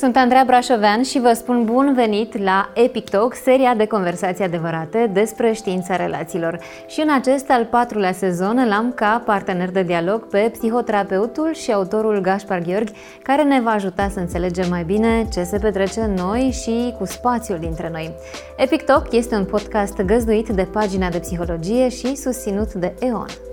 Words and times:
Sunt 0.00 0.16
Andreea 0.16 0.44
Brașovean 0.46 1.02
și 1.02 1.20
vă 1.20 1.32
spun 1.32 1.64
bun 1.64 1.92
venit 1.94 2.42
la 2.42 2.72
Epic 2.74 3.08
Talk, 3.08 3.34
seria 3.34 3.74
de 3.74 3.86
conversații 3.86 4.44
adevărate 4.44 5.10
despre 5.12 5.52
știința 5.52 5.96
relațiilor. 5.96 6.58
Și 6.86 7.00
în 7.00 7.10
acest 7.10 7.50
al 7.50 7.64
patrulea 7.64 8.12
sezon 8.12 8.68
l-am 8.68 8.92
ca 8.92 9.22
partener 9.26 9.70
de 9.70 9.82
dialog 9.82 10.28
pe 10.28 10.50
psihoterapeutul 10.52 11.54
și 11.54 11.72
autorul 11.72 12.20
Gaspar 12.20 12.58
Gheorghi, 12.58 12.92
care 13.22 13.42
ne 13.42 13.60
va 13.60 13.70
ajuta 13.70 14.08
să 14.08 14.18
înțelegem 14.18 14.68
mai 14.68 14.84
bine 14.84 15.28
ce 15.32 15.42
se 15.42 15.58
petrece 15.58 16.00
în 16.00 16.14
noi 16.14 16.50
și 16.62 16.94
cu 16.98 17.04
spațiul 17.04 17.58
dintre 17.58 17.88
noi. 17.92 18.14
Epic 18.56 18.82
Talk 18.82 19.12
este 19.12 19.34
un 19.34 19.44
podcast 19.44 20.02
găzduit 20.02 20.48
de 20.48 20.68
pagina 20.72 21.08
de 21.08 21.18
psihologie 21.18 21.88
și 21.88 22.16
susținut 22.16 22.72
de 22.72 22.94
EON. 23.00 23.49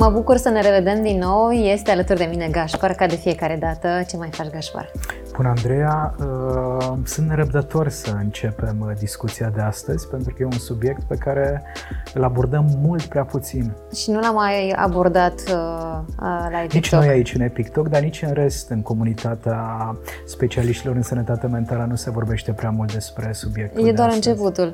Mă 0.00 0.08
bucur 0.08 0.36
să 0.36 0.48
ne 0.48 0.60
revedem 0.60 1.02
din 1.02 1.18
nou. 1.18 1.50
Este 1.50 1.90
alături 1.90 2.18
de 2.18 2.24
mine 2.24 2.48
Gașpar, 2.50 2.94
ca 2.94 3.06
de 3.06 3.14
fiecare 3.16 3.56
dată. 3.60 4.04
Ce 4.08 4.16
mai 4.16 4.28
faci, 4.32 4.50
Gașpar? 4.50 4.90
Bun, 5.40 5.48
Andreea, 5.48 6.14
uh, 6.18 6.92
sunt 7.04 7.28
nerăbdător 7.28 7.88
să 7.88 8.16
începem 8.20 8.76
uh, 8.80 8.92
discuția 8.98 9.52
de 9.54 9.60
astăzi, 9.60 10.08
pentru 10.08 10.34
că 10.34 10.42
e 10.42 10.44
un 10.44 10.58
subiect 10.58 11.02
pe 11.02 11.14
care 11.14 11.62
îl 12.14 12.24
abordăm 12.24 12.78
mult 12.82 13.02
prea 13.02 13.24
puțin. 13.24 13.72
Și 13.94 14.10
nu 14.10 14.20
l-am 14.20 14.34
mai 14.34 14.70
abordat 14.76 15.40
uh, 15.46 15.54
la 16.50 16.62
Epic 16.62 16.72
Nici 16.72 16.92
noi 16.92 17.08
aici 17.08 17.34
în 17.34 17.40
Epic 17.40 17.68
Talk, 17.68 17.88
dar 17.88 18.02
nici 18.02 18.22
în 18.22 18.32
rest, 18.32 18.70
în 18.70 18.82
comunitatea 18.82 19.96
specialiștilor 20.26 20.96
în 20.96 21.02
sănătate 21.02 21.46
mentală, 21.46 21.86
nu 21.88 21.94
se 21.94 22.10
vorbește 22.10 22.52
prea 22.52 22.70
mult 22.70 22.92
despre 22.92 23.32
subiectul 23.32 23.88
E 23.88 23.92
doar 23.92 24.08
de 24.08 24.14
începutul. 24.14 24.70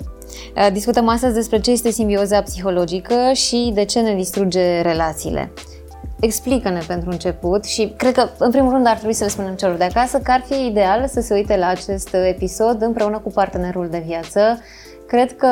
Discutăm 0.73 1.09
astăzi 1.09 1.35
despre 1.35 1.61
ce 1.61 1.71
este 1.71 1.91
simbioza 1.91 2.43
psihologică 2.43 3.15
și 3.33 3.71
de 3.75 3.85
ce 3.85 4.01
ne 4.01 4.15
distruge 4.15 4.81
relațiile. 4.81 5.51
Explică-ne 6.21 6.81
pentru 6.87 7.11
început 7.11 7.65
și 7.65 7.95
cred 7.97 8.15
că, 8.15 8.29
în 8.39 8.51
primul 8.51 8.73
rând, 8.73 8.87
ar 8.87 8.97
trebui 8.97 9.15
să 9.15 9.25
le 9.25 9.31
spunem 9.31 9.55
celor 9.55 9.77
de 9.77 9.85
acasă 9.85 10.19
că 10.19 10.31
ar 10.31 10.43
fi 10.47 10.67
ideal 10.67 11.07
să 11.07 11.21
se 11.21 11.35
uite 11.35 11.57
la 11.57 11.67
acest 11.67 12.15
episod 12.15 12.83
împreună 12.83 13.19
cu 13.19 13.31
partenerul 13.31 13.89
de 13.89 14.03
viață. 14.07 14.61
Cred 15.07 15.37
că 15.37 15.49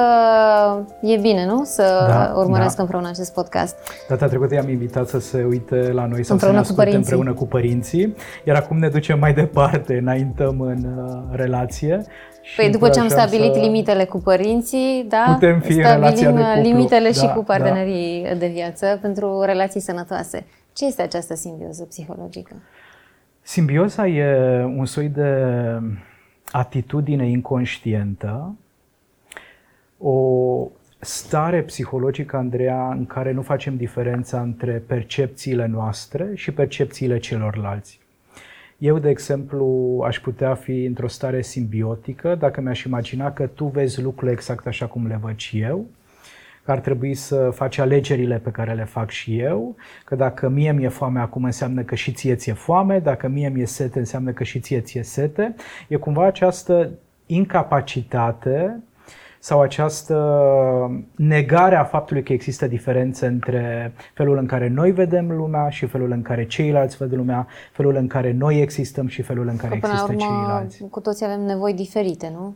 e 1.01 1.17
bine, 1.17 1.47
nu? 1.47 1.65
Să 1.65 2.05
da, 2.09 2.33
urmăresc 2.37 2.77
da. 2.77 2.83
împreună 2.83 3.09
acest 3.09 3.35
podcast. 3.35 3.77
Data 4.09 4.27
trecută 4.27 4.55
i-am 4.55 4.69
invitat 4.69 5.09
să 5.09 5.19
se 5.19 5.45
uite 5.49 5.93
la 5.93 6.07
noi, 6.07 6.25
sau 6.25 6.35
împreună 6.35 6.63
să 6.63 6.73
ne 6.73 6.81
asculte 6.81 6.97
împreună 6.97 7.33
cu 7.33 7.47
părinții, 7.47 8.17
iar 8.45 8.57
acum 8.57 8.79
ne 8.79 8.89
ducem 8.89 9.19
mai 9.19 9.35
departe, 9.35 9.97
înaintăm 9.97 10.61
în 10.61 10.85
uh, 10.97 11.37
relație 11.37 12.05
Păi 12.57 12.71
după 12.71 12.89
ce 12.89 13.01
am 13.01 13.09
stabilit 13.09 13.55
limitele 13.55 14.05
cu 14.05 14.19
părinții, 14.19 15.07
da, 15.09 15.25
putem 15.33 15.61
fi 15.61 15.73
stabilim 15.73 16.35
de 16.35 16.61
limitele 16.63 17.11
da, 17.11 17.21
și 17.21 17.33
cu 17.33 17.45
da. 17.47 17.57
partenerii 17.57 18.25
da. 18.29 18.35
de 18.35 18.47
viață 18.47 18.99
pentru 19.01 19.41
relații 19.41 19.81
sănătoase. 19.81 20.47
Ce 20.73 20.87
este 20.87 21.03
această 21.03 21.35
simbioză 21.35 21.85
psihologică? 21.85 22.55
Simbioza 23.43 24.07
e 24.07 24.65
un 24.77 24.85
soi 24.85 25.09
de 25.09 25.47
atitudine 26.51 27.29
inconștientă, 27.29 28.55
o 30.07 30.71
stare 31.01 31.63
psihologică, 31.63 32.37
Andreea, 32.37 32.89
în 32.89 33.07
care 33.07 33.33
nu 33.33 33.43
facem 33.43 33.77
diferența 33.77 34.41
între 34.41 34.83
percepțiile 34.87 35.67
noastre 35.67 36.31
și 36.35 36.53
percepțiile 36.53 37.19
celorlalți. 37.19 38.01
Eu, 38.79 38.99
de 38.99 39.09
exemplu, 39.09 40.01
aș 40.07 40.21
putea 40.21 40.55
fi 40.55 40.85
într-o 40.85 41.09
stare 41.09 41.43
simbiotică 41.43 42.35
dacă 42.35 42.61
mi-aș 42.61 42.83
imagina 42.83 43.33
că 43.33 43.47
tu 43.47 43.65
vezi 43.65 44.03
lucrurile 44.03 44.33
exact 44.33 44.67
așa 44.67 44.87
cum 44.87 45.07
le 45.07 45.19
văd 45.23 45.37
și 45.37 45.61
eu, 45.61 45.87
că 46.65 46.71
ar 46.71 46.79
trebui 46.79 47.15
să 47.15 47.51
faci 47.51 47.79
alegerile 47.79 48.37
pe 48.37 48.51
care 48.51 48.75
le 48.75 48.85
fac 48.85 49.11
și 49.11 49.39
eu, 49.39 49.77
că 50.05 50.14
dacă 50.14 50.48
mie 50.48 50.73
mi-e 50.73 50.89
foame 50.89 51.20
acum 51.20 51.45
înseamnă 51.45 51.83
că 51.83 51.95
și 51.95 52.13
ție 52.13 52.35
ți-e 52.35 52.53
foame, 52.53 52.98
dacă 52.98 53.29
mie 53.29 53.48
mi-e 53.48 53.67
sete 53.67 53.98
înseamnă 53.98 54.31
că 54.31 54.45
și 54.45 54.61
ție 54.61 54.81
ți-e 54.81 55.03
sete. 55.03 55.55
E 55.89 55.97
cumva 55.97 56.27
această 56.27 56.91
incapacitate 57.27 58.83
sau 59.45 59.61
această 59.61 60.17
negare 61.17 61.77
a 61.77 61.85
faptului 61.85 62.23
că 62.23 62.33
există 62.33 62.67
diferențe 62.67 63.27
între 63.27 63.93
felul 64.15 64.37
în 64.39 64.47
care 64.47 64.69
noi 64.69 64.91
vedem 64.91 65.31
lumea 65.31 65.69
și 65.69 65.87
felul 65.87 66.11
în 66.11 66.23
care 66.23 66.47
ceilalți 66.47 66.97
văd 66.97 67.13
lumea, 67.13 67.47
felul 67.73 67.95
în 67.95 68.07
care 68.07 68.33
noi 68.33 68.61
existăm 68.61 69.07
și 69.07 69.23
felul 69.23 69.49
în 69.49 69.57
care 69.57 69.79
că 69.79 69.87
există 69.87 70.13
urmă, 70.13 70.21
ceilalți. 70.21 70.85
Cu 70.91 71.01
toți 71.01 71.25
avem 71.25 71.41
nevoi 71.41 71.75
diferite, 71.75 72.31
nu? 72.35 72.55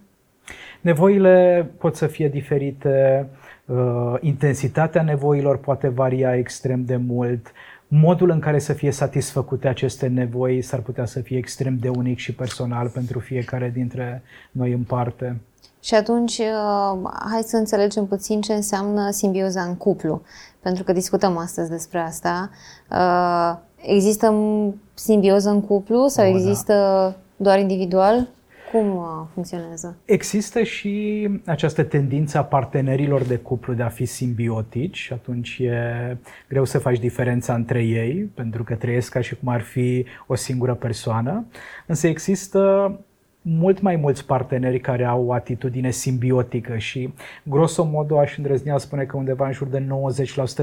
Nevoile 0.80 1.70
pot 1.78 1.96
să 1.96 2.06
fie 2.06 2.28
diferite, 2.28 3.26
uh, 3.64 4.14
intensitatea 4.20 5.02
nevoilor 5.02 5.58
poate 5.58 5.88
varia 5.88 6.36
extrem 6.36 6.84
de 6.84 6.96
mult, 6.96 7.52
modul 7.88 8.30
în 8.30 8.38
care 8.38 8.58
să 8.58 8.72
fie 8.72 8.90
satisfăcute 8.90 9.68
aceste 9.68 10.06
nevoi 10.06 10.62
s-ar 10.62 10.80
putea 10.80 11.04
să 11.04 11.20
fie 11.20 11.36
extrem 11.36 11.76
de 11.76 11.88
unic 11.88 12.18
și 12.18 12.34
personal 12.34 12.88
pentru 12.88 13.18
fiecare 13.18 13.70
dintre 13.74 14.22
noi 14.50 14.72
în 14.72 14.82
parte. 14.82 15.36
Și 15.88 15.94
atunci, 15.94 16.38
uh, 16.38 17.10
hai 17.30 17.42
să 17.42 17.56
înțelegem 17.56 18.06
puțin 18.06 18.40
ce 18.40 18.52
înseamnă 18.52 19.10
simbioza 19.10 19.62
în 19.62 19.76
cuplu, 19.76 20.22
pentru 20.60 20.84
că 20.84 20.92
discutăm 20.92 21.36
astăzi 21.36 21.70
despre 21.70 21.98
asta. 21.98 22.50
Uh, 22.90 23.56
există 23.76 24.34
simbioză 24.94 25.50
în 25.50 25.60
cuplu 25.60 26.06
sau 26.06 26.28
o, 26.28 26.30
da. 26.30 26.36
există 26.36 26.72
da. 26.72 27.14
doar 27.36 27.58
individual? 27.58 28.28
Cum 28.72 28.96
uh, 28.96 29.04
funcționează? 29.32 29.96
Există 30.04 30.62
și 30.62 31.28
această 31.46 31.82
tendință 31.82 32.38
a 32.38 32.44
partenerilor 32.44 33.22
de 33.22 33.36
cuplu 33.36 33.74
de 33.74 33.82
a 33.82 33.88
fi 33.88 34.04
simbiotici 34.04 34.96
și 34.96 35.12
atunci 35.12 35.58
e 35.58 36.16
greu 36.48 36.64
să 36.64 36.78
faci 36.78 36.98
diferența 36.98 37.54
între 37.54 37.82
ei, 37.82 38.30
pentru 38.34 38.64
că 38.64 38.74
trăiesc 38.74 39.12
ca 39.12 39.20
și 39.20 39.36
cum 39.36 39.48
ar 39.48 39.60
fi 39.60 40.04
o 40.26 40.34
singură 40.34 40.74
persoană. 40.74 41.46
Însă 41.86 42.06
există 42.06 42.92
mult 43.42 43.80
mai 43.80 43.96
mulți 43.96 44.26
parteneri 44.26 44.80
care 44.80 45.04
au 45.04 45.26
o 45.26 45.32
atitudine 45.32 45.90
simbiotică 45.90 46.76
și 46.76 47.14
grosomodo 47.42 48.18
aș 48.18 48.36
îndrăznea 48.36 48.78
spune 48.78 49.04
că 49.04 49.16
undeva 49.16 49.46
în 49.46 49.52
jur 49.52 49.66
de 49.66 49.86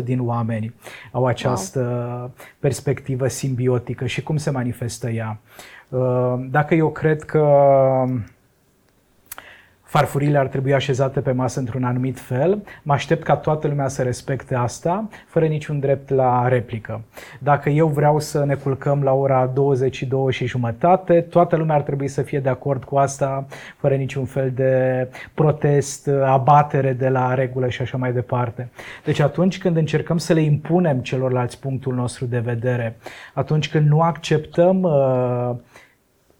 90% 0.01 0.03
din 0.03 0.19
oameni 0.21 0.73
au 1.11 1.25
această 1.25 1.79
wow. 2.19 2.31
perspectivă 2.59 3.27
simbiotică 3.27 4.05
și 4.05 4.23
cum 4.23 4.37
se 4.37 4.49
manifestă 4.49 5.09
ea. 5.09 5.39
Uh, 5.89 6.33
dacă 6.49 6.75
eu 6.75 6.89
cred 6.89 7.23
că 7.23 7.47
farfurile 9.95 10.37
ar 10.37 10.47
trebui 10.47 10.73
așezate 10.73 11.19
pe 11.19 11.31
masă 11.31 11.59
într-un 11.59 11.83
anumit 11.83 12.19
fel. 12.19 12.63
Mă 12.83 12.93
aștept 12.93 13.23
ca 13.23 13.35
toată 13.35 13.67
lumea 13.67 13.87
să 13.87 14.01
respecte 14.01 14.55
asta, 14.55 15.07
fără 15.27 15.45
niciun 15.45 15.79
drept 15.79 16.09
la 16.09 16.47
replică. 16.47 17.01
Dacă 17.39 17.69
eu 17.69 17.87
vreau 17.87 18.19
să 18.19 18.45
ne 18.45 18.53
culcăm 18.53 19.03
la 19.03 19.13
ora 19.13 19.51
22 19.53 20.31
și 20.31 20.45
jumătate, 20.45 21.21
toată 21.21 21.55
lumea 21.55 21.75
ar 21.75 21.81
trebui 21.81 22.07
să 22.07 22.21
fie 22.21 22.39
de 22.39 22.49
acord 22.49 22.83
cu 22.83 22.97
asta, 22.97 23.45
fără 23.77 23.95
niciun 23.95 24.25
fel 24.25 24.51
de 24.55 25.07
protest, 25.33 26.09
abatere 26.25 26.93
de 26.93 27.09
la 27.09 27.33
regulă 27.33 27.69
și 27.69 27.81
așa 27.81 27.97
mai 27.97 28.13
departe. 28.13 28.69
Deci 29.03 29.19
atunci 29.19 29.57
când 29.57 29.77
încercăm 29.77 30.17
să 30.17 30.33
le 30.33 30.41
impunem 30.41 30.99
celorlalți 30.99 31.59
punctul 31.59 31.93
nostru 31.93 32.25
de 32.25 32.39
vedere, 32.39 32.97
atunci 33.33 33.69
când 33.69 33.87
nu 33.87 34.01
acceptăm 34.01 34.81
uh, 34.81 35.55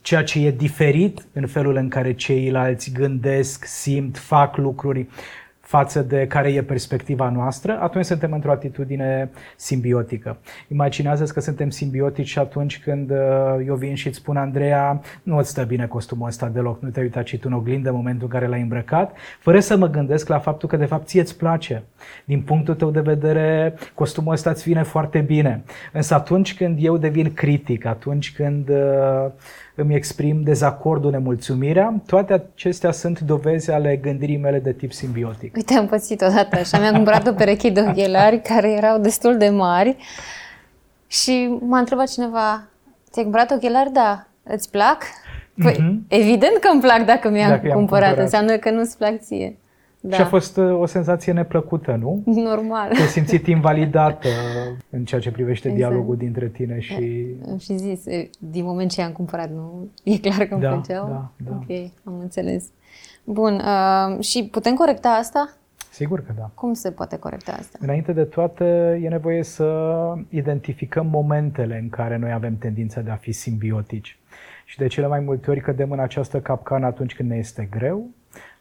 ceea 0.06 0.24
ce 0.24 0.46
e 0.46 0.52
diferit 0.52 1.26
în 1.34 1.48
felul 1.48 1.76
în 1.76 1.90
care 1.90 2.14
ceilalți 2.14 2.92
gândesc, 2.92 3.66
simt, 3.66 4.18
fac 4.18 4.58
lucruri 4.58 5.08
față 5.60 6.02
de 6.02 6.28
care 6.28 6.50
e 6.50 6.64
perspectiva 6.64 7.30
noastră, 7.30 7.80
atunci 7.82 8.06
suntem 8.06 8.32
într-o 8.32 8.52
atitudine 8.52 9.30
simbiotică. 9.56 10.38
Imaginează 10.68 11.24
că 11.24 11.40
suntem 11.40 11.70
simbiotici 11.70 12.28
și 12.28 12.40
atunci 12.40 12.80
când 12.80 13.12
uh, 13.12 13.18
eu 13.66 13.76
vin 13.76 13.96
și 13.96 14.08
îți 14.08 14.18
spun, 14.18 14.38
Andreea, 14.38 15.02
nu 15.24 15.38
îți 15.38 15.50
stă 15.50 15.64
bine 15.64 15.88
costumul 15.88 16.28
ăsta 16.28 16.48
deloc, 16.48 16.82
nu 16.82 16.90
te-ai 16.90 17.06
uitat 17.06 17.26
și 17.26 17.38
tu 17.38 17.48
în 17.52 17.58
oglindă 17.58 17.90
în 17.90 17.96
momentul 17.96 18.24
în 18.24 18.40
care 18.40 18.48
l-ai 18.48 18.62
îmbrăcat, 18.62 19.16
fără 19.40 19.60
să 19.60 19.78
mă 19.78 19.88
gândesc 19.88 20.28
la 20.28 20.40
faptul 20.40 20.70
că 20.70 20.78
de 20.78 20.86
fapt 20.86 21.08
ție 21.08 21.22
îți 21.22 21.38
place. 21.38 21.84
Din 22.26 22.42
punctul 22.42 22.76
tău 22.76 22.92
de 22.92 23.02
vedere, 23.02 23.74
costumul 23.94 24.34
ăsta 24.34 24.50
îți 24.50 24.64
vine 24.64 24.84
foarte 24.84 25.20
bine. 25.20 25.64
Însă 25.92 26.14
atunci 26.14 26.56
când 26.56 26.78
eu 26.82 26.98
devin 26.98 27.34
critic, 27.34 27.86
atunci 27.86 28.34
când 28.34 28.70
uh, 28.70 29.32
îmi 29.76 29.96
exprim 29.96 30.42
dezacordul, 30.44 31.12
nemulțumirea, 31.12 32.02
toate 32.06 32.34
acestea 32.34 32.92
sunt 32.92 33.20
dovezi 33.20 33.72
ale 33.72 33.96
gândirii 33.96 34.38
mele 34.38 34.60
de 34.60 34.72
tip 34.72 34.92
simbiotic. 34.92 35.56
Uite, 35.56 35.74
am 35.74 35.88
pățit 35.88 36.22
odată 36.22 36.56
așa, 36.56 36.80
mi-am 36.80 36.94
cumpărat 36.94 37.28
o 37.28 37.34
pereche 37.34 37.70
de 37.70 37.82
ochelari 37.90 38.42
care 38.42 38.72
erau 38.72 39.00
destul 39.00 39.38
de 39.38 39.50
mari 39.50 39.98
și 41.08 41.58
m-a 41.60 41.80
întrebat 41.80 42.12
cineva, 42.12 42.68
ți-ai 43.12 43.24
cumpărat 43.24 43.52
ochelari? 43.52 43.92
Da. 43.92 44.28
Îți 44.44 44.70
plac? 44.72 45.04
Păi, 45.64 45.74
mm-hmm. 45.74 46.08
evident 46.08 46.58
că 46.58 46.70
îmi 46.72 46.82
plac 46.82 47.06
dacă 47.06 47.30
mi-am 47.30 47.50
dacă 47.50 47.68
cumpărat. 47.68 47.78
cumpărat. 47.78 48.18
Înseamnă 48.18 48.58
că 48.58 48.70
nu-ți 48.70 48.98
plac 48.98 49.20
ție. 49.20 49.58
Da. 50.08 50.16
Și 50.16 50.22
a 50.22 50.26
fost 50.26 50.58
uh, 50.58 50.80
o 50.80 50.86
senzație 50.86 51.32
neplăcută, 51.34 51.98
nu? 52.02 52.22
Normal. 52.50 52.90
Te-ai 52.92 53.08
simțit 53.08 53.48
invalidată 53.48 54.28
în 54.90 55.06
ceea 55.06 55.22
ce 55.22 55.32
privește 55.32 55.68
exact. 55.68 55.88
dialogul 55.88 56.18
dintre 56.18 56.48
tine 56.48 56.80
și... 56.80 57.26
Am 57.50 57.58
și 57.58 57.78
zis, 57.78 58.04
din 58.40 58.66
moment 58.66 58.92
ce 58.92 59.02
am 59.02 59.12
cumpărat, 59.12 59.50
nu? 59.50 59.88
E 60.04 60.18
clar 60.18 60.46
că 60.46 60.54
îmi 60.54 60.64
da, 60.64 60.70
plăceau? 60.70 61.08
Da, 61.08 61.32
da. 61.38 61.56
Ok, 61.56 61.92
am 62.04 62.20
înțeles. 62.20 62.66
Bun, 63.24 63.54
uh, 63.54 64.24
și 64.24 64.48
putem 64.52 64.76
corecta 64.76 65.10
asta? 65.10 65.58
Sigur 65.92 66.24
că 66.24 66.34
da. 66.38 66.52
Cum 66.54 66.74
se 66.74 66.92
poate 66.92 67.18
corecta 67.18 67.52
asta? 67.52 67.78
Înainte 67.82 68.14
de 68.14 68.24
toate, 68.24 69.00
e 69.04 69.08
nevoie 69.08 69.44
să 69.44 69.68
identificăm 70.30 71.08
momentele 71.08 71.80
în 71.82 71.90
care 71.90 72.18
noi 72.18 72.32
avem 72.32 72.58
tendința 72.58 73.02
de 73.02 73.10
a 73.10 73.16
fi 73.16 73.32
simbiotici. 73.32 74.20
Și 74.66 74.78
de 74.78 74.88
cele 74.88 75.08
mai 75.08 75.20
multe 75.20 75.52
ori 75.52 75.62
cădem 75.62 75.92
în 75.92 76.00
această 76.00 76.40
capcană 76.40 76.86
atunci 76.86 77.16
când 77.16 77.30
ne 77.30 77.36
este 77.36 77.68
greu, 77.72 78.10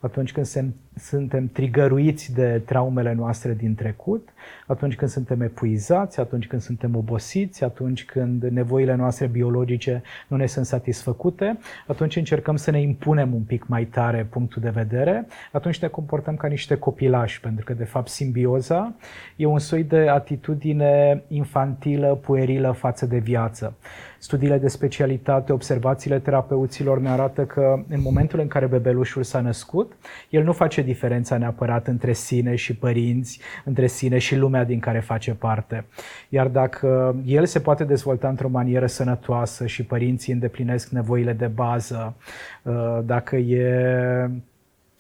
atunci 0.04 0.32
când 0.32 0.46
se, 0.46 0.64
suntem 0.96 1.48
trigăruiți 1.48 2.34
de 2.34 2.62
traumele 2.64 3.12
noastre 3.12 3.54
din 3.54 3.74
trecut, 3.74 4.28
atunci 4.66 4.96
când 4.96 5.10
suntem 5.10 5.40
epuizați, 5.40 6.20
atunci 6.20 6.46
când 6.46 6.62
suntem 6.62 6.96
obosiți, 6.96 7.64
atunci 7.64 8.04
când 8.04 8.42
nevoile 8.42 8.94
noastre 8.94 9.26
biologice 9.26 10.02
nu 10.28 10.36
ne 10.36 10.46
sunt 10.46 10.66
satisfăcute, 10.66 11.58
atunci 11.86 12.16
încercăm 12.16 12.56
să 12.56 12.70
ne 12.70 12.80
impunem 12.80 13.34
un 13.34 13.42
pic 13.42 13.66
mai 13.66 13.84
tare 13.84 14.26
punctul 14.30 14.62
de 14.62 14.70
vedere, 14.70 15.26
atunci 15.52 15.78
ne 15.78 15.88
comportăm 15.88 16.36
ca 16.36 16.48
niște 16.48 16.74
copilași, 16.76 17.40
pentru 17.40 17.64
că 17.64 17.72
de 17.72 17.84
fapt 17.84 18.08
simbioza 18.08 18.94
e 19.36 19.46
un 19.46 19.58
soi 19.58 19.82
de 19.82 20.08
atitudine 20.08 21.22
infantilă, 21.28 22.14
puerilă 22.14 22.70
față 22.70 23.06
de 23.06 23.18
viață. 23.18 23.74
Studiile 24.18 24.58
de 24.58 24.68
specialitate, 24.68 25.52
observațiile 25.52 26.18
terapeuților 26.18 27.00
ne 27.00 27.08
arată 27.08 27.44
că 27.44 27.82
în 27.88 28.00
momentul 28.00 28.40
în 28.40 28.46
care 28.46 28.66
bebelușul 28.66 29.22
s-a 29.22 29.40
născut, 29.40 29.93
el 30.30 30.44
nu 30.44 30.52
face 30.52 30.82
diferența 30.82 31.36
neapărat 31.36 31.86
între 31.86 32.12
sine 32.12 32.54
și 32.54 32.76
părinți, 32.76 33.40
între 33.64 33.86
sine 33.86 34.18
și 34.18 34.36
lumea 34.36 34.64
din 34.64 34.78
care 34.78 35.00
face 35.00 35.34
parte. 35.34 35.84
Iar 36.28 36.46
dacă 36.46 37.16
el 37.24 37.46
se 37.46 37.60
poate 37.60 37.84
dezvolta 37.84 38.28
într-o 38.28 38.48
manieră 38.48 38.86
sănătoasă 38.86 39.66
și 39.66 39.84
părinții 39.84 40.32
îndeplinesc 40.32 40.88
nevoile 40.88 41.32
de 41.32 41.46
bază, 41.46 42.16
uh, 42.62 42.98
dacă 43.04 43.36
e 43.36 44.30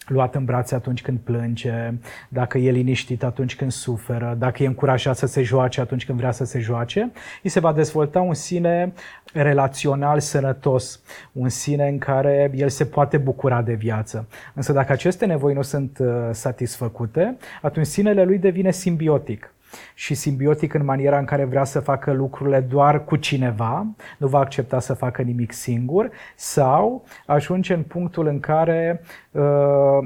luat 0.06 0.34
în 0.34 0.44
brațe 0.44 0.74
atunci 0.74 1.02
când 1.02 1.18
plânge, 1.18 1.92
dacă 2.28 2.58
e 2.58 2.70
liniștit 2.70 3.22
atunci 3.22 3.56
când 3.56 3.72
suferă, 3.72 4.36
dacă 4.38 4.62
e 4.62 4.66
încurajat 4.66 5.16
să 5.16 5.26
se 5.26 5.42
joace 5.42 5.80
atunci 5.80 6.06
când 6.06 6.18
vrea 6.18 6.30
să 6.30 6.44
se 6.44 6.58
joace, 6.58 7.12
îi 7.42 7.50
se 7.50 7.60
va 7.60 7.72
dezvolta 7.72 8.20
un 8.20 8.34
sine 8.34 8.92
relațional 9.32 10.20
sănătos, 10.20 11.00
un 11.32 11.48
sine 11.48 11.88
în 11.88 11.98
care 11.98 12.50
el 12.54 12.68
se 12.68 12.84
poate 12.84 13.16
bucura 13.16 13.62
de 13.62 13.74
viață. 13.74 14.28
Însă 14.54 14.72
dacă 14.72 14.92
aceste 14.92 15.26
nevoi 15.26 15.54
nu 15.54 15.62
sunt 15.62 15.98
uh, 16.00 16.08
satisfăcute, 16.30 17.36
atunci 17.62 17.86
sinele 17.86 18.24
lui 18.24 18.38
devine 18.38 18.70
simbiotic 18.70 19.54
și 19.94 20.14
simbiotic 20.14 20.74
în 20.74 20.84
maniera 20.84 21.18
în 21.18 21.24
care 21.24 21.44
vrea 21.44 21.64
să 21.64 21.80
facă 21.80 22.12
lucrurile 22.12 22.60
doar 22.60 23.04
cu 23.04 23.16
cineva, 23.16 23.86
nu 24.18 24.26
va 24.26 24.38
accepta 24.38 24.80
să 24.80 24.94
facă 24.94 25.22
nimic 25.22 25.52
singur, 25.52 26.10
sau 26.36 27.04
ajunge 27.26 27.74
în 27.74 27.82
punctul 27.82 28.26
în 28.26 28.40
care 28.40 29.00
uh, 29.30 29.42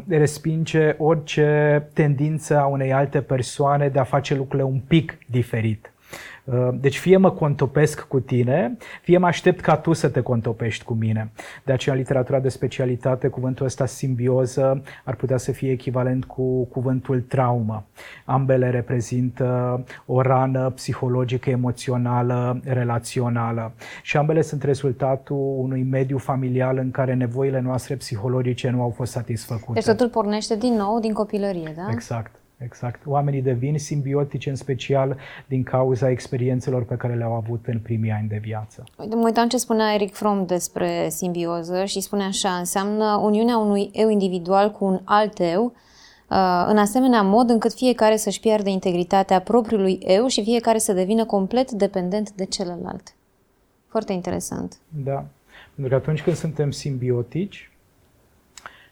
respinge 0.08 0.94
orice 0.98 1.88
tendință 1.92 2.58
a 2.58 2.66
unei 2.66 2.92
alte 2.92 3.20
persoane 3.20 3.88
de 3.88 3.98
a 3.98 4.04
face 4.04 4.34
lucrurile 4.34 4.68
un 4.68 4.80
pic 4.86 5.18
diferit. 5.26 5.92
Uh, 6.52 6.68
deci 6.80 6.98
fie 6.98 7.16
mă 7.16 7.30
contopesc 7.30 8.00
cu 8.00 8.20
tine, 8.20 8.76
fie 9.02 9.18
mă 9.18 9.26
aștept 9.26 9.60
ca 9.60 9.76
tu 9.76 9.92
să 9.92 10.08
te 10.08 10.20
contopești 10.20 10.84
cu 10.84 10.94
mine. 10.94 11.30
De 11.64 11.72
aceea 11.72 11.94
în 11.94 12.00
literatura 12.00 12.40
de 12.40 12.48
specialitate 12.48 13.28
cuvântul 13.28 13.66
ăsta 13.66 13.86
simbioză 13.86 14.82
ar 15.04 15.14
putea 15.14 15.36
să 15.36 15.52
fie 15.52 15.70
echivalent 15.70 16.24
cu 16.24 16.64
cuvântul 16.64 17.20
traumă. 17.20 17.84
Ambele 18.24 18.70
reprezintă 18.70 19.84
o 20.06 20.20
rană 20.20 20.70
psihologică, 20.70 21.50
emoțională, 21.50 22.60
relațională 22.64 23.72
și 24.02 24.16
ambele 24.16 24.42
sunt 24.42 24.62
rezultatul 24.62 25.54
unui 25.58 25.82
mediu 25.82 26.18
familial 26.18 26.76
în 26.78 26.90
care 26.90 27.14
nevoile 27.14 27.60
noastre 27.60 27.94
psihologice 27.94 28.70
nu 28.70 28.82
au 28.82 28.90
fost 28.90 29.12
satisfăcute. 29.12 29.72
Deci 29.72 29.84
totul 29.84 30.08
pornește 30.08 30.56
din 30.56 30.74
nou 30.74 31.00
din 31.00 31.12
copilărie, 31.12 31.72
da? 31.76 31.88
Exact. 31.90 32.37
Exact. 32.58 33.06
Oamenii 33.06 33.42
devin 33.42 33.78
simbiotici 33.78 34.46
în 34.46 34.56
special 34.56 35.16
din 35.46 35.62
cauza 35.62 36.10
experiențelor 36.10 36.84
pe 36.84 36.96
care 36.96 37.14
le-au 37.14 37.32
avut 37.32 37.66
în 37.66 37.78
primii 37.78 38.10
ani 38.10 38.28
de 38.28 38.36
viață. 38.36 38.84
Uite, 38.96 39.14
mă 39.14 39.24
uitam 39.24 39.48
ce 39.48 39.56
spunea 39.56 39.94
Eric 39.94 40.14
Fromm 40.14 40.46
despre 40.46 41.08
simbioză 41.08 41.84
și 41.84 42.00
spune 42.00 42.24
așa, 42.24 42.50
înseamnă 42.50 43.20
uniunea 43.22 43.56
unui 43.58 43.90
eu 43.92 44.08
individual 44.08 44.70
cu 44.70 44.84
un 44.84 45.00
alt 45.04 45.40
eu, 45.40 45.64
uh, 45.64 46.64
în 46.66 46.78
asemenea 46.78 47.22
mod 47.22 47.50
încât 47.50 47.72
fiecare 47.72 48.16
să-și 48.16 48.40
pierde 48.40 48.70
integritatea 48.70 49.40
propriului 49.40 49.98
eu 50.00 50.26
și 50.26 50.42
fiecare 50.42 50.78
să 50.78 50.92
devină 50.92 51.24
complet 51.24 51.70
dependent 51.70 52.32
de 52.32 52.44
celălalt. 52.44 53.14
Foarte 53.86 54.12
interesant. 54.12 54.78
Da. 55.04 55.26
Pentru 55.74 55.96
că 55.96 56.02
atunci 56.02 56.22
când 56.22 56.36
suntem 56.36 56.70
simbiotici, 56.70 57.70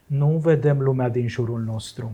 nu 0.06 0.40
vedem 0.42 0.80
lumea 0.80 1.08
din 1.08 1.28
jurul 1.28 1.60
nostru 1.60 2.10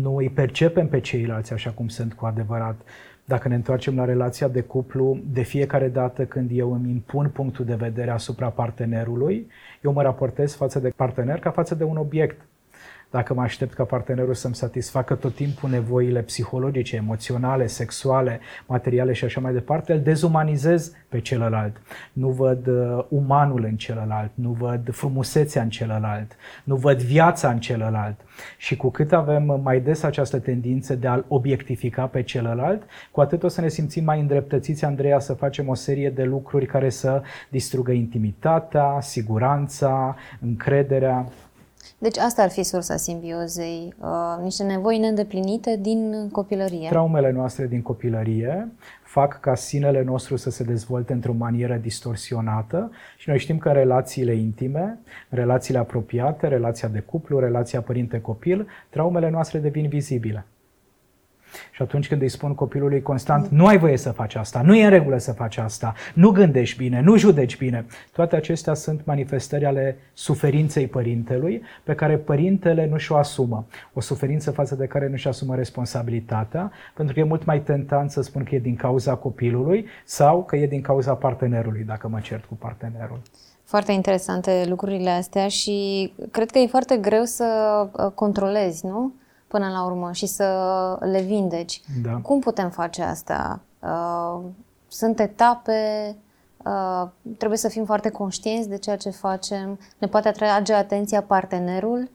nu 0.00 0.16
îi 0.16 0.28
percepem 0.28 0.88
pe 0.88 1.00
ceilalți 1.00 1.52
așa 1.52 1.70
cum 1.70 1.88
sunt 1.88 2.14
cu 2.14 2.26
adevărat. 2.26 2.80
Dacă 3.24 3.48
ne 3.48 3.54
întoarcem 3.54 3.96
la 3.96 4.04
relația 4.04 4.48
de 4.48 4.60
cuplu, 4.60 5.18
de 5.32 5.42
fiecare 5.42 5.88
dată 5.88 6.24
când 6.24 6.50
eu 6.52 6.72
îmi 6.72 6.90
impun 6.90 7.28
punctul 7.28 7.64
de 7.64 7.74
vedere 7.74 8.10
asupra 8.10 8.48
partenerului, 8.48 9.46
eu 9.82 9.92
mă 9.92 10.02
raportez 10.02 10.54
față 10.54 10.78
de 10.78 10.92
partener 10.96 11.38
ca 11.38 11.50
față 11.50 11.74
de 11.74 11.84
un 11.84 11.96
obiect 11.96 12.40
dacă 13.10 13.34
mă 13.34 13.42
aștept 13.42 13.72
ca 13.72 13.84
partenerul 13.84 14.34
să-mi 14.34 14.54
satisfacă 14.54 15.14
tot 15.14 15.34
timpul 15.34 15.70
nevoile 15.70 16.20
psihologice, 16.20 16.96
emoționale, 16.96 17.66
sexuale, 17.66 18.40
materiale 18.66 19.12
și 19.12 19.24
așa 19.24 19.40
mai 19.40 19.52
departe, 19.52 19.92
îl 19.92 20.00
dezumanizez 20.00 20.92
pe 21.08 21.20
celălalt. 21.20 21.76
Nu 22.12 22.28
văd 22.28 22.66
uh, 22.66 23.04
umanul 23.08 23.64
în 23.64 23.76
celălalt, 23.76 24.30
nu 24.34 24.50
văd 24.50 24.92
frumusețea 24.92 25.62
în 25.62 25.68
celălalt, 25.68 26.36
nu 26.64 26.76
văd 26.76 27.02
viața 27.02 27.50
în 27.50 27.58
celălalt. 27.58 28.20
Și 28.56 28.76
cu 28.76 28.90
cât 28.90 29.12
avem 29.12 29.60
mai 29.62 29.80
des 29.80 30.02
această 30.02 30.38
tendință 30.38 30.94
de 30.94 31.06
a-l 31.06 31.24
obiectifica 31.28 32.06
pe 32.06 32.22
celălalt, 32.22 32.82
cu 33.10 33.20
atât 33.20 33.42
o 33.42 33.48
să 33.48 33.60
ne 33.60 33.68
simțim 33.68 34.04
mai 34.04 34.20
îndreptățiți, 34.20 34.84
Andreea, 34.84 35.18
să 35.18 35.32
facem 35.32 35.68
o 35.68 35.74
serie 35.74 36.10
de 36.10 36.24
lucruri 36.24 36.66
care 36.66 36.88
să 36.88 37.22
distrugă 37.48 37.92
intimitatea, 37.92 38.98
siguranța, 39.00 40.16
încrederea 40.40 41.28
deci 41.98 42.18
asta 42.18 42.42
ar 42.42 42.50
fi 42.50 42.62
sursa 42.62 42.96
simbiozei, 42.96 43.94
uh, 44.00 44.42
niște 44.42 44.62
nevoi 44.62 44.98
neîndeplinite 44.98 45.78
din 45.80 46.28
copilărie. 46.32 46.88
Traumele 46.88 47.30
noastre 47.30 47.66
din 47.66 47.82
copilărie 47.82 48.68
fac 49.02 49.40
ca 49.40 49.54
sinele 49.54 50.02
nostru 50.02 50.36
să 50.36 50.50
se 50.50 50.64
dezvolte 50.64 51.12
într-o 51.12 51.32
manieră 51.32 51.74
distorsionată 51.74 52.90
și 53.16 53.28
noi 53.28 53.38
știm 53.38 53.58
că 53.58 53.70
relațiile 53.70 54.34
intime, 54.34 54.98
relațiile 55.28 55.78
apropiate, 55.78 56.48
relația 56.48 56.88
de 56.88 57.00
cuplu, 57.00 57.38
relația 57.38 57.80
părinte-copil, 57.80 58.66
traumele 58.90 59.30
noastre 59.30 59.58
devin 59.58 59.88
vizibile. 59.88 60.44
Și 61.72 61.82
atunci 61.82 62.08
când 62.08 62.22
îi 62.22 62.28
spun 62.28 62.54
copilului 62.54 63.02
constant, 63.02 63.48
nu 63.48 63.66
ai 63.66 63.78
voie 63.78 63.96
să 63.96 64.10
faci 64.10 64.34
asta, 64.34 64.62
nu 64.62 64.74
e 64.74 64.84
în 64.84 64.90
regulă 64.90 65.18
să 65.18 65.32
faci 65.32 65.56
asta, 65.56 65.94
nu 66.14 66.30
gândești 66.30 66.76
bine, 66.76 67.00
nu 67.00 67.16
judeci 67.16 67.58
bine, 67.58 67.86
toate 68.12 68.36
acestea 68.36 68.74
sunt 68.74 69.04
manifestări 69.04 69.64
ale 69.64 69.98
suferinței 70.12 70.86
părintelui 70.86 71.62
pe 71.84 71.94
care 71.94 72.16
părintele 72.16 72.86
nu 72.86 72.96
și-o 72.96 73.16
asumă. 73.16 73.66
O 73.92 74.00
suferință 74.00 74.50
față 74.50 74.74
de 74.74 74.86
care 74.86 75.08
nu 75.08 75.16
și 75.16 75.28
asumă 75.28 75.54
responsabilitatea, 75.54 76.72
pentru 76.94 77.14
că 77.14 77.20
e 77.20 77.24
mult 77.24 77.44
mai 77.44 77.60
tentant 77.60 78.10
să 78.10 78.22
spun 78.22 78.42
că 78.42 78.54
e 78.54 78.58
din 78.58 78.76
cauza 78.76 79.14
copilului 79.14 79.86
sau 80.04 80.44
că 80.44 80.56
e 80.56 80.66
din 80.66 80.80
cauza 80.80 81.14
partenerului, 81.14 81.82
dacă 81.86 82.08
mă 82.08 82.20
cert 82.20 82.44
cu 82.44 82.54
partenerul. 82.54 83.20
Foarte 83.64 83.92
interesante 83.92 84.64
lucrurile 84.68 85.10
astea 85.10 85.48
și 85.48 86.12
cred 86.30 86.50
că 86.50 86.58
e 86.58 86.66
foarte 86.66 86.96
greu 86.96 87.24
să 87.24 87.44
uh, 87.92 88.10
controlezi, 88.14 88.86
nu? 88.86 89.12
Până 89.46 89.68
la 89.68 89.84
urmă 89.84 90.12
și 90.12 90.26
să 90.26 90.98
le 91.00 91.20
vindeci. 91.22 91.80
Da. 92.02 92.10
Cum 92.10 92.40
putem 92.40 92.70
face 92.70 93.02
asta? 93.02 93.60
Uh, 93.78 94.40
sunt 94.88 95.20
etape, 95.20 96.14
uh, 96.64 97.08
trebuie 97.38 97.58
să 97.58 97.68
fim 97.68 97.84
foarte 97.84 98.10
conștienți 98.10 98.68
de 98.68 98.78
ceea 98.78 98.96
ce 98.96 99.10
facem, 99.10 99.78
ne 99.98 100.06
poate 100.06 100.28
atrage 100.28 100.72
atenția 100.72 101.22
partenerul. 101.22 102.08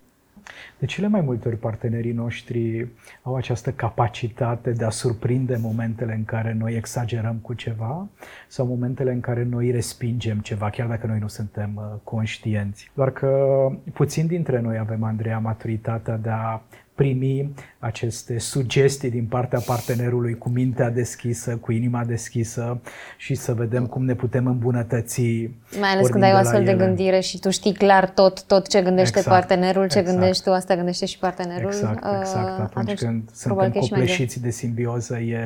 De 0.80 0.86
cele 0.86 1.08
mai 1.08 1.22
multe 1.22 1.48
ori 1.48 1.58
partenerii 1.58 2.12
noștri 2.12 2.88
au 3.22 3.36
această 3.36 3.72
capacitate 3.72 4.72
de 4.72 4.86
a 4.86 4.90
surprinde 4.90 5.58
momentele 5.62 6.14
în 6.14 6.26
care 6.26 6.54
noi 6.54 6.76
exagerăm 6.76 7.36
cu 7.36 7.54
ceva 7.54 8.08
sau 8.48 8.66
momentele 8.66 9.12
în 9.12 9.20
care 9.20 9.44
noi 9.44 9.72
respingem 9.72 10.40
ceva, 10.40 10.70
chiar 10.70 10.88
dacă 10.88 11.08
noi 11.08 11.20
nu 11.20 11.28
suntem 11.28 11.72
uh, 11.76 11.84
conștienți. 12.04 12.92
Doar 12.94 13.12
că 13.12 13.70
puțin 13.94 14.28
dintre 14.28 14.62
noi 14.62 14.78
avem, 14.78 15.04
Andreea, 15.04 15.40
maturitatea 15.40 16.18
de 16.18 16.30
a 16.30 16.62
primi 17.02 17.54
aceste 17.80 18.40
sugestii 18.40 19.10
din 19.10 19.26
partea 19.26 19.60
partenerului 19.60 20.38
cu 20.38 20.50
mintea 20.50 20.90
deschisă, 20.90 21.56
cu 21.56 21.72
inima 21.72 22.04
deschisă 22.04 22.82
și 23.18 23.36
să 23.36 23.54
vedem 23.54 23.86
cum 23.86 24.06
ne 24.06 24.14
putem 24.14 24.46
îmbunătăți. 24.48 25.50
Mai 25.80 25.90
ales 25.90 26.08
când 26.08 26.24
ai 26.24 26.34
o 26.34 26.36
astfel 26.36 26.64
de 26.64 26.74
gândire 26.74 27.20
și 27.20 27.40
tu 27.40 27.50
știi 27.50 27.74
clar 27.74 28.10
tot, 28.10 28.44
tot 28.44 28.68
ce 28.68 28.82
gândește 28.82 29.18
exact, 29.18 29.38
partenerul, 29.38 29.88
ce 29.88 29.98
exact. 29.98 30.18
gândești 30.18 30.44
tu, 30.44 30.52
asta 30.52 30.76
gândește 30.76 31.06
și 31.06 31.18
partenerul. 31.18 31.72
Exact, 31.72 32.06
exact. 32.20 32.58
Uh, 32.58 32.64
atunci, 32.64 32.78
atunci 32.78 33.00
când 33.00 33.30
suntem 33.34 33.72
copleșiți 33.72 34.42
de 34.42 34.50
simbioză, 34.50 35.18
e, 35.18 35.40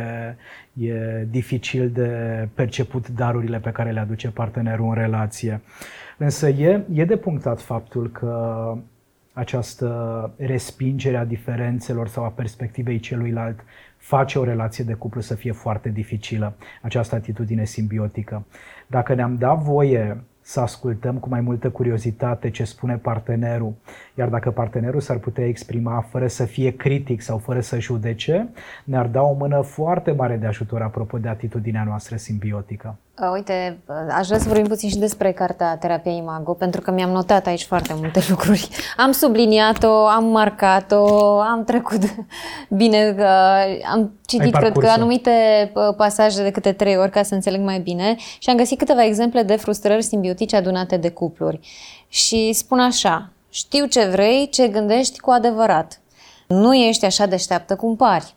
e 0.73 1.27
dificil 1.29 1.89
de 1.89 2.09
perceput 2.53 3.07
darurile 3.07 3.59
pe 3.59 3.69
care 3.69 3.91
le 3.91 3.99
aduce 3.99 4.27
partenerul 4.27 4.87
în 4.87 4.93
relație. 4.93 5.61
Însă 6.17 6.47
e, 6.47 6.81
e 6.93 7.05
de 7.05 7.15
punctat 7.15 7.61
faptul 7.61 8.11
că 8.11 8.77
această 9.35 10.33
respingere 10.37 11.17
a 11.17 11.25
diferențelor 11.25 12.07
sau 12.07 12.23
a 12.23 12.29
perspectivei 12.29 12.99
celuilalt 12.99 13.59
face 13.97 14.39
o 14.39 14.43
relație 14.43 14.83
de 14.83 14.93
cuplu 14.93 15.21
să 15.21 15.35
fie 15.35 15.51
foarte 15.51 15.89
dificilă, 15.89 16.53
această 16.81 17.15
atitudine 17.15 17.65
simbiotică. 17.65 18.45
Dacă 18.87 19.13
ne-am 19.13 19.37
dat 19.37 19.57
voie 19.57 20.23
să 20.41 20.59
ascultăm 20.59 21.17
cu 21.17 21.29
mai 21.29 21.41
multă 21.41 21.69
curiozitate 21.69 22.49
ce 22.49 22.63
spune 22.63 22.97
partenerul, 22.97 23.73
iar 24.13 24.29
dacă 24.29 24.51
partenerul 24.51 24.99
s-ar 24.99 25.17
putea 25.17 25.47
exprima 25.47 26.01
fără 26.09 26.27
să 26.27 26.45
fie 26.45 26.75
critic 26.75 27.21
sau 27.21 27.37
fără 27.37 27.59
să 27.59 27.79
judece, 27.79 28.49
ne-ar 28.83 29.07
da 29.07 29.21
o 29.21 29.33
mână 29.33 29.61
foarte 29.61 30.11
mare 30.11 30.37
de 30.37 30.45
ajutor 30.45 30.81
apropo 30.81 31.17
de 31.17 31.27
atitudinea 31.27 31.83
noastră 31.83 32.15
simbiotică. 32.15 32.97
Uite, 33.33 33.79
aș 34.11 34.27
vrea 34.27 34.39
să 34.39 34.47
vorbim 34.47 34.67
puțin 34.67 34.89
și 34.89 34.97
despre 34.97 35.31
cartea 35.31 35.77
Terapia 35.77 36.11
Imago, 36.11 36.53
pentru 36.53 36.81
că 36.81 36.91
mi-am 36.91 37.09
notat 37.09 37.47
aici 37.47 37.63
foarte 37.63 37.93
multe 37.97 38.21
lucruri. 38.29 38.69
Am 38.97 39.11
subliniat-o, 39.11 40.05
am 40.07 40.25
marcat-o, 40.25 41.39
am 41.39 41.63
trecut 41.63 42.01
bine, 42.69 43.15
am 43.91 44.19
citit, 44.25 44.55
cred 44.55 44.77
că, 44.77 44.87
anumite 44.87 45.31
pasaje 45.97 46.43
de 46.43 46.51
câte 46.51 46.71
trei 46.71 46.97
ori 46.97 47.11
ca 47.11 47.23
să 47.23 47.33
înțeleg 47.33 47.61
mai 47.61 47.79
bine 47.79 48.15
și 48.39 48.49
am 48.49 48.57
găsit 48.57 48.77
câteva 48.77 49.03
exemple 49.03 49.43
de 49.43 49.55
frustrări 49.55 50.03
simbiotice 50.03 50.55
adunate 50.55 50.97
de 50.97 51.09
cupluri. 51.09 51.59
Și 52.07 52.53
spun 52.53 52.79
așa, 52.79 53.29
știu 53.49 53.85
ce 53.85 54.05
vrei, 54.05 54.49
ce 54.49 54.67
gândești 54.67 55.19
cu 55.19 55.29
adevărat. 55.29 56.01
Nu 56.47 56.75
ești 56.75 57.05
așa 57.05 57.25
deșteaptă 57.25 57.75
cum 57.75 57.95
pari. 57.95 58.35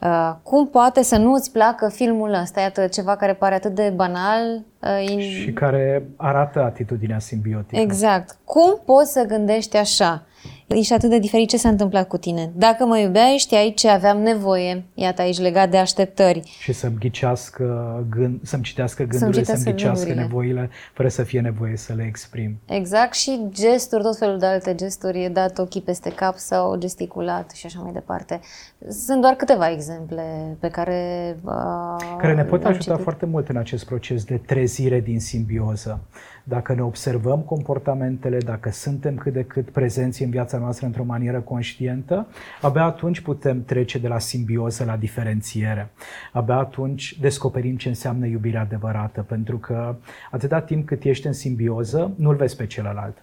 Uh, 0.00 0.34
cum 0.42 0.68
poate 0.68 1.02
să 1.02 1.16
nu 1.16 1.32
îți 1.32 1.52
placă 1.52 1.88
filmul 1.88 2.32
ăsta? 2.32 2.60
Iată 2.60 2.86
ceva 2.86 3.16
care 3.16 3.34
pare 3.34 3.54
atât 3.54 3.74
de 3.74 3.92
banal. 3.94 4.62
Uh, 5.06 5.18
și 5.18 5.52
care 5.52 6.06
arată 6.16 6.62
atitudinea 6.62 7.18
simbiotică. 7.18 7.80
Exact. 7.80 8.36
Cum 8.44 8.80
poți 8.84 9.12
să 9.12 9.24
gândești 9.28 9.76
așa? 9.76 10.22
Ești 10.66 10.92
atât 10.92 11.10
de 11.10 11.18
diferit 11.18 11.48
ce 11.48 11.56
s-a 11.56 11.68
întâmplat 11.68 12.08
cu 12.08 12.16
tine. 12.16 12.52
Dacă 12.56 12.84
mă 12.84 12.98
iubeai, 12.98 13.36
știai 13.38 13.72
ce 13.76 13.88
aveam 13.88 14.18
nevoie. 14.18 14.84
Iată 14.94 15.22
aici 15.22 15.38
legat 15.38 15.70
de 15.70 15.76
așteptări. 15.76 16.42
Și 16.60 16.72
să-mi 16.72 16.96
ghicească 16.98 18.06
gând, 18.10 18.40
să-mi 18.42 18.62
citească 18.62 19.02
gândurile, 19.02 19.44
să-mi, 19.44 19.58
să-mi 19.58 19.74
ghicească 19.74 20.06
gândurile. 20.06 20.22
nevoile, 20.22 20.70
fără 20.92 21.08
să 21.08 21.22
fie 21.22 21.40
nevoie 21.40 21.76
să 21.76 21.92
le 21.92 22.04
exprim. 22.08 22.56
Exact 22.66 23.14
și 23.14 23.40
gesturi, 23.48 24.02
tot 24.02 24.16
felul 24.16 24.38
de 24.38 24.46
alte 24.46 24.74
gesturi, 24.74 25.22
e 25.22 25.28
dat 25.28 25.58
ochii 25.58 25.80
peste 25.80 26.10
cap 26.10 26.36
sau 26.36 26.76
gesticulat 26.76 27.50
și 27.50 27.66
așa 27.66 27.80
mai 27.82 27.92
departe. 27.92 28.40
Sunt 28.88 29.20
doar 29.20 29.34
câteva 29.34 29.70
exemple 29.70 30.56
pe 30.60 30.68
care... 30.68 31.36
Uh, 31.44 32.16
care 32.18 32.34
ne 32.34 32.44
pot 32.44 32.64
ajuta 32.64 32.84
citit. 32.84 33.02
foarte 33.02 33.26
mult 33.26 33.48
în 33.48 33.56
acest 33.56 33.84
proces 33.84 34.24
de 34.24 34.36
trezire 34.36 35.00
din 35.00 35.20
simbioză 35.20 36.00
dacă 36.44 36.74
ne 36.74 36.82
observăm 36.82 37.40
comportamentele, 37.40 38.38
dacă 38.38 38.70
suntem 38.70 39.14
cât 39.14 39.32
de 39.32 39.44
cât 39.44 39.70
prezenți 39.70 40.22
în 40.22 40.30
viața 40.30 40.58
noastră 40.58 40.86
într-o 40.86 41.04
manieră 41.04 41.40
conștientă, 41.40 42.26
abia 42.60 42.84
atunci 42.84 43.20
putem 43.20 43.64
trece 43.64 43.98
de 43.98 44.08
la 44.08 44.18
simbioză 44.18 44.84
la 44.84 44.96
diferențiere. 44.96 45.90
Abia 46.32 46.56
atunci 46.56 47.18
descoperim 47.20 47.76
ce 47.76 47.88
înseamnă 47.88 48.26
iubirea 48.26 48.60
adevărată, 48.60 49.22
pentru 49.22 49.58
că 49.58 49.96
atâta 50.30 50.60
timp 50.60 50.86
cât 50.86 51.02
ești 51.02 51.26
în 51.26 51.32
simbioză, 51.32 52.12
nu-l 52.16 52.36
vezi 52.36 52.56
pe 52.56 52.66
celălalt. 52.66 53.16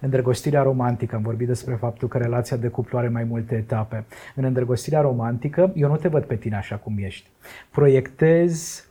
Îndrăgostirea 0.00 0.62
romantică, 0.62 1.16
am 1.16 1.22
vorbit 1.22 1.46
despre 1.46 1.74
faptul 1.74 2.08
că 2.08 2.18
relația 2.18 2.56
de 2.56 2.68
cuplu 2.68 2.98
are 2.98 3.08
mai 3.08 3.24
multe 3.24 3.54
etape. 3.54 4.04
În 4.34 4.44
îndrăgostirea 4.44 5.00
romantică, 5.00 5.72
eu 5.74 5.88
nu 5.88 5.96
te 5.96 6.08
văd 6.08 6.24
pe 6.24 6.36
tine 6.36 6.56
așa 6.56 6.76
cum 6.76 6.94
ești. 6.98 7.28
Proiectez 7.70 8.82
Uh, 8.82 8.87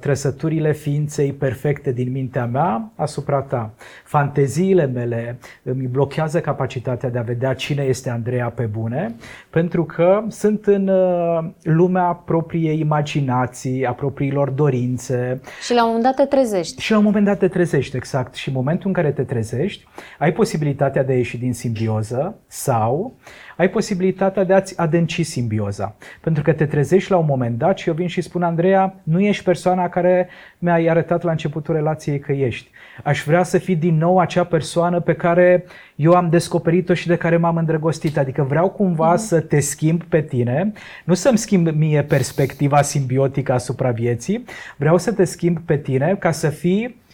trăsăturile 0.00 0.72
ființei 0.72 1.32
perfecte 1.32 1.92
din 1.92 2.12
mintea 2.12 2.46
mea 2.46 2.90
asupra 2.94 3.40
ta. 3.40 3.70
Fanteziile 4.04 4.86
mele 4.86 5.38
îmi 5.62 5.86
blochează 5.86 6.40
capacitatea 6.40 7.10
de 7.10 7.18
a 7.18 7.22
vedea 7.22 7.54
cine 7.54 7.82
este 7.82 8.10
Andreea 8.10 8.48
pe 8.48 8.62
bune, 8.64 9.14
pentru 9.50 9.84
că 9.84 10.22
sunt 10.28 10.66
în 10.66 10.88
uh, 10.88 11.44
lumea 11.62 12.02
propriei 12.02 12.78
imaginații, 12.78 13.86
a 13.86 13.92
propriilor 13.92 14.50
dorințe. 14.50 15.40
Și 15.64 15.74
la 15.74 15.84
un 15.84 15.86
moment 15.86 16.04
dat 16.04 16.14
te 16.14 16.36
trezești. 16.36 16.82
Și 16.82 16.90
la 16.90 16.98
un 16.98 17.04
moment 17.04 17.24
dat 17.24 17.38
te 17.38 17.48
trezești, 17.48 17.96
exact. 17.96 18.34
Și 18.34 18.48
în 18.48 18.54
momentul 18.54 18.86
în 18.86 18.92
care 18.92 19.10
te 19.10 19.22
trezești, 19.22 19.86
ai 20.18 20.32
posibilitatea 20.32 21.04
de 21.04 21.12
a 21.12 21.16
ieși 21.16 21.38
din 21.38 21.52
simbioză 21.54 22.34
sau 22.46 23.16
ai 23.56 23.70
posibilitatea 23.70 24.44
de 24.44 24.52
a-ți 24.52 24.78
adânci 24.78 25.22
simbioza. 25.22 25.94
Pentru 26.20 26.42
că 26.42 26.52
te 26.52 26.66
trezești 26.66 27.10
la 27.10 27.16
un 27.16 27.26
moment 27.28 27.58
dat 27.58 27.78
și 27.78 27.88
eu 27.88 27.94
vin 27.94 28.06
și 28.06 28.20
spun, 28.20 28.42
Andreea, 28.42 28.94
nu 29.02 29.20
ești 29.20 29.44
persoana 29.44 29.88
care 29.88 30.28
mi-ai 30.58 30.86
arătat 30.86 31.22
la 31.22 31.30
începutul 31.30 31.74
relației 31.74 32.18
că 32.18 32.32
ești. 32.32 32.70
Aș 33.02 33.22
vrea 33.24 33.42
să 33.42 33.58
fii 33.58 33.76
din 33.76 33.96
nou 33.96 34.18
acea 34.18 34.44
persoană 34.44 35.00
pe 35.00 35.14
care 35.14 35.64
eu 35.94 36.12
am 36.12 36.28
descoperit-o 36.28 36.94
și 36.94 37.06
de 37.06 37.16
care 37.16 37.36
m-am 37.36 37.56
îndrăgostit. 37.56 38.18
Adică 38.18 38.42
vreau 38.42 38.70
cumva 38.70 39.10
mm. 39.10 39.16
să 39.16 39.40
te 39.40 39.60
schimb 39.60 40.02
pe 40.02 40.20
tine, 40.20 40.72
nu 41.04 41.14
să-mi 41.14 41.38
schimb 41.38 41.68
mie 41.68 42.02
perspectiva 42.02 42.82
simbiotică 42.82 43.52
asupra 43.52 43.90
vieții, 43.90 44.44
vreau 44.76 44.98
să 44.98 45.12
te 45.12 45.24
schimb 45.24 45.58
pe 45.58 45.76
tine 45.76 46.16
ca 46.18 46.30
să 46.30 46.48
fii 46.48 47.04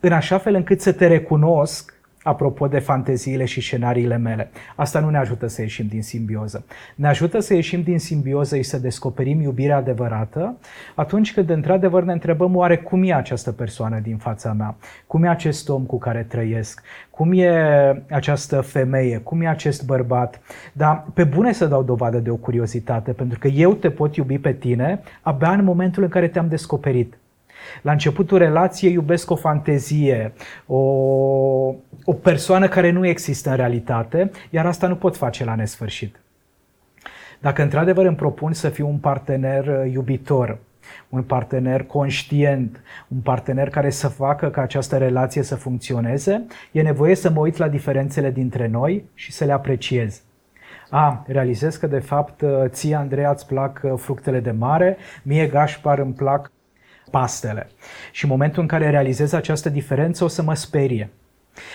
în 0.00 0.12
așa 0.12 0.38
fel 0.38 0.54
încât 0.54 0.80
să 0.80 0.92
te 0.92 1.06
recunosc 1.06 1.99
apropo 2.22 2.66
de 2.66 2.78
fanteziile 2.78 3.44
și 3.44 3.60
scenariile 3.60 4.16
mele. 4.16 4.50
Asta 4.76 5.00
nu 5.00 5.10
ne 5.10 5.18
ajută 5.18 5.46
să 5.46 5.60
ieșim 5.60 5.86
din 5.86 6.02
simbioză. 6.02 6.64
Ne 6.94 7.08
ajută 7.08 7.38
să 7.38 7.54
ieșim 7.54 7.82
din 7.82 7.98
simbioză 7.98 8.56
și 8.56 8.62
să 8.62 8.78
descoperim 8.78 9.40
iubirea 9.40 9.76
adevărată 9.76 10.56
atunci 10.94 11.32
când 11.32 11.50
într-adevăr 11.50 12.02
ne 12.02 12.12
întrebăm 12.12 12.56
oare 12.56 12.76
cum 12.76 13.02
e 13.02 13.14
această 13.14 13.52
persoană 13.52 13.98
din 13.98 14.16
fața 14.16 14.52
mea, 14.52 14.76
cum 15.06 15.24
e 15.24 15.28
acest 15.28 15.68
om 15.68 15.82
cu 15.82 15.98
care 15.98 16.26
trăiesc, 16.28 16.82
cum 17.10 17.32
e 17.32 18.02
această 18.10 18.60
femeie, 18.60 19.18
cum 19.18 19.40
e 19.40 19.48
acest 19.48 19.84
bărbat. 19.84 20.40
Dar 20.72 21.04
pe 21.14 21.24
bune 21.24 21.52
să 21.52 21.66
dau 21.66 21.82
dovadă 21.82 22.18
de 22.18 22.30
o 22.30 22.36
curiozitate, 22.36 23.12
pentru 23.12 23.38
că 23.38 23.48
eu 23.48 23.72
te 23.74 23.90
pot 23.90 24.16
iubi 24.16 24.38
pe 24.38 24.52
tine 24.52 25.00
abia 25.22 25.50
în 25.52 25.64
momentul 25.64 26.02
în 26.02 26.08
care 26.08 26.28
te-am 26.28 26.48
descoperit. 26.48 27.14
La 27.82 27.92
începutul 27.92 28.38
relației 28.38 28.92
iubesc 28.92 29.30
o 29.30 29.36
fantezie, 29.36 30.32
o, 30.66 30.78
o 32.10 32.12
persoană 32.12 32.68
care 32.68 32.90
nu 32.90 33.06
există 33.06 33.50
în 33.50 33.56
realitate, 33.56 34.30
iar 34.50 34.66
asta 34.66 34.86
nu 34.86 34.96
pot 34.96 35.16
face 35.16 35.44
la 35.44 35.54
nesfârșit. 35.54 36.20
Dacă 37.40 37.62
într-adevăr 37.62 38.04
îmi 38.04 38.16
propun 38.16 38.52
să 38.52 38.68
fiu 38.68 38.88
un 38.88 38.96
partener 38.96 39.66
uh, 39.66 39.92
iubitor, 39.92 40.58
un 41.08 41.22
partener 41.22 41.82
conștient, 41.82 42.80
un 43.08 43.18
partener 43.18 43.68
care 43.68 43.90
să 43.90 44.08
facă 44.08 44.50
ca 44.50 44.60
această 44.60 44.96
relație 44.96 45.42
să 45.42 45.54
funcționeze, 45.54 46.46
e 46.72 46.82
nevoie 46.82 47.14
să 47.14 47.30
mă 47.30 47.40
uit 47.40 47.56
la 47.56 47.68
diferențele 47.68 48.30
dintre 48.30 48.66
noi 48.66 49.04
și 49.14 49.32
să 49.32 49.44
le 49.44 49.52
apreciez. 49.52 50.22
A, 50.88 51.24
realizez 51.26 51.76
că 51.76 51.86
de 51.86 51.98
fapt 51.98 52.40
uh, 52.40 52.50
ție, 52.66 52.94
Andreea, 52.94 53.30
îți 53.30 53.46
plac 53.46 53.80
uh, 53.82 53.92
fructele 53.96 54.40
de 54.40 54.50
mare, 54.50 54.96
mie, 55.22 55.46
Gașpar, 55.46 55.98
îmi 55.98 56.12
plac 56.12 56.52
pastele. 57.10 57.68
Și 58.12 58.24
în 58.24 58.30
momentul 58.30 58.62
în 58.62 58.68
care 58.68 58.90
realizez 58.90 59.32
această 59.32 59.68
diferență 59.68 60.24
o 60.24 60.28
să 60.28 60.42
mă 60.42 60.54
sperie. 60.54 61.10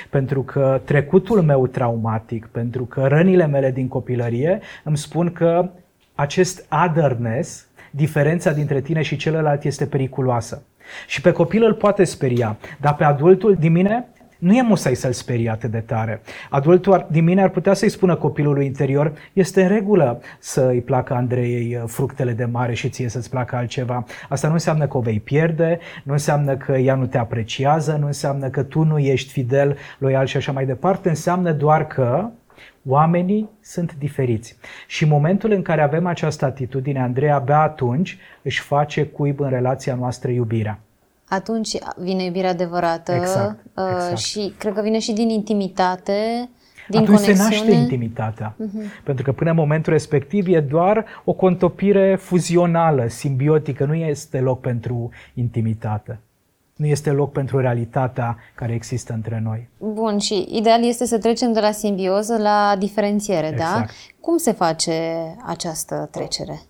Pentru 0.10 0.42
că 0.44 0.82
trecutul 0.86 1.42
meu 1.42 1.68
traumatic, 1.68 2.46
pentru 2.46 2.84
că 2.84 3.08
rănile 3.08 3.46
mele 3.46 3.72
din 3.72 3.88
copilărie 3.88 4.60
îmi 4.84 4.98
spun 4.98 5.32
că 5.32 5.70
acest 6.16 6.66
otherness, 6.88 7.68
diferența 7.92 8.52
dintre 8.52 8.82
tine 8.82 9.02
și 9.02 9.16
celălalt 9.16 9.64
este 9.64 9.86
periculoasă. 9.86 10.64
Și 11.08 11.22
pe 11.22 11.32
copil 11.32 11.64
îl 11.64 11.74
poate 11.74 12.04
speria, 12.04 12.58
dar 12.80 12.96
pe 12.96 13.04
adultul 13.04 13.56
din 13.56 13.72
mine 13.72 14.08
nu 14.40 14.54
e 14.54 14.62
musai 14.62 14.96
să-l 14.96 15.12
sperie 15.12 15.50
atât 15.50 15.72
de 15.72 15.80
tare. 15.80 16.22
Adultul 16.50 17.08
din 17.12 17.24
mine 17.24 17.42
ar 17.42 17.50
putea 17.50 17.74
să-i 17.74 17.90
spună 17.90 18.16
copilului 18.16 18.66
interior, 18.66 19.14
este 19.34 19.62
în 19.62 19.68
regulă 19.68 20.22
să 20.40 20.68
îi 20.68 20.82
placă 20.82 21.14
Andrei 21.14 21.76
uh, 21.76 21.84
fructele 21.88 22.32
de 22.32 22.46
mare 22.46 22.74
și 22.74 22.90
ție 22.90 23.10
să-ți 23.10 23.30
placă 23.30 23.56
altceva. 23.56 24.06
Asta 24.30 24.48
nu 24.48 24.54
înseamnă 24.54 24.88
că 24.88 24.98
o 24.98 25.02
vei 25.02 25.20
pierde, 25.20 25.80
nu 26.04 26.12
înseamnă 26.12 26.58
că 26.58 26.72
ea 26.72 26.96
nu 26.96 27.06
te 27.06 27.18
apreciază, 27.18 27.98
nu 28.00 28.06
înseamnă 28.06 28.50
că 28.50 28.64
tu 28.64 28.84
nu 28.84 28.98
ești 28.98 29.32
fidel, 29.32 29.78
loial 29.98 30.26
și 30.26 30.38
așa 30.38 30.52
mai 30.52 30.66
departe, 30.66 31.10
înseamnă 31.10 31.52
doar 31.52 31.88
că 31.88 32.30
Oamenii 32.88 33.50
sunt 33.62 33.96
diferiți. 33.98 34.58
Și 34.88 35.04
în 35.04 35.10
momentul 35.10 35.52
în 35.52 35.62
care 35.62 35.82
avem 35.82 36.06
această 36.06 36.46
atitudine, 36.46 37.02
Andrei 37.02 37.32
abia 37.32 37.60
atunci 37.60 38.18
își 38.42 38.62
face 38.62 39.06
cuib 39.06 39.40
în 39.40 39.50
relația 39.50 39.96
noastră 39.96 40.32
iubirea 40.32 40.80
atunci 41.28 41.78
vine 41.98 42.24
iubirea 42.24 42.50
adevărată 42.50 43.12
exact, 43.12 43.66
uh, 43.76 43.84
exact. 43.94 44.18
și 44.18 44.54
cred 44.58 44.74
că 44.74 44.82
vine 44.82 45.00
și 45.00 45.14
din 45.14 45.30
intimitate, 45.30 46.50
din 46.88 47.00
Atunci 47.00 47.20
conexiune. 47.20 47.50
se 47.50 47.56
naște 47.56 47.72
intimitatea. 47.72 48.56
Uh-huh. 48.56 49.04
Pentru 49.04 49.24
că 49.24 49.32
până 49.32 49.50
în 49.50 49.56
momentul 49.56 49.94
respectiv 49.94 50.48
e 50.48 50.60
doar 50.60 51.06
o 51.24 51.34
contopire 51.34 52.16
fuzională, 52.16 53.08
simbiotică, 53.08 53.86
nu 53.86 53.94
este 53.94 54.40
loc 54.40 54.62
pentru 54.62 55.10
intimitate. 55.34 56.20
Nu 56.76 56.86
este 56.86 57.12
loc 57.12 57.32
pentru 57.32 57.60
realitatea 57.60 58.38
care 58.56 58.74
există 58.74 59.14
între 59.14 59.42
noi. 59.44 59.70
Bun, 59.78 60.18
și 60.18 60.48
ideal 60.52 60.84
este 60.84 61.06
să 61.06 61.18
trecem 61.18 61.54
de 61.54 61.60
la 61.60 61.72
simbioză 61.72 62.38
la 62.38 62.76
diferențiere, 62.80 63.48
da? 63.48 63.54
exact. 63.54 63.88
da? 63.88 63.94
Cum 64.20 64.38
se 64.38 64.52
face 64.52 64.92
această 65.46 66.08
trecere? 66.12 66.62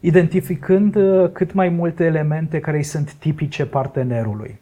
Identificând 0.00 0.94
uh, 0.94 1.30
cât 1.32 1.52
mai 1.52 1.68
multe 1.68 2.04
elemente 2.04 2.60
care 2.60 2.76
îi 2.76 2.82
sunt 2.82 3.12
tipice 3.12 3.66
partenerului. 3.66 4.58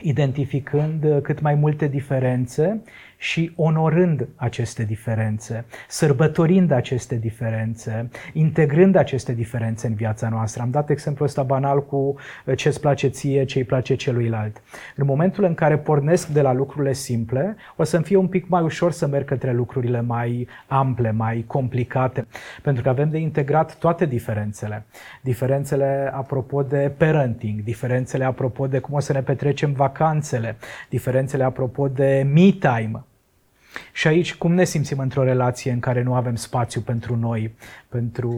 identificând 0.00 1.20
cât 1.22 1.40
mai 1.40 1.54
multe 1.54 1.86
diferențe 1.88 2.82
și 3.16 3.52
onorând 3.56 4.28
aceste 4.36 4.84
diferențe, 4.84 5.64
sărbătorind 5.88 6.70
aceste 6.70 7.14
diferențe, 7.14 8.08
integrând 8.32 8.96
aceste 8.96 9.32
diferențe 9.32 9.86
în 9.86 9.94
viața 9.94 10.28
noastră. 10.28 10.62
Am 10.62 10.70
dat 10.70 10.90
exemplul 10.90 11.26
ăsta 11.26 11.42
banal 11.42 11.84
cu 11.84 11.96
uh, 11.96 12.56
ce 12.56 12.68
îți 12.68 12.80
place 12.80 13.08
ție, 13.08 13.44
ce 13.44 13.58
îi 13.58 13.64
place 13.64 13.94
celuilalt. 13.94 14.62
În 14.96 15.06
momentul 15.06 15.44
în 15.44 15.54
care 15.54 15.78
pornesc 15.78 16.28
de 16.28 16.40
la 16.40 16.52
lucrurile 16.52 16.92
simple, 16.92 17.56
o 17.76 17.84
să-mi 17.84 18.04
fie 18.04 18.16
un 18.16 18.28
pic 18.28 18.48
mai 18.48 18.62
ușor 18.62 18.92
să 18.92 19.06
merg 19.06 19.24
către 19.24 19.52
lucrurile 19.52 20.00
mai 20.00 20.48
ample, 20.66 21.10
mai 21.10 21.44
complicate, 21.46 22.26
pentru 22.62 22.82
că 22.82 22.88
avem 22.88 23.10
de 23.10 23.18
integrat 23.18 23.76
toate 23.76 24.06
diferențele. 24.06 24.84
Diferențele 25.22 26.10
apropo 26.14 26.62
de 26.62 26.92
parenting, 26.96 27.62
diferențele 27.62 28.24
apropo 28.24 28.66
de 28.66 28.78
cum 28.78 28.94
o 28.94 29.00
să 29.00 29.12
ne 29.12 29.22
petrecem 29.22 29.72
vacanțele, 29.72 30.56
diferențele 30.88 31.44
apropo 31.44 31.88
de 31.88 32.26
me 32.32 32.50
time, 32.50 33.04
și 33.92 34.06
aici, 34.06 34.34
cum 34.34 34.52
ne 34.52 34.64
simțim 34.64 34.98
într-o 34.98 35.24
relație 35.24 35.72
în 35.72 35.80
care 35.80 36.02
nu 36.02 36.14
avem 36.14 36.34
spațiu 36.34 36.80
pentru 36.80 37.16
noi, 37.16 37.54
pentru 37.96 38.30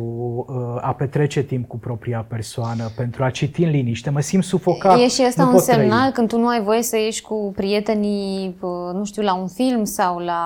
uh, 0.48 0.54
a 0.80 0.92
petrece 0.92 1.42
timp 1.42 1.68
cu 1.68 1.78
propria 1.78 2.26
persoană, 2.28 2.90
pentru 2.96 3.24
a 3.24 3.30
citi 3.30 3.62
în 3.64 3.70
liniște? 3.70 4.10
Mă 4.10 4.20
simt 4.20 4.44
sufocat. 4.44 4.98
E 4.98 5.08
și 5.08 5.22
asta 5.22 5.46
un 5.46 5.58
semnal 5.58 6.00
trăi. 6.00 6.12
când 6.12 6.28
tu 6.28 6.38
nu 6.38 6.48
ai 6.48 6.62
voie 6.62 6.82
să 6.82 6.96
ieși 6.96 7.22
cu 7.22 7.52
prietenii, 7.56 8.56
uh, 8.60 8.70
nu 8.92 9.04
știu, 9.04 9.22
la 9.22 9.34
un 9.34 9.48
film 9.48 9.84
sau 9.84 10.18
la 10.18 10.42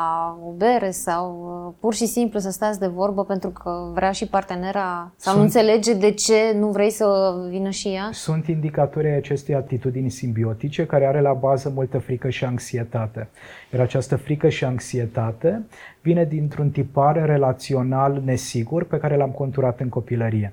o 0.46 0.50
bere 0.50 0.90
sau 0.90 1.24
uh, 1.66 1.74
pur 1.80 1.94
și 1.94 2.06
simplu 2.06 2.38
să 2.38 2.50
stați 2.50 2.78
de 2.78 2.86
vorbă 2.86 3.24
pentru 3.24 3.48
că 3.48 3.90
vrea 3.94 4.10
și 4.10 4.26
partenera 4.26 5.12
sau 5.16 5.32
Sunt... 5.32 5.36
nu 5.36 5.42
înțelege 5.42 5.94
de 5.94 6.10
ce 6.10 6.56
nu 6.58 6.68
vrei 6.68 6.90
să 6.90 7.34
vină 7.48 7.70
și 7.70 7.88
ea? 7.88 8.08
Sunt 8.12 8.46
indicatori 8.46 9.08
acestei 9.08 9.54
atitudini 9.54 10.10
simbiotice 10.10 10.86
care 10.86 11.06
are 11.06 11.20
la 11.20 11.32
bază 11.32 11.72
multă 11.74 11.98
frică 11.98 12.28
și 12.28 12.44
anxietate. 12.44 13.28
Iar 13.72 13.82
această 13.82 14.16
frică 14.16 14.48
și 14.48 14.64
anxietate 14.64 15.62
vine 16.02 16.24
dintr-un 16.24 16.70
tipar 16.70 17.24
relațional 17.26 18.22
nesigur 18.24 18.84
pe 18.84 18.98
care 18.98 19.16
l-am 19.16 19.30
conturat 19.30 19.80
în 19.80 19.88
copilărie. 19.88 20.52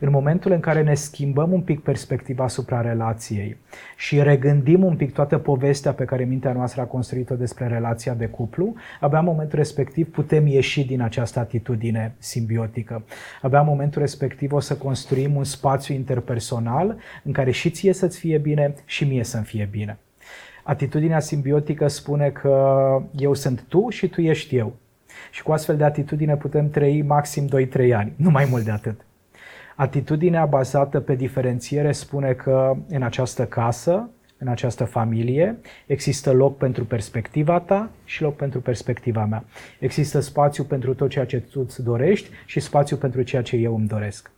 În 0.00 0.10
momentul 0.10 0.52
în 0.52 0.60
care 0.60 0.82
ne 0.82 0.94
schimbăm 0.94 1.52
un 1.52 1.60
pic 1.60 1.80
perspectiva 1.80 2.44
asupra 2.44 2.80
relației 2.80 3.56
și 3.96 4.22
regândim 4.22 4.84
un 4.84 4.96
pic 4.96 5.12
toată 5.12 5.38
povestea 5.38 5.92
pe 5.92 6.04
care 6.04 6.24
mintea 6.24 6.52
noastră 6.52 6.80
a 6.80 6.84
construit-o 6.84 7.34
despre 7.34 7.66
relația 7.66 8.14
de 8.14 8.26
cuplu, 8.26 8.74
abia 9.00 9.18
în 9.18 9.24
momentul 9.24 9.58
respectiv 9.58 10.10
putem 10.10 10.46
ieși 10.46 10.84
din 10.86 11.00
această 11.00 11.38
atitudine 11.38 12.14
simbiotică. 12.18 13.02
Abia 13.42 13.60
în 13.60 13.66
momentul 13.66 14.00
respectiv 14.00 14.52
o 14.52 14.60
să 14.60 14.76
construim 14.76 15.36
un 15.36 15.44
spațiu 15.44 15.94
interpersonal 15.94 16.96
în 17.22 17.32
care 17.32 17.50
și 17.50 17.70
ție 17.70 17.92
să-ți 17.92 18.18
fie 18.18 18.38
bine 18.38 18.74
și 18.84 19.04
mie 19.04 19.24
să-mi 19.24 19.44
fie 19.44 19.68
bine. 19.70 19.98
Atitudinea 20.66 21.20
simbiotică 21.20 21.88
spune 21.88 22.30
că 22.30 23.02
eu 23.16 23.34
sunt 23.34 23.64
tu 23.68 23.88
și 23.88 24.08
tu 24.08 24.20
ești 24.20 24.56
eu. 24.56 24.76
Și 25.30 25.42
cu 25.42 25.52
astfel 25.52 25.76
de 25.76 25.84
atitudine 25.84 26.36
putem 26.36 26.70
trăi 26.70 27.02
maxim 27.02 27.48
2-3 27.48 27.92
ani, 27.94 28.12
nu 28.16 28.30
mai 28.30 28.46
mult 28.50 28.64
de 28.64 28.70
atât. 28.70 29.00
Atitudinea 29.76 30.46
bazată 30.46 31.00
pe 31.00 31.14
diferențiere 31.14 31.92
spune 31.92 32.32
că 32.32 32.76
în 32.88 33.02
această 33.02 33.46
casă, 33.46 34.08
în 34.38 34.48
această 34.48 34.84
familie, 34.84 35.58
există 35.86 36.32
loc 36.32 36.56
pentru 36.56 36.84
perspectiva 36.84 37.60
ta 37.60 37.90
și 38.04 38.22
loc 38.22 38.36
pentru 38.36 38.60
perspectiva 38.60 39.24
mea. 39.24 39.44
Există 39.78 40.20
spațiu 40.20 40.64
pentru 40.64 40.94
tot 40.94 41.10
ceea 41.10 41.26
ce 41.26 41.40
tu 41.40 41.60
îți 41.60 41.82
dorești 41.82 42.30
și 42.46 42.60
spațiu 42.60 42.96
pentru 42.96 43.22
ceea 43.22 43.42
ce 43.42 43.56
eu 43.56 43.74
îmi 43.74 43.86
doresc. 43.86 44.30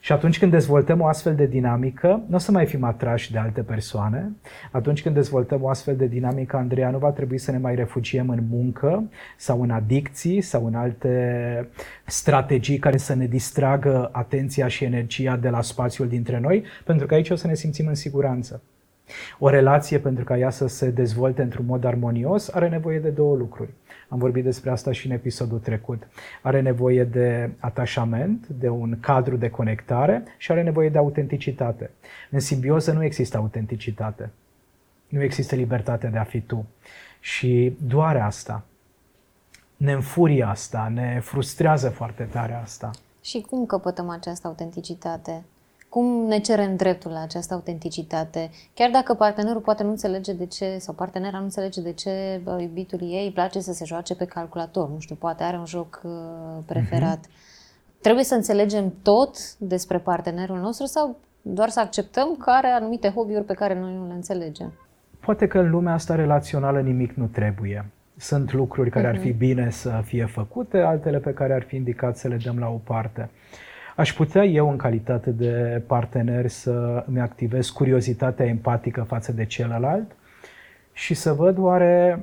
Și 0.00 0.12
atunci 0.12 0.38
când 0.38 0.50
dezvoltăm 0.50 1.00
o 1.00 1.06
astfel 1.06 1.34
de 1.34 1.46
dinamică, 1.46 2.22
nu 2.26 2.36
o 2.36 2.38
să 2.38 2.50
mai 2.50 2.66
fim 2.66 2.84
atrași 2.84 3.32
de 3.32 3.38
alte 3.38 3.60
persoane. 3.60 4.32
Atunci 4.70 5.02
când 5.02 5.14
dezvoltăm 5.14 5.62
o 5.62 5.68
astfel 5.68 5.96
de 5.96 6.06
dinamică, 6.06 6.56
Andreea, 6.56 6.90
nu 6.90 6.98
va 6.98 7.10
trebui 7.10 7.38
să 7.38 7.50
ne 7.50 7.58
mai 7.58 7.74
refugiem 7.74 8.28
în 8.28 8.42
muncă 8.50 9.04
sau 9.36 9.62
în 9.62 9.70
adicții 9.70 10.40
sau 10.40 10.66
în 10.66 10.74
alte 10.74 11.68
strategii 12.06 12.78
care 12.78 12.96
să 12.96 13.14
ne 13.14 13.26
distragă 13.26 14.08
atenția 14.12 14.68
și 14.68 14.84
energia 14.84 15.36
de 15.36 15.48
la 15.48 15.62
spațiul 15.62 16.08
dintre 16.08 16.38
noi, 16.38 16.64
pentru 16.84 17.06
că 17.06 17.14
aici 17.14 17.30
o 17.30 17.36
să 17.36 17.46
ne 17.46 17.54
simțim 17.54 17.86
în 17.86 17.94
siguranță. 17.94 18.62
O 19.38 19.48
relație, 19.48 19.98
pentru 19.98 20.24
ca 20.24 20.38
ea 20.38 20.50
să 20.50 20.66
se 20.66 20.90
dezvolte 20.90 21.42
într-un 21.42 21.64
mod 21.66 21.84
armonios, 21.84 22.48
are 22.48 22.68
nevoie 22.68 22.98
de 22.98 23.08
două 23.08 23.36
lucruri. 23.36 23.70
Am 24.10 24.18
vorbit 24.18 24.44
despre 24.44 24.70
asta 24.70 24.92
și 24.92 25.06
în 25.06 25.12
episodul 25.12 25.58
trecut. 25.58 26.08
Are 26.42 26.60
nevoie 26.60 27.04
de 27.04 27.50
atașament, 27.58 28.46
de 28.46 28.68
un 28.68 28.96
cadru 29.00 29.36
de 29.36 29.50
conectare 29.50 30.22
și 30.36 30.52
are 30.52 30.62
nevoie 30.62 30.88
de 30.88 30.98
autenticitate. 30.98 31.90
În 32.30 32.40
simbioză 32.40 32.92
nu 32.92 33.04
există 33.04 33.36
autenticitate. 33.36 34.30
Nu 35.08 35.22
există 35.22 35.54
libertate 35.54 36.06
de 36.06 36.18
a 36.18 36.24
fi 36.24 36.40
tu. 36.40 36.66
Și 37.20 37.76
doar 37.86 38.16
asta. 38.16 38.64
Ne 39.76 39.92
înfurie 39.92 40.44
asta, 40.44 40.90
ne 40.94 41.20
frustrează 41.22 41.88
foarte 41.88 42.22
tare 42.22 42.54
asta. 42.54 42.90
Și 43.22 43.40
cum 43.40 43.66
căpătăm 43.66 44.08
această 44.08 44.46
autenticitate? 44.46 45.44
Cum 45.90 46.26
ne 46.26 46.38
cerem 46.38 46.76
dreptul 46.76 47.10
la 47.10 47.22
această 47.22 47.54
autenticitate, 47.54 48.50
chiar 48.74 48.90
dacă 48.90 49.14
partenerul 49.14 49.60
poate 49.60 49.82
nu 49.82 49.90
înțelege 49.90 50.32
de 50.32 50.46
ce, 50.46 50.76
sau 50.78 50.94
partenera 50.94 51.38
nu 51.38 51.44
înțelege 51.44 51.80
de 51.80 51.92
ce 51.92 52.40
bă, 52.44 52.60
iubitul 52.60 52.98
ei 53.02 53.24
îi 53.24 53.32
place 53.32 53.60
să 53.60 53.72
se 53.72 53.84
joace 53.84 54.14
pe 54.14 54.24
calculator, 54.24 54.88
nu 54.88 55.00
știu, 55.00 55.14
poate 55.14 55.42
are 55.42 55.56
un 55.56 55.66
joc 55.66 56.00
uh, 56.04 56.10
preferat. 56.66 57.18
Mm-hmm. 57.18 58.00
Trebuie 58.00 58.24
să 58.24 58.34
înțelegem 58.34 58.94
tot 59.02 59.56
despre 59.58 59.98
partenerul 59.98 60.58
nostru 60.58 60.86
sau 60.86 61.16
doar 61.42 61.68
să 61.68 61.80
acceptăm 61.80 62.36
că 62.36 62.50
are 62.50 62.66
anumite 62.66 63.08
hobby-uri 63.08 63.44
pe 63.44 63.54
care 63.54 63.80
noi 63.80 63.94
nu 63.94 64.06
le 64.06 64.14
înțelegem? 64.14 64.72
Poate 65.20 65.46
că 65.46 65.58
în 65.58 65.70
lumea 65.70 65.92
asta 65.92 66.14
relațională 66.14 66.80
nimic 66.80 67.12
nu 67.12 67.26
trebuie. 67.26 67.90
Sunt 68.16 68.52
lucruri 68.52 68.90
care 68.90 69.06
mm-hmm. 69.06 69.14
ar 69.14 69.18
fi 69.18 69.28
mhm. 69.28 69.38
bine 69.38 69.70
să 69.70 70.00
fie 70.04 70.24
făcute, 70.24 70.78
altele 70.78 71.18
pe 71.18 71.32
care 71.32 71.54
ar 71.54 71.62
fi 71.62 71.76
indicat 71.76 72.16
să 72.16 72.28
le 72.28 72.36
dăm 72.44 72.58
la 72.58 72.68
o 72.68 72.80
parte. 72.84 73.30
Aș 74.00 74.12
putea 74.12 74.44
eu, 74.44 74.70
în 74.70 74.76
calitate 74.76 75.30
de 75.30 75.82
partener, 75.86 76.48
să 76.48 77.04
îmi 77.06 77.20
activez 77.20 77.68
curiozitatea 77.68 78.46
empatică 78.46 79.02
față 79.02 79.32
de 79.32 79.44
celălalt 79.44 80.16
și 80.92 81.14
să 81.14 81.32
văd 81.32 81.58
oare 81.58 82.20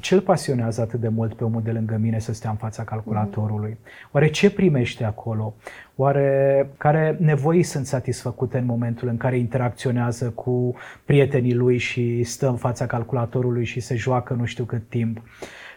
ce 0.00 0.14
îl 0.14 0.20
pasionează 0.20 0.80
atât 0.80 1.00
de 1.00 1.08
mult 1.08 1.34
pe 1.34 1.44
omul 1.44 1.62
de 1.62 1.70
lângă 1.70 1.96
mine 1.96 2.18
să 2.18 2.32
stea 2.32 2.50
în 2.50 2.56
fața 2.56 2.84
calculatorului? 2.84 3.78
Oare 4.12 4.30
ce 4.30 4.50
primește 4.50 5.04
acolo? 5.04 5.54
Oare 5.96 6.68
care 6.76 7.16
nevoi 7.20 7.62
sunt 7.62 7.86
satisfăcute 7.86 8.58
în 8.58 8.64
momentul 8.64 9.08
în 9.08 9.16
care 9.16 9.38
interacționează 9.38 10.30
cu 10.30 10.74
prietenii 11.04 11.54
lui 11.54 11.78
și 11.78 12.22
stă 12.22 12.48
în 12.48 12.56
fața 12.56 12.86
calculatorului 12.86 13.64
și 13.64 13.80
se 13.80 13.96
joacă 13.96 14.34
nu 14.34 14.44
știu 14.44 14.64
cât 14.64 14.88
timp? 14.88 15.20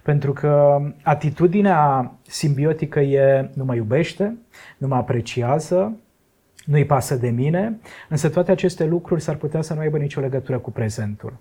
Pentru 0.05 0.33
că 0.33 0.81
atitudinea 1.03 2.11
simbiotică 2.27 2.99
e 2.99 3.49
nu 3.53 3.65
mă 3.65 3.75
iubește, 3.75 4.37
nu 4.77 4.87
mă 4.87 4.95
apreciază, 4.95 5.93
nu-i 6.65 6.85
pasă 6.85 7.15
de 7.15 7.29
mine, 7.29 7.79
însă 8.09 8.29
toate 8.29 8.51
aceste 8.51 8.85
lucruri 8.85 9.21
s-ar 9.21 9.35
putea 9.35 9.61
să 9.61 9.73
nu 9.73 9.79
aibă 9.79 9.97
nicio 9.97 10.19
legătură 10.19 10.57
cu 10.57 10.71
prezentul. 10.71 11.33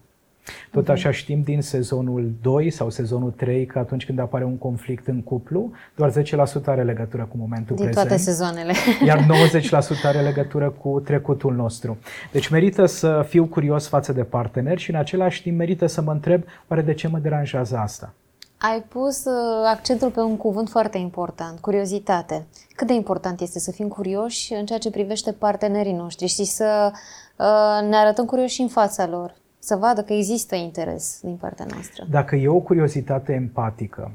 Tot 0.71 0.89
așa 0.89 1.11
știm 1.11 1.43
din 1.43 1.63
sezonul 1.63 2.33
2 2.43 2.71
sau 2.71 2.91
sezonul 2.91 3.31
3 3.31 3.67
că 3.67 3.79
atunci 3.79 4.07
când 4.07 4.19
apare 4.19 4.45
un 4.45 4.59
conflict 4.59 5.07
în 5.07 5.23
cuplu, 5.23 5.71
doar 5.95 6.11
10% 6.11 6.15
are 6.65 6.83
legătură 6.83 7.25
cu 7.31 7.37
momentul 7.37 7.77
din 7.77 7.85
prezent. 7.85 8.07
toate 8.07 8.23
sezoanele. 8.23 8.73
Iar 9.07 9.27
90% 10.03 10.03
are 10.03 10.21
legătură 10.21 10.71
cu 10.71 11.01
trecutul 11.05 11.55
nostru. 11.55 11.99
Deci 12.33 12.49
merită 12.49 12.87
să 12.87 13.25
fiu 13.29 13.45
curios 13.45 13.89
față 13.89 14.13
de 14.13 14.23
partener 14.23 14.79
și 14.79 14.91
în 14.91 14.97
același 14.97 15.43
timp 15.43 15.59
merită 15.59 15.87
să 15.87 16.03
mă 16.03 16.13
întreb 16.13 16.43
oare 16.69 16.83
de 16.83 16.95
ce 16.95 17.09
mă 17.09 17.19
deranjează 17.19 17.77
asta? 17.77 18.15
Ai 18.59 18.85
pus 18.89 19.25
uh, 19.25 19.67
accentul 19.67 20.11
pe 20.11 20.21
un 20.21 20.37
cuvânt 20.37 20.69
foarte 20.69 20.99
important, 20.99 21.59
curiozitate. 21.59 22.47
Cât 22.77 22.87
de 22.87 22.93
important 22.93 23.41
este 23.41 23.59
să 23.59 23.71
fim 23.71 23.89
curioși 23.89 24.53
în 24.53 24.67
ceea 24.67 24.79
ce 24.79 24.91
privește 24.91 25.33
partenerii 25.33 25.93
noștri 25.93 26.27
și 26.27 26.45
să 26.45 26.91
uh, 26.93 27.89
ne 27.89 27.97
arătăm 27.97 28.25
curioși 28.25 28.61
în 28.61 28.69
fața 28.69 29.07
lor, 29.07 29.35
să 29.59 29.77
vadă 29.77 30.03
că 30.03 30.13
există 30.13 30.55
interes 30.55 31.19
din 31.23 31.37
partea 31.37 31.67
noastră. 31.71 32.07
Dacă 32.11 32.37
e 32.37 32.49
o 32.49 32.61
curiozitate 32.61 33.33
empatică, 33.33 34.13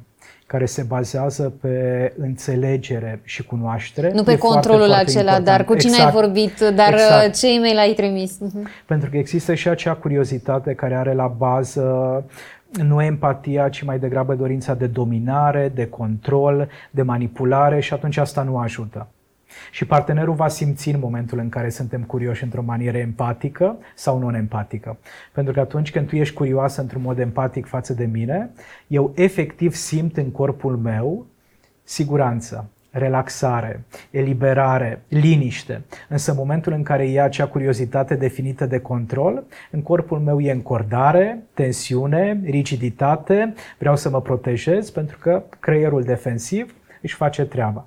care 0.49 0.65
se 0.65 0.81
bazează 0.81 1.53
pe 1.61 2.13
înțelegere 2.17 3.21
și 3.23 3.43
cunoaștere. 3.43 4.11
Nu 4.11 4.23
pe 4.23 4.37
controlul 4.37 4.85
foarte, 4.85 5.11
acela, 5.11 5.29
foarte 5.29 5.49
dar 5.49 5.65
cu 5.65 5.75
cine 5.75 5.91
exact, 5.91 6.15
ai 6.15 6.21
vorbit, 6.21 6.59
dar 6.59 6.93
exact. 6.93 7.27
Uh, 7.27 7.33
ce 7.33 7.55
e-mail 7.55 7.77
ai 7.77 7.93
trimis. 7.93 8.37
Uh-huh. 8.37 8.85
Pentru 8.85 9.09
că 9.09 9.17
există 9.17 9.53
și 9.53 9.67
acea 9.67 9.93
curiozitate 9.93 10.73
care 10.73 10.95
are 10.95 11.13
la 11.13 11.27
bază 11.27 12.23
nu 12.71 13.01
empatia, 13.01 13.69
ci 13.69 13.81
mai 13.81 13.99
degrabă 13.99 14.35
dorința 14.35 14.73
de 14.73 14.87
dominare, 14.87 15.71
de 15.75 15.87
control, 15.87 16.69
de 16.91 17.01
manipulare 17.01 17.79
și 17.79 17.93
atunci 17.93 18.17
asta 18.17 18.43
nu 18.43 18.57
ajută. 18.57 19.07
Și 19.71 19.85
partenerul 19.85 20.33
va 20.33 20.47
simți 20.47 20.89
în 20.89 20.99
momentul 20.99 21.39
în 21.39 21.49
care 21.49 21.69
suntem 21.69 22.01
curioși 22.01 22.43
într-o 22.43 22.61
manieră 22.61 22.97
empatică 22.97 23.77
sau 23.95 24.19
non-empatică. 24.19 24.97
Pentru 25.33 25.53
că 25.53 25.59
atunci 25.59 25.91
când 25.91 26.07
tu 26.07 26.15
ești 26.15 26.35
curioasă 26.35 26.81
într-un 26.81 27.01
mod 27.01 27.19
empatic 27.19 27.65
față 27.65 27.93
de 27.93 28.05
mine, 28.05 28.49
eu 28.87 29.11
efectiv 29.15 29.73
simt 29.73 30.17
în 30.17 30.31
corpul 30.31 30.77
meu 30.77 31.25
siguranță, 31.83 32.69
relaxare, 32.91 33.83
eliberare, 34.11 35.01
liniște. 35.07 35.81
Însă 36.07 36.31
în 36.31 36.37
momentul 36.37 36.73
în 36.73 36.83
care 36.83 37.09
e 37.09 37.21
acea 37.21 37.47
curiozitate 37.47 38.15
definită 38.15 38.65
de 38.65 38.79
control, 38.79 39.43
în 39.71 39.81
corpul 39.81 40.19
meu 40.19 40.39
e 40.39 40.51
încordare, 40.51 41.43
tensiune, 41.53 42.41
rigiditate, 42.43 43.53
vreau 43.77 43.95
să 43.95 44.09
mă 44.09 44.21
protejez 44.21 44.89
pentru 44.89 45.17
că 45.17 45.43
creierul 45.59 46.03
defensiv 46.03 46.75
își 47.01 47.15
face 47.15 47.45
treaba. 47.45 47.85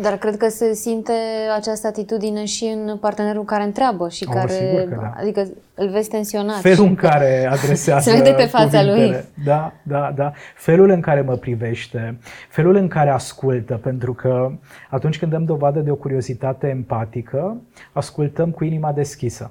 Dar 0.00 0.16
cred 0.16 0.36
că 0.36 0.48
se 0.48 0.72
simte 0.74 1.12
această 1.56 1.86
atitudine 1.86 2.44
și 2.44 2.64
în 2.64 2.96
partenerul 2.96 3.44
care 3.44 3.62
întreabă 3.62 4.08
și 4.08 4.24
O, 4.28 4.32
care, 4.32 4.52
sigur 4.52 4.80
că 4.88 4.98
da. 5.00 5.12
adică 5.20 5.46
îl 5.74 5.88
vezi 5.88 6.08
tensionat. 6.08 6.60
Felul 6.60 6.76
și 6.76 6.82
în 6.82 6.94
că- 6.94 7.06
care 7.08 7.48
adresează 7.50 8.10
Se 8.10 8.16
vede 8.16 8.30
pe 8.32 8.44
fața 8.44 8.78
cuvintele. 8.78 8.92
lui. 9.06 9.44
Da, 9.44 9.72
da, 9.82 10.12
da. 10.16 10.32
Felul 10.56 10.90
în 10.90 11.00
care 11.00 11.20
mă 11.20 11.34
privește, 11.36 12.18
felul 12.48 12.74
în 12.74 12.88
care 12.88 13.10
ascultă, 13.10 13.80
pentru 13.82 14.12
că 14.14 14.50
atunci 14.90 15.18
când 15.18 15.30
dăm 15.32 15.44
dovadă 15.44 15.80
de 15.80 15.90
o 15.90 15.94
curiozitate 15.94 16.68
empatică, 16.68 17.56
ascultăm 17.92 18.50
cu 18.50 18.64
inima 18.64 18.92
deschisă. 18.92 19.50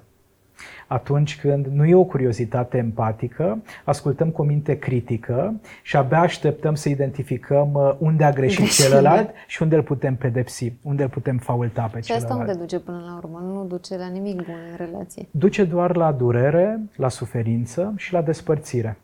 Atunci 0.87 1.39
când 1.39 1.65
nu 1.65 1.85
e 1.85 1.95
o 1.95 2.03
curiozitate 2.03 2.77
empatică, 2.77 3.61
ascultăm 3.83 4.29
cu 4.29 4.41
o 4.41 4.45
minte 4.45 4.79
critică 4.79 5.53
și 5.81 5.97
abia 5.97 6.19
așteptăm 6.19 6.75
să 6.75 6.89
identificăm 6.89 7.73
uh, 7.73 7.95
unde 7.97 8.23
a 8.23 8.31
greșit 8.31 8.59
Greșelile. 8.59 8.95
celălalt 8.95 9.29
și 9.47 9.61
unde 9.61 9.75
îl 9.75 9.83
putem 9.83 10.15
pedepsi, 10.15 10.73
unde 10.81 11.03
îl 11.03 11.09
putem 11.09 11.37
faulta 11.37 11.89
pe 11.93 12.01
Și 12.01 12.11
asta 12.11 12.27
celălalt. 12.27 12.49
unde 12.49 12.59
duce 12.59 12.79
până 12.79 13.03
la 13.05 13.15
urmă? 13.17 13.39
Nu 13.53 13.65
duce 13.65 13.97
la 13.97 14.07
nimic 14.07 14.35
bun 14.35 14.55
în 14.71 14.85
relație. 14.85 15.27
duce 15.31 15.63
doar 15.63 15.95
la 15.95 16.11
durere, 16.11 16.79
la 16.95 17.09
suferință 17.09 17.93
și 17.97 18.13
la 18.13 18.21
despărțire. 18.21 18.97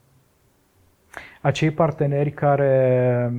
Acei 1.41 1.71
parteneri 1.71 2.31
care 2.31 3.33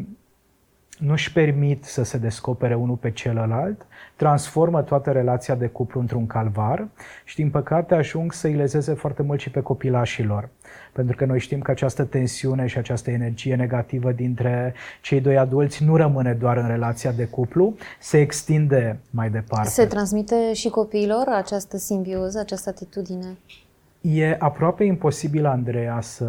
nu-și 0.98 1.32
permit 1.32 1.84
să 1.84 2.02
se 2.02 2.18
descopere 2.18 2.74
unul 2.74 2.96
pe 2.96 3.10
celălalt, 3.10 3.86
transformă 4.20 4.82
toată 4.82 5.10
relația 5.10 5.54
de 5.54 5.66
cuplu 5.66 6.00
într-un 6.00 6.26
calvar 6.26 6.88
și, 7.24 7.36
din 7.36 7.50
păcate, 7.50 7.94
ajung 7.94 8.32
să 8.32 8.46
îi 8.46 8.54
lezeze 8.54 8.94
foarte 8.94 9.22
mult 9.22 9.40
și 9.40 9.50
pe 9.50 9.60
copilașii 9.60 10.24
lor. 10.24 10.48
Pentru 10.92 11.16
că 11.16 11.24
noi 11.24 11.38
știm 11.38 11.60
că 11.60 11.70
această 11.70 12.04
tensiune 12.04 12.66
și 12.66 12.78
această 12.78 13.10
energie 13.10 13.54
negativă 13.54 14.12
dintre 14.12 14.74
cei 15.00 15.20
doi 15.20 15.38
adulți 15.38 15.84
nu 15.84 15.96
rămâne 15.96 16.32
doar 16.32 16.56
în 16.56 16.66
relația 16.66 17.12
de 17.12 17.24
cuplu, 17.24 17.74
se 18.00 18.20
extinde 18.20 18.98
mai 19.10 19.30
departe. 19.30 19.68
Se 19.68 19.86
transmite 19.86 20.52
și 20.52 20.68
copiilor 20.68 21.24
această 21.28 21.76
simbioză, 21.76 22.38
această 22.38 22.68
atitudine? 22.68 23.38
E 24.00 24.36
aproape 24.38 24.84
imposibil, 24.84 25.46
Andreea, 25.46 26.00
să, 26.00 26.26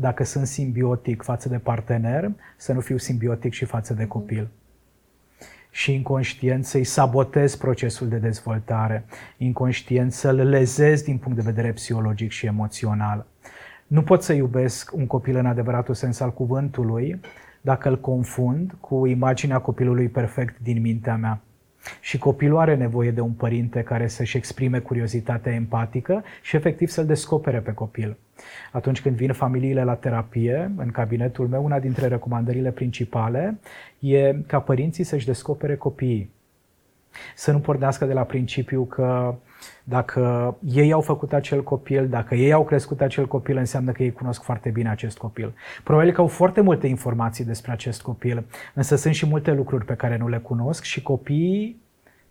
dacă 0.00 0.24
sunt 0.24 0.46
simbiotic 0.46 1.22
față 1.22 1.48
de 1.48 1.58
partener, 1.58 2.30
să 2.56 2.72
nu 2.72 2.80
fiu 2.80 2.96
simbiotic 2.96 3.52
și 3.52 3.64
față 3.64 3.94
de 3.94 4.06
copil. 4.06 4.48
Și 5.74 5.94
inconștient 5.94 6.64
să-i 6.64 6.84
sabotez 6.84 7.56
procesul 7.56 8.08
de 8.08 8.16
dezvoltare, 8.16 9.04
inconștient 9.36 10.12
să-l 10.12 10.36
lezez 10.36 11.02
din 11.02 11.18
punct 11.18 11.36
de 11.36 11.44
vedere 11.44 11.72
psihologic 11.72 12.30
și 12.30 12.46
emoțional. 12.46 13.26
Nu 13.86 14.02
pot 14.02 14.22
să 14.22 14.32
iubesc 14.32 14.92
un 14.94 15.06
copil 15.06 15.36
în 15.36 15.46
adevăratul 15.46 15.94
sens 15.94 16.20
al 16.20 16.32
cuvântului 16.32 17.20
dacă 17.60 17.88
îl 17.88 18.00
confund 18.00 18.76
cu 18.80 19.06
imaginea 19.06 19.58
copilului 19.58 20.08
perfect 20.08 20.58
din 20.58 20.80
mintea 20.80 21.16
mea. 21.16 21.40
Și 22.00 22.18
copilul 22.18 22.58
are 22.58 22.76
nevoie 22.76 23.10
de 23.10 23.20
un 23.20 23.32
părinte 23.32 23.82
care 23.82 24.06
să-și 24.06 24.36
exprime 24.36 24.78
curiozitatea 24.78 25.52
empatică 25.52 26.24
și 26.42 26.56
efectiv 26.56 26.88
să-l 26.88 27.06
descopere 27.06 27.58
pe 27.58 27.72
copil. 27.72 28.16
Atunci 28.72 29.02
când 29.02 29.16
vin 29.16 29.32
familiile 29.32 29.84
la 29.84 29.94
terapie, 29.94 30.72
în 30.76 30.90
cabinetul 30.90 31.48
meu, 31.48 31.64
una 31.64 31.78
dintre 31.78 32.06
recomandările 32.06 32.70
principale 32.70 33.58
e 33.98 34.34
ca 34.46 34.60
părinții 34.60 35.04
să-și 35.04 35.26
descopere 35.26 35.76
copiii. 35.76 36.32
Să 37.36 37.52
nu 37.52 37.58
pornească 37.58 38.04
de 38.04 38.12
la 38.12 38.22
principiu 38.22 38.84
că 38.84 39.34
dacă 39.84 40.54
ei 40.66 40.92
au 40.92 41.00
făcut 41.00 41.32
acel 41.32 41.62
copil, 41.62 42.08
dacă 42.08 42.34
ei 42.34 42.52
au 42.52 42.64
crescut 42.64 43.00
acel 43.00 43.26
copil, 43.26 43.56
înseamnă 43.56 43.92
că 43.92 44.02
ei 44.02 44.12
cunosc 44.12 44.42
foarte 44.42 44.70
bine 44.70 44.90
acest 44.90 45.18
copil. 45.18 45.54
Probabil 45.84 46.12
că 46.12 46.20
au 46.20 46.26
foarte 46.26 46.60
multe 46.60 46.86
informații 46.86 47.44
despre 47.44 47.72
acest 47.72 48.02
copil, 48.02 48.44
însă 48.74 48.96
sunt 48.96 49.14
și 49.14 49.26
multe 49.26 49.52
lucruri 49.52 49.84
pe 49.84 49.94
care 49.94 50.16
nu 50.16 50.28
le 50.28 50.38
cunosc 50.38 50.82
și 50.82 51.02
copiii 51.02 51.82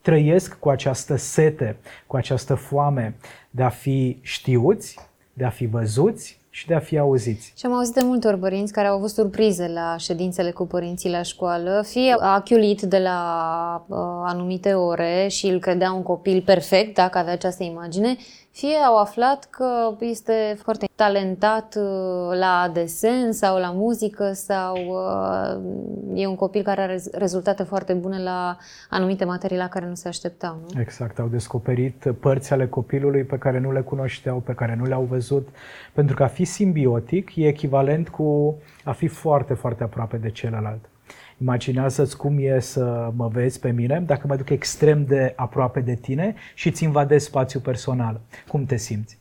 trăiesc 0.02 0.60
cu 0.60 0.70
această 0.70 1.16
sete, 1.16 1.76
cu 2.08 2.16
această 2.16 2.56
foame 2.56 3.16
de 3.50 3.64
a 3.64 3.70
fi 3.70 4.18
știuți, 4.22 5.00
de 5.34 5.46
a 5.46 5.50
fi 5.50 5.66
văzuți 5.66 6.42
și 6.50 6.68
de 6.68 6.74
a 6.74 6.80
fi 6.80 6.98
auziți. 6.98 7.54
Și 7.58 7.66
am 7.66 7.74
auzit 7.74 7.94
de 7.94 8.02
multe 8.04 8.28
ori 8.28 8.40
părinți 8.40 8.74
care 8.74 8.88
au 8.88 8.96
avut 8.96 9.10
surprize 9.10 9.68
la 9.68 9.96
ședințele 9.98 10.52
cu 10.52 10.66
părinții 10.66 11.10
la 11.10 11.22
școală, 11.22 11.84
fie 11.88 12.16
a 12.20 12.42
chiulit 12.42 12.82
de 12.82 12.98
la 12.98 13.86
uh, 13.88 13.98
anumite 14.24 14.74
ore 14.74 15.28
și 15.28 15.48
îl 15.48 15.60
credea 15.60 15.92
un 15.92 16.04
copil 16.04 16.42
perfect, 16.42 16.96
dacă 16.96 17.18
avea 17.18 17.34
această 17.34 17.64
imagine, 17.64 18.18
fie 18.54 18.76
au 18.76 18.98
aflat 18.98 19.48
că 19.50 19.96
este 20.00 20.58
foarte 20.62 20.90
talentat 20.96 21.76
uh, 21.76 22.38
la 22.40 22.70
desen 22.74 23.32
sau 23.32 23.58
la 23.58 23.72
muzică 23.72 24.32
sau 24.34 24.78
uh, 24.78 26.22
e 26.22 26.28
un 26.28 26.36
copil 26.36 26.62
care 26.64 26.82
are 26.82 26.94
rez- 26.94 27.12
rezultate 27.12 27.64
foarte 27.64 27.94
bune 27.94 28.24
la 28.24 28.58
anumite 28.90 29.26
materii 29.26 29.58
la 29.58 29.68
care 29.68 29.88
nu 29.88 29.94
se 29.94 30.08
așteptau. 30.08 30.60
Nu? 30.74 30.82
Exact, 30.82 31.20
au 31.20 31.28
descoperit 31.28 32.14
părți 32.20 32.54
ale 32.54 32.68
copilului 32.68 33.24
pe 33.24 33.38
care 33.38 33.60
nu 33.60 33.72
le 33.72 33.82
cunoșteau, 33.82 34.38
pe 34.38 34.54
care 34.54 34.76
nu 34.76 34.86
le-au 34.86 35.04
văzut, 35.04 35.48
pentru 35.94 36.16
că 36.16 36.24
a 36.24 36.28
fi 36.28 36.44
simbiotic 36.46 37.36
e 37.36 37.48
echivalent 37.48 38.10
cu 38.10 38.56
a 38.84 38.92
fi 38.92 39.08
foarte, 39.08 39.54
foarte 39.54 39.84
aproape 39.84 40.18
de 40.18 40.30
celălalt. 40.30 40.90
Imaginează-ți 41.38 42.18
cum 42.18 42.38
e 42.40 42.60
să 42.60 43.12
mă 43.16 43.28
vezi 43.28 43.60
pe 43.60 43.72
mine 43.72 44.00
dacă 44.00 44.28
mă 44.28 44.36
duc 44.36 44.50
extrem 44.50 45.06
de 45.06 45.34
aproape 45.36 45.80
de 45.80 45.96
tine 45.96 46.36
și 46.54 46.68
îți 46.68 46.84
invadez 46.84 47.24
spațiu 47.24 47.60
personal. 47.60 48.22
Cum 48.48 48.66
te 48.66 48.78
simți? 48.78 49.18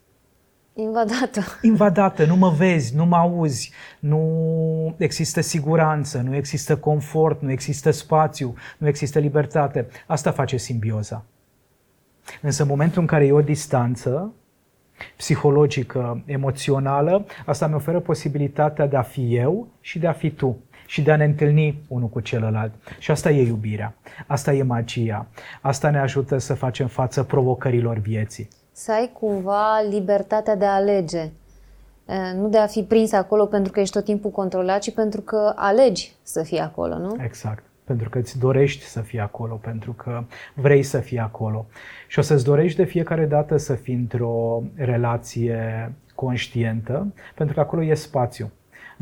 Invadată. 0.74 1.40
invadată, 1.62 2.24
nu 2.24 2.36
mă 2.36 2.50
vezi, 2.50 2.96
nu 2.96 3.04
mă 3.04 3.16
auzi, 3.16 3.72
nu 4.00 4.94
există 4.98 5.40
siguranță, 5.40 6.18
nu 6.18 6.34
există 6.34 6.76
confort, 6.76 7.42
nu 7.42 7.50
există 7.50 7.90
spațiu, 7.90 8.54
nu 8.78 8.88
există 8.88 9.18
libertate. 9.18 9.88
Asta 10.06 10.30
face 10.30 10.56
simbioza. 10.56 11.24
Însă 12.40 12.62
în 12.62 12.68
momentul 12.68 13.00
în 13.00 13.06
care 13.06 13.26
e 13.26 13.32
o 13.32 13.40
distanță 13.40 14.32
psihologică, 15.16 16.22
emoțională, 16.26 17.26
asta 17.46 17.66
mi 17.66 17.74
oferă 17.74 18.00
posibilitatea 18.00 18.86
de 18.86 18.96
a 18.96 19.02
fi 19.02 19.36
eu 19.36 19.68
și 19.80 19.98
de 19.98 20.06
a 20.06 20.12
fi 20.12 20.30
tu 20.30 20.58
și 20.86 21.02
de 21.02 21.12
a 21.12 21.16
ne 21.16 21.24
întâlni 21.24 21.82
unul 21.88 22.08
cu 22.08 22.20
celălalt. 22.20 22.72
Și 22.98 23.10
asta 23.10 23.30
e 23.30 23.46
iubirea, 23.46 23.94
asta 24.26 24.52
e 24.52 24.62
magia, 24.62 25.26
asta 25.60 25.90
ne 25.90 25.98
ajută 25.98 26.38
să 26.38 26.54
facem 26.54 26.86
față 26.86 27.22
provocărilor 27.22 27.98
vieții. 27.98 28.48
Să 28.72 28.92
ai 28.92 29.10
cumva 29.12 29.80
libertatea 29.90 30.56
de 30.56 30.64
a 30.64 30.74
alege. 30.74 31.30
Eh, 32.06 32.32
Nu 32.36 32.48
de 32.48 32.58
a 32.58 32.66
fi 32.66 32.82
prins 32.82 33.12
acolo 33.12 33.46
pentru 33.46 33.72
că 33.72 33.80
ești 33.80 33.94
tot 33.94 34.04
timpul 34.04 34.30
controlat, 34.30 34.80
ci 34.80 34.94
pentru 34.94 35.20
că 35.20 35.52
alegi 35.56 36.12
să 36.22 36.42
fii 36.42 36.58
acolo, 36.58 36.98
nu? 36.98 37.16
Exact. 37.24 37.64
Pentru 37.84 38.08
că 38.08 38.18
îți 38.18 38.38
dorești 38.38 38.84
să 38.84 39.00
fii 39.00 39.20
acolo, 39.20 39.54
pentru 39.54 39.92
că 39.92 40.24
vrei 40.54 40.82
să 40.82 40.98
fii 40.98 41.18
acolo. 41.18 41.66
Și 42.08 42.18
o 42.18 42.22
să-ți 42.22 42.44
dorești 42.44 42.76
de 42.76 42.84
fiecare 42.84 43.26
dată 43.26 43.56
să 43.56 43.74
fii 43.74 43.94
într-o 43.94 44.62
relație 44.74 45.92
conștientă, 46.14 47.06
pentru 47.34 47.54
că 47.54 47.60
acolo 47.60 47.82
e 47.82 47.94
spațiu. 47.94 48.50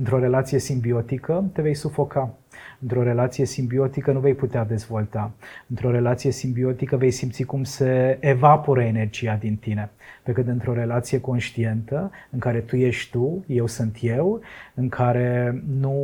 Într-o 0.00 0.18
relație 0.18 0.58
simbiotică 0.58 1.44
te 1.52 1.62
vei 1.62 1.74
sufoca. 1.74 2.34
Într-o 2.80 3.02
relație 3.02 3.44
simbiotică 3.44 4.12
nu 4.12 4.20
vei 4.20 4.34
putea 4.34 4.64
dezvolta. 4.64 5.30
Într-o 5.68 5.90
relație 5.90 6.30
simbiotică 6.30 6.96
vei 6.96 7.10
simți 7.10 7.42
cum 7.42 7.64
se 7.64 8.16
evaporă 8.20 8.82
energia 8.82 9.36
din 9.40 9.56
tine. 9.56 9.90
Pe 10.22 10.32
cât 10.32 10.48
într-o 10.48 10.72
relație 10.72 11.20
conștientă, 11.20 12.10
în 12.30 12.38
care 12.38 12.58
tu 12.58 12.76
ești 12.76 13.10
tu, 13.10 13.44
eu 13.46 13.66
sunt 13.66 13.96
eu, 14.00 14.40
în 14.74 14.88
care 14.88 15.62
nu 15.80 15.96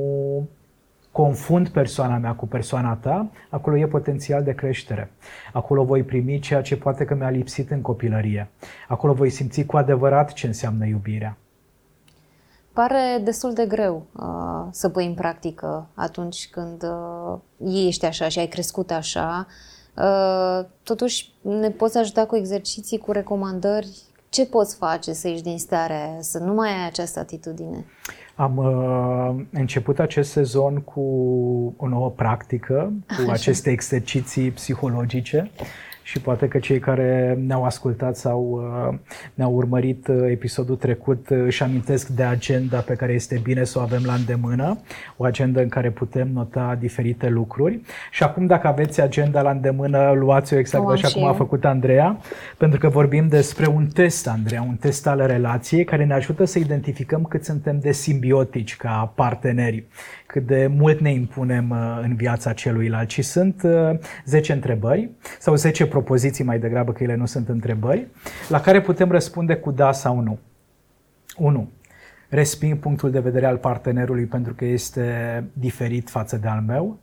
confund 1.13 1.69
persoana 1.69 2.19
mea 2.19 2.33
cu 2.33 2.47
persoana 2.47 2.95
ta, 2.95 3.31
acolo 3.51 3.77
e 3.77 3.87
potențial 3.87 4.43
de 4.43 4.55
creștere. 4.55 5.11
Acolo 5.53 5.85
voi 5.85 6.03
primi 6.03 6.39
ceea 6.39 6.63
ce 6.63 6.77
poate 6.77 7.05
că 7.05 7.15
mi-a 7.15 7.31
lipsit 7.31 7.71
în 7.71 7.81
copilărie. 7.81 8.49
Acolo 8.89 9.13
voi 9.13 9.31
simți 9.31 9.65
cu 9.65 9.77
adevărat 9.77 10.33
ce 10.33 10.47
înseamnă 10.47 10.87
iubirea. 10.87 11.37
Pare 12.77 13.21
destul 13.25 13.53
de 13.53 13.67
greu 13.67 14.07
uh, 14.13 14.69
să 14.71 14.89
pui 14.89 15.07
în 15.07 15.15
practică 15.15 15.87
atunci 15.95 16.49
când 16.51 16.83
uh, 16.83 17.39
ești 17.87 18.05
așa 18.05 18.29
și 18.29 18.39
ai 18.39 18.47
crescut 18.47 18.91
așa. 18.91 19.47
Uh, 19.97 20.67
totuși, 20.83 21.33
ne 21.43 21.71
poți 21.71 21.99
ajuta 21.99 22.27
cu 22.27 22.37
exerciții, 22.37 22.99
cu 22.99 23.13
recomandări? 23.13 23.89
Ce 24.29 24.47
poți 24.47 24.77
face 24.77 25.13
să 25.13 25.29
ieși 25.29 25.43
din 25.43 25.59
starea 25.59 25.97
aia, 25.97 26.21
să 26.21 26.39
nu 26.39 26.55
mai 26.55 26.69
ai 26.69 26.87
această 26.87 27.19
atitudine? 27.19 27.85
Am 28.35 28.57
uh, 28.57 29.45
început 29.53 29.99
acest 29.99 30.31
sezon 30.31 30.81
cu 30.81 31.01
o 31.77 31.89
nouă 31.89 32.11
practică, 32.11 32.93
cu 33.25 33.31
aceste 33.31 33.71
exerciții 33.71 34.51
psihologice 34.51 35.51
și 36.07 36.21
poate 36.21 36.49
că 36.49 36.59
cei 36.59 36.79
care 36.79 37.39
ne-au 37.47 37.65
ascultat 37.65 38.17
sau 38.17 38.65
ne-au 39.35 39.53
urmărit 39.53 40.09
episodul 40.09 40.77
trecut 40.77 41.27
își 41.29 41.63
amintesc 41.63 42.09
de 42.09 42.23
agenda 42.23 42.79
pe 42.79 42.95
care 42.95 43.13
este 43.13 43.41
bine 43.43 43.65
să 43.65 43.79
o 43.79 43.83
avem 43.83 44.03
la 44.05 44.13
îndemână, 44.13 44.79
o 45.17 45.25
agenda 45.25 45.61
în 45.61 45.69
care 45.69 45.91
putem 45.91 46.29
nota 46.33 46.77
diferite 46.81 47.29
lucruri. 47.29 47.81
Și 48.11 48.23
acum 48.23 48.47
dacă 48.47 48.67
aveți 48.67 49.01
agenda 49.01 49.41
la 49.41 49.51
îndemână, 49.51 50.13
luați-o 50.13 50.59
exact 50.59 50.91
așa 50.91 51.09
cum 51.09 51.25
a 51.25 51.33
făcut 51.33 51.65
Andreea, 51.65 52.19
pentru 52.57 52.79
că 52.79 52.89
vorbim 52.89 53.29
despre 53.29 53.67
un 53.67 53.87
test, 53.87 54.29
Andreea, 54.29 54.63
un 54.63 54.77
test 54.77 55.07
al 55.07 55.27
relației 55.27 55.85
care 55.85 56.05
ne 56.05 56.15
ajută 56.15 56.45
să 56.45 56.59
identificăm 56.59 57.23
cât 57.23 57.45
suntem 57.45 57.79
de 57.79 57.93
simbiotici 57.93 58.77
ca 58.77 59.13
parteneri, 59.15 59.85
cât 60.27 60.47
de 60.47 60.67
mult 60.67 61.01
ne 61.01 61.13
impunem 61.13 61.71
uh, 61.71 61.99
în 62.03 62.15
viața 62.15 62.53
celuilalt. 62.53 63.11
Și 63.11 63.23
sunt 63.23 63.63
10 64.25 64.53
uh, 64.53 64.57
întrebări 64.59 65.11
sau 65.39 65.55
10 65.55 65.87
propoziții 65.87 66.45
mai 66.45 66.59
degrabă 66.59 66.93
că 66.93 67.03
ele 67.03 67.15
nu 67.15 67.27
sunt 67.27 67.49
întrebări, 67.49 68.07
la 68.49 68.61
care 68.61 68.81
putem 68.81 69.11
răspunde 69.11 69.55
cu 69.57 69.71
da 69.71 69.93
sau 69.93 70.21
nu. 70.21 70.39
1. 71.37 71.71
Resping 72.29 72.79
punctul 72.79 73.11
de 73.11 73.21
vedere 73.21 73.47
al 73.47 73.57
partenerului 73.57 74.25
pentru 74.25 74.55
că 74.55 74.65
este 74.65 75.45
diferit 75.53 76.09
față 76.09 76.37
de 76.37 76.49
al 76.49 76.61
meu. 76.61 76.99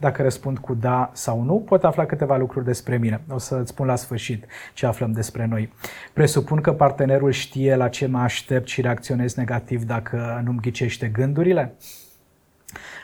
Dacă 0.00 0.22
răspund 0.22 0.58
cu 0.58 0.74
da 0.74 1.10
sau 1.12 1.42
nu, 1.42 1.54
pot 1.54 1.84
afla 1.84 2.06
câteva 2.06 2.36
lucruri 2.36 2.64
despre 2.64 2.96
mine. 2.96 3.20
O 3.30 3.38
să 3.38 3.56
îți 3.56 3.70
spun 3.70 3.86
la 3.86 3.96
sfârșit 3.96 4.44
ce 4.74 4.86
aflăm 4.86 5.12
despre 5.12 5.46
noi. 5.46 5.72
Presupun 6.12 6.60
că 6.60 6.72
partenerul 6.72 7.30
știe 7.30 7.76
la 7.76 7.88
ce 7.88 8.06
mă 8.06 8.18
aștept 8.18 8.68
și 8.68 8.80
reacționez 8.80 9.34
negativ 9.34 9.82
dacă 9.82 10.40
nu-mi 10.44 10.60
ghicește 10.60 11.06
gândurile. 11.06 11.74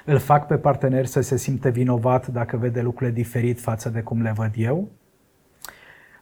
Îl 0.05 0.19
fac 0.19 0.47
pe 0.47 0.57
partener 0.57 1.07
să 1.07 1.21
se 1.21 1.37
simte 1.37 1.69
vinovat 1.69 2.27
dacă 2.27 2.57
vede 2.57 2.81
lucrurile 2.81 3.15
diferit 3.15 3.61
față 3.61 3.89
de 3.89 4.01
cum 4.01 4.23
le 4.23 4.33
văd 4.37 4.53
eu. 4.55 4.89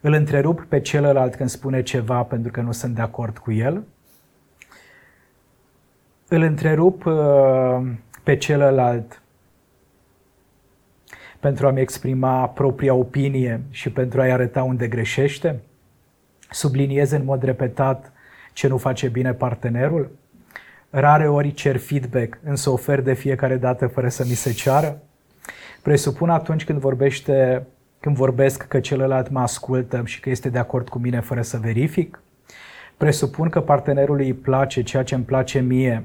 Îl 0.01 0.13
întrerup 0.13 0.65
pe 0.69 0.81
celălalt 0.81 1.35
când 1.35 1.49
spune 1.49 1.83
ceva 1.83 2.23
pentru 2.23 2.51
că 2.51 2.61
nu 2.61 2.73
sunt 2.73 2.95
de 2.95 3.01
acord 3.01 3.39
cu 3.39 3.53
el. 3.53 3.85
Îl 6.29 6.43
întrerup 6.43 7.07
uh, 7.07 7.15
pe 8.23 8.37
celălalt 8.37 9.23
pentru 11.45 11.67
a-mi 11.67 11.81
exprima 11.81 12.49
propria 12.49 12.95
opinie 12.95 13.61
și 13.71 13.91
pentru 13.91 14.21
a-i 14.21 14.33
arăta 14.33 14.63
unde 14.63 14.89
greșește? 14.89 15.61
Subliniez 16.51 17.11
în 17.11 17.25
mod 17.25 17.43
repetat 17.43 18.13
ce 18.53 18.69
nu 18.69 18.77
face 18.77 19.09
bine 19.09 19.33
partenerul? 19.33 20.11
Rare 20.91 21.29
ori 21.29 21.53
cer 21.53 21.77
feedback, 21.77 22.39
însă 22.45 22.71
ofer 22.71 23.01
de 23.01 23.13
fiecare 23.13 23.57
dată 23.57 23.87
fără 23.87 24.09
să 24.09 24.25
mi 24.29 24.35
se 24.35 24.53
ceară? 24.53 25.03
Presupun 25.83 26.31
atunci 26.31 26.65
când 26.65 26.79
vorbește, 26.79 27.67
când 28.01 28.17
vorbesc 28.17 28.67
că 28.67 28.81
celălalt 28.81 29.31
mă 29.31 29.41
ascultă 29.41 30.03
și 30.05 30.21
că 30.21 30.31
este 30.31 30.49
de 30.49 30.59
acord 30.59 30.89
cu 30.89 30.99
mine 30.99 31.21
fără 31.21 31.43
să 31.43 31.59
verific? 31.59 32.23
Presupun 32.97 33.49
că 33.49 33.61
partenerului 33.61 34.27
îi 34.27 34.35
place 34.35 34.83
ceea 34.83 35.03
ce 35.03 35.15
îmi 35.15 35.25
place 35.25 35.61
mie 35.61 36.05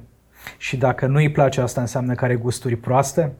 și 0.57 0.77
dacă 0.77 1.05
nu 1.05 1.17
îi 1.17 1.31
place 1.31 1.61
asta 1.61 1.81
înseamnă 1.81 2.13
că 2.13 2.25
are 2.25 2.35
gusturi 2.35 2.75
proaste? 2.75 3.31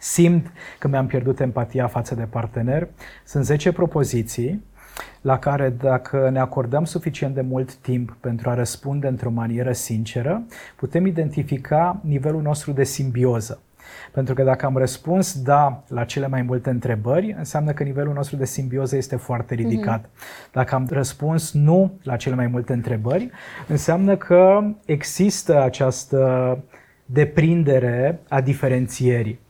Simt 0.00 0.52
că 0.78 0.88
mi-am 0.88 1.06
pierdut 1.06 1.40
empatia 1.40 1.86
față 1.86 2.14
de 2.14 2.22
partener. 2.22 2.88
Sunt 3.24 3.44
10 3.44 3.72
propoziții 3.72 4.64
la 5.20 5.38
care 5.38 5.68
dacă 5.68 6.30
ne 6.32 6.38
acordăm 6.38 6.84
suficient 6.84 7.34
de 7.34 7.40
mult 7.40 7.74
timp 7.74 8.16
pentru 8.20 8.50
a 8.50 8.54
răspunde 8.54 9.06
într-o 9.06 9.30
manieră 9.30 9.72
sinceră, 9.72 10.42
putem 10.76 11.06
identifica 11.06 12.00
nivelul 12.02 12.42
nostru 12.42 12.72
de 12.72 12.84
simbioză. 12.84 13.60
Pentru 14.12 14.34
că 14.34 14.42
dacă 14.42 14.66
am 14.66 14.76
răspuns 14.76 15.42
da 15.42 15.84
la 15.88 16.04
cele 16.04 16.26
mai 16.26 16.42
multe 16.42 16.70
întrebări, 16.70 17.34
înseamnă 17.38 17.72
că 17.72 17.82
nivelul 17.82 18.14
nostru 18.14 18.36
de 18.36 18.44
simbioză 18.44 18.96
este 18.96 19.16
foarte 19.16 19.54
ridicat. 19.54 20.04
Mm-hmm. 20.04 20.52
Dacă 20.52 20.74
am 20.74 20.86
răspuns 20.90 21.52
nu 21.52 21.92
la 22.02 22.16
cele 22.16 22.34
mai 22.34 22.46
multe 22.46 22.72
întrebări, 22.72 23.30
înseamnă 23.68 24.16
că 24.16 24.60
există 24.84 25.62
această 25.62 26.58
deprindere 27.04 28.20
a 28.28 28.40
diferențierii. 28.40 29.40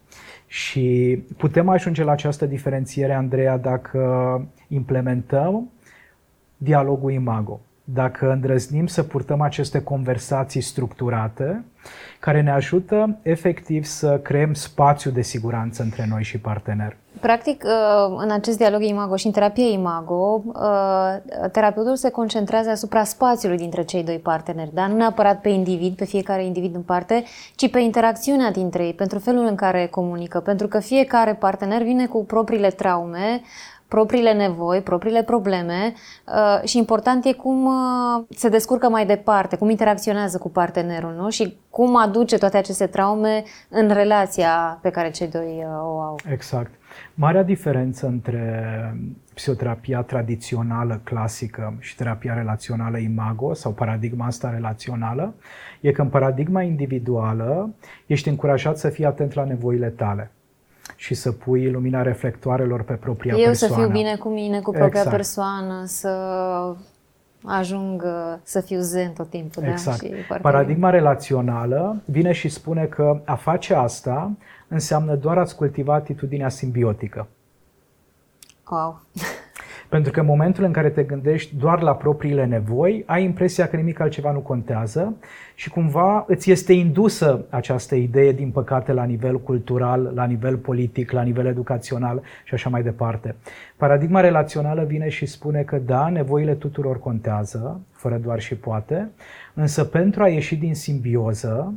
Și 0.52 1.18
putem 1.36 1.68
ajunge 1.68 2.04
la 2.04 2.12
această 2.12 2.46
diferențiere, 2.46 3.12
Andreea, 3.14 3.56
dacă 3.56 4.00
implementăm 4.68 5.70
dialogul 6.56 7.12
imago, 7.12 7.60
dacă 7.94 8.30
îndrăznim 8.30 8.86
să 8.86 9.02
purtăm 9.02 9.40
aceste 9.40 9.82
conversații 9.82 10.60
structurate 10.60 11.64
care 12.20 12.40
ne 12.40 12.50
ajută 12.50 13.18
efectiv 13.22 13.84
să 13.84 14.18
creăm 14.18 14.54
spațiu 14.54 15.10
de 15.10 15.22
siguranță 15.22 15.82
între 15.82 16.06
noi 16.08 16.22
și 16.22 16.38
partener. 16.38 16.96
Practic, 17.20 17.64
uh, 17.64 18.16
în 18.16 18.30
acest 18.30 18.56
dialog 18.56 18.82
imago 18.82 19.16
și 19.16 19.26
în 19.26 19.32
terapie 19.32 19.72
imago, 19.72 20.42
uh, 20.46 21.48
terapeutul 21.52 21.96
se 21.96 22.10
concentrează 22.10 22.70
asupra 22.70 23.04
spațiului 23.04 23.56
dintre 23.56 23.82
cei 23.82 24.04
doi 24.04 24.18
parteneri, 24.18 24.74
dar 24.74 24.88
nu 24.88 24.96
neapărat 24.96 25.40
pe 25.40 25.48
individ, 25.48 25.96
pe 25.96 26.04
fiecare 26.04 26.44
individ 26.44 26.74
în 26.74 26.82
parte, 26.82 27.24
ci 27.54 27.70
pe 27.70 27.80
interacțiunea 27.80 28.50
dintre 28.50 28.84
ei, 28.84 28.94
pentru 28.94 29.18
felul 29.18 29.44
în 29.44 29.54
care 29.54 29.86
comunică, 29.86 30.40
pentru 30.40 30.68
că 30.68 30.80
fiecare 30.80 31.34
partener 31.34 31.82
vine 31.82 32.06
cu 32.06 32.24
propriile 32.24 32.70
traume, 32.70 33.40
propriile 33.90 34.32
nevoi, 34.32 34.80
propriile 34.80 35.22
probleme 35.22 35.92
uh, 36.26 36.68
și 36.68 36.78
important 36.78 37.24
e 37.24 37.32
cum 37.32 37.66
uh, 37.66 38.24
se 38.28 38.48
descurcă 38.48 38.88
mai 38.88 39.06
departe, 39.06 39.56
cum 39.56 39.70
interacționează 39.70 40.38
cu 40.38 40.50
partenerul 40.50 41.14
nu? 41.14 41.30
și 41.30 41.56
cum 41.70 41.96
aduce 41.96 42.38
toate 42.38 42.56
aceste 42.56 42.86
traume 42.86 43.42
în 43.68 43.88
relația 43.88 44.78
pe 44.82 44.90
care 44.90 45.10
cei 45.10 45.28
doi 45.28 45.64
uh, 45.66 45.72
o 45.82 46.00
au. 46.00 46.18
Exact. 46.32 46.70
Marea 47.14 47.42
diferență 47.42 48.06
între 48.06 48.44
psihoterapia 49.34 50.02
tradițională, 50.02 51.00
clasică 51.04 51.74
și 51.78 51.96
terapia 51.96 52.34
relațională 52.34 52.98
imago 52.98 53.54
sau 53.54 53.72
paradigma 53.72 54.26
asta 54.26 54.50
relațională 54.50 55.34
e 55.80 55.92
că 55.92 56.02
în 56.02 56.08
paradigma 56.08 56.62
individuală 56.62 57.74
ești 58.06 58.28
încurajat 58.28 58.78
să 58.78 58.88
fii 58.88 59.04
atent 59.04 59.34
la 59.34 59.44
nevoile 59.44 59.88
tale 59.88 60.30
și 60.96 61.14
să 61.14 61.32
pui 61.32 61.70
lumina 61.70 62.02
reflectoarelor 62.02 62.82
pe 62.82 62.92
propria 62.92 63.34
Eu 63.36 63.44
persoană. 63.44 63.74
Eu 63.74 63.80
să 63.80 63.86
fiu 63.86 64.00
bine 64.00 64.16
cu 64.16 64.28
mine, 64.28 64.60
cu 64.60 64.70
propria 64.70 64.86
exact. 64.86 65.10
persoană, 65.10 65.84
să 65.86 66.08
ajung 67.44 68.04
să 68.42 68.60
fiu 68.60 68.80
zen 68.80 69.12
tot 69.12 69.30
timpul. 69.30 69.62
Da? 69.62 69.70
Exact. 69.70 70.02
Da? 70.02 70.06
Și 70.06 70.40
Paradigma 70.40 70.90
relațională 70.90 71.96
vine 72.04 72.32
și 72.32 72.48
spune 72.48 72.84
că 72.84 73.20
a 73.24 73.34
face 73.34 73.74
asta 73.74 74.30
înseamnă 74.68 75.14
doar 75.14 75.38
a-ți 75.38 75.56
cultiva 75.56 75.94
atitudinea 75.94 76.48
simbiotică. 76.48 77.26
Wow! 78.70 79.00
Pentru 79.90 80.12
că 80.12 80.20
în 80.20 80.26
momentul 80.26 80.64
în 80.64 80.72
care 80.72 80.88
te 80.88 81.02
gândești 81.02 81.56
doar 81.56 81.80
la 81.80 81.94
propriile 81.94 82.46
nevoi, 82.46 83.02
ai 83.06 83.24
impresia 83.24 83.66
că 83.68 83.76
nimic 83.76 84.00
altceva 84.00 84.32
nu 84.32 84.38
contează 84.38 85.16
și 85.54 85.70
cumva 85.70 86.24
îți 86.26 86.50
este 86.50 86.72
indusă 86.72 87.44
această 87.48 87.94
idee, 87.94 88.32
din 88.32 88.50
păcate, 88.50 88.92
la 88.92 89.04
nivel 89.04 89.40
cultural, 89.40 90.12
la 90.14 90.24
nivel 90.24 90.56
politic, 90.56 91.10
la 91.10 91.22
nivel 91.22 91.46
educațional 91.46 92.22
și 92.44 92.54
așa 92.54 92.68
mai 92.68 92.82
departe. 92.82 93.34
Paradigma 93.76 94.20
relațională 94.20 94.84
vine 94.84 95.08
și 95.08 95.26
spune 95.26 95.62
că 95.62 95.76
da, 95.76 96.08
nevoile 96.08 96.54
tuturor 96.54 96.98
contează, 96.98 97.80
fără 97.92 98.16
doar 98.16 98.40
și 98.40 98.54
poate, 98.54 99.10
însă 99.54 99.84
pentru 99.84 100.22
a 100.22 100.28
ieși 100.28 100.56
din 100.56 100.74
simbioză, 100.74 101.74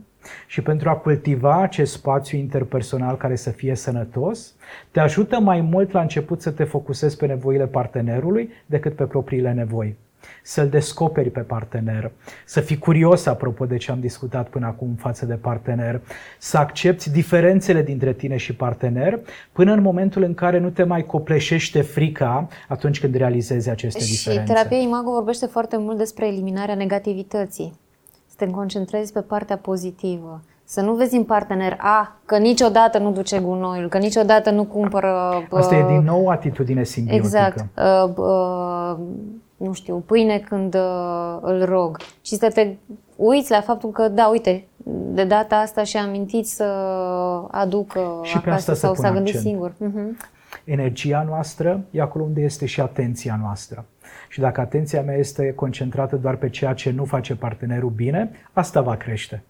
și 0.48 0.62
pentru 0.62 0.90
a 0.90 0.94
cultiva 0.94 1.62
acest 1.62 1.94
spațiu 1.94 2.38
interpersonal 2.38 3.18
care 3.18 3.36
să 3.36 3.50
fie 3.50 3.76
sănătos, 3.76 4.54
te 4.92 5.00
ajută 5.00 5.40
mai 5.40 5.62
mult 5.62 5.92
la 5.92 6.02
început 6.02 6.42
să 6.42 6.52
te 6.52 6.64
focusezi 6.64 7.18
pe 7.18 7.26
nevoile 7.26 7.68
partenerului 7.68 8.50
decât 8.66 8.96
pe 8.96 9.04
propriile 9.04 9.52
nevoi. 9.52 9.96
Să-l 10.44 10.70
descoperi 10.70 11.30
pe 11.30 11.40
partener, 11.40 12.12
să 12.46 12.60
fii 12.60 12.78
curios 12.78 13.26
apropo 13.26 13.66
de 13.66 13.78
ce 13.78 13.92
am 13.92 14.00
discutat 14.00 14.50
până 14.50 14.66
acum 14.66 14.96
față 15.00 15.26
de 15.26 15.34
partener, 15.34 16.02
să 16.40 16.58
accepti 16.58 17.12
diferențele 17.12 17.82
dintre 17.82 18.14
tine 18.14 18.38
și 18.38 18.56
partener 18.56 19.20
până 19.52 19.74
în 19.74 19.82
momentul 19.82 20.24
în 20.24 20.34
care 20.34 20.60
nu 20.60 20.70
te 20.70 20.84
mai 20.84 21.04
copleșește 21.04 21.82
frica 21.82 22.48
atunci 22.68 23.00
când 23.00 23.16
realizezi 23.16 23.70
aceste 23.70 24.04
și 24.04 24.12
diferențe. 24.12 24.46
Și 24.46 24.54
terapia 24.54 24.78
Imago 24.78 25.12
vorbește 25.12 25.46
foarte 25.46 25.78
mult 25.78 25.98
despre 25.98 26.28
eliminarea 26.28 26.76
negativității 26.76 27.82
să 27.83 27.83
te 28.46 28.52
concentrezi 28.52 29.12
pe 29.12 29.20
partea 29.20 29.58
pozitivă. 29.58 30.42
Să 30.64 30.82
nu 30.82 30.94
vezi 30.94 31.16
în 31.16 31.24
partener, 31.24 31.78
a, 31.80 32.16
că 32.26 32.38
niciodată 32.38 32.98
nu 32.98 33.12
duce 33.12 33.40
gunoiul, 33.40 33.90
că 33.90 33.98
niciodată 33.98 34.50
nu 34.50 34.64
cumpără... 34.64 35.44
Asta 35.52 35.76
uh, 35.76 35.82
e 35.82 35.86
din 35.88 36.04
nou 36.04 36.28
atitudine 36.28 36.84
simbiotică. 36.84 37.26
Exact. 37.26 37.66
Uh, 37.78 38.14
uh, 38.16 38.96
nu 39.58 39.74
știu, 39.74 40.04
pâine 40.06 40.38
când 40.38 40.76
uh, 40.76 41.38
îl 41.42 41.66
rog. 41.66 41.98
Și 42.22 42.36
să 42.36 42.52
te 42.54 42.76
uiți 43.16 43.52
la 43.52 43.62
faptul 43.62 43.90
că, 43.90 44.08
da, 44.08 44.28
uite, 44.28 44.68
de 45.14 45.24
data 45.24 45.56
asta 45.56 45.84
și-a 45.84 46.02
amintit 46.02 46.48
să 46.48 46.64
aducă 47.52 48.20
și 48.24 48.40
pe 48.40 48.50
acasă 48.50 48.72
asta 48.72 48.88
sau 48.88 48.96
s-a 48.96 49.12
gândit 49.12 49.36
accent. 49.36 49.54
singur. 49.54 49.72
Uh-huh. 49.72 50.32
Energia 50.64 51.24
noastră 51.24 51.84
e 51.92 52.02
acolo 52.02 52.24
unde 52.24 52.42
este 52.42 52.66
și 52.66 52.82
atenția 52.82 53.40
noastră. 53.42 53.86
Și 54.30 54.40
dacă 54.40 54.62
atenția 54.62 55.02
mea 55.02 55.16
este 55.16 55.54
concentrată 55.54 56.16
doar 56.16 56.36
pe 56.36 56.50
ceea 56.50 56.74
ce 56.74 56.92
nu 56.92 57.06
face 57.06 57.36
partenerul 57.36 57.90
bine, 57.90 58.32
asta 58.54 58.82
va 58.82 58.96
crește. 58.96 59.44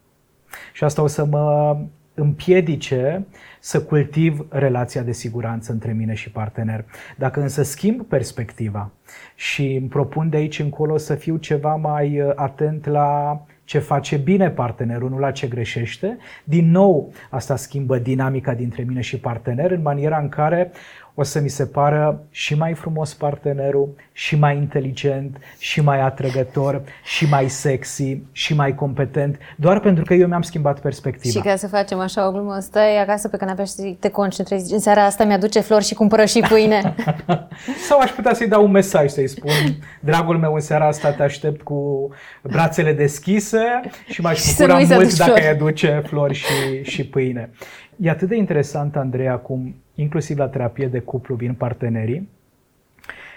Și 0.73 0.83
asta 0.83 1.01
o 1.01 1.07
să 1.07 1.25
mă 1.25 1.77
împiedice 2.13 3.25
să 3.59 3.81
cultiv 3.81 4.45
relația 4.49 5.01
de 5.01 5.11
siguranță 5.11 5.71
între 5.71 5.93
mine 5.93 6.13
și 6.13 6.31
partener. 6.31 6.85
Dacă 7.17 7.41
însă 7.41 7.63
schimb 7.63 8.01
perspectiva 8.01 8.91
și 9.35 9.73
îmi 9.73 9.87
propun 9.87 10.29
de 10.29 10.37
aici 10.37 10.59
încolo 10.59 10.97
să 10.97 11.15
fiu 11.15 11.37
ceva 11.37 11.75
mai 11.75 12.21
uh, 12.21 12.31
atent 12.35 12.85
la 12.85 13.41
ce 13.63 13.79
face 13.79 14.17
bine 14.17 14.49
partenerul, 14.49 15.09
nu 15.09 15.17
la 15.17 15.31
ce 15.31 15.47
greșește. 15.47 16.17
Din 16.43 16.71
nou, 16.71 17.13
asta 17.29 17.55
schimbă 17.55 17.97
dinamica 17.97 18.53
dintre 18.53 18.83
mine 18.83 19.01
și 19.01 19.19
partener 19.19 19.71
în 19.71 19.81
maniera 19.81 20.17
în 20.17 20.29
care 20.29 20.71
o 21.15 21.23
să 21.23 21.39
mi 21.39 21.49
se 21.49 21.65
pară 21.65 22.23
și 22.29 22.55
mai 22.55 22.73
frumos 22.73 23.13
partenerul, 23.13 23.95
și 24.11 24.35
mai 24.35 24.57
inteligent, 24.57 25.37
și 25.57 25.81
mai 25.81 26.01
atrăgător, 26.01 26.81
și 27.03 27.25
mai 27.29 27.49
sexy, 27.49 28.21
și 28.31 28.55
mai 28.55 28.75
competent, 28.75 29.37
doar 29.55 29.79
pentru 29.79 30.03
că 30.03 30.13
eu 30.13 30.27
mi-am 30.27 30.41
schimbat 30.41 30.79
perspectiva. 30.79 31.39
Și 31.39 31.45
ca 31.45 31.55
să 31.55 31.67
facem 31.67 31.99
așa 31.99 32.27
o 32.27 32.31
glumă, 32.31 32.59
stai 32.59 33.01
acasă 33.01 33.27
pe 33.27 33.37
canapea 33.37 33.63
și 33.63 33.97
te 33.99 34.09
concentrezi, 34.09 34.73
în 34.73 34.79
seara 34.79 35.05
asta 35.05 35.23
mi-aduce 35.23 35.59
flori 35.59 35.83
și 35.83 35.93
cumpără 35.93 36.25
și 36.25 36.39
pâine. 36.39 36.95
Sau 37.87 37.99
aș 37.99 38.11
putea 38.11 38.33
să-i 38.33 38.47
dau 38.47 38.63
un 38.63 38.71
mesaj, 38.71 39.09
să-i 39.09 39.27
spun, 39.27 39.51
dragul 39.99 40.37
meu, 40.37 40.53
în 40.53 40.59
seara 40.59 40.87
asta 40.87 41.11
te 41.11 41.23
aștept 41.23 41.61
cu 41.61 42.09
brațele 42.41 42.93
deschise 42.93 43.59
și 44.07 44.21
m-aș 44.21 44.41
bucura 44.45 44.77
mult 44.77 45.17
dacă 45.17 45.39
îi 45.41 45.47
aduce 45.47 46.03
flori 46.05 46.33
și, 46.33 46.83
și 46.83 47.05
pâine. 47.05 47.49
E 47.95 48.09
atât 48.09 48.27
de 48.27 48.35
interesant, 48.35 48.95
Andreea, 48.95 49.35
cum 49.35 49.75
inclusiv 49.95 50.37
la 50.37 50.47
terapie 50.47 50.87
de 50.87 50.99
cuplu 50.99 51.35
vin 51.35 51.53
partenerii 51.53 52.29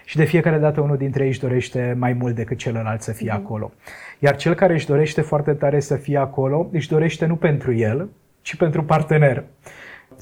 și 0.05 0.17
de 0.17 0.25
fiecare 0.25 0.59
dată 0.59 0.81
unul 0.81 0.97
dintre 0.97 1.23
ei 1.23 1.29
își 1.29 1.41
dorește 1.41 1.95
mai 1.99 2.13
mult 2.13 2.35
decât 2.35 2.59
celălalt 2.59 3.03
să 3.03 3.13
fie 3.13 3.31
mm-hmm. 3.31 3.35
acolo. 3.35 3.73
Iar 4.19 4.37
cel 4.37 4.55
care 4.55 4.73
își 4.73 4.87
dorește 4.87 5.21
foarte 5.21 5.53
tare 5.53 5.81
să 5.81 5.97
fie 5.97 6.19
acolo, 6.19 6.69
își 6.73 6.89
dorește 6.89 7.27
nu 7.27 7.37
pentru 7.37 7.75
el, 7.75 8.09
ci 8.43 8.57
pentru 8.57 8.85
partener. 8.85 9.45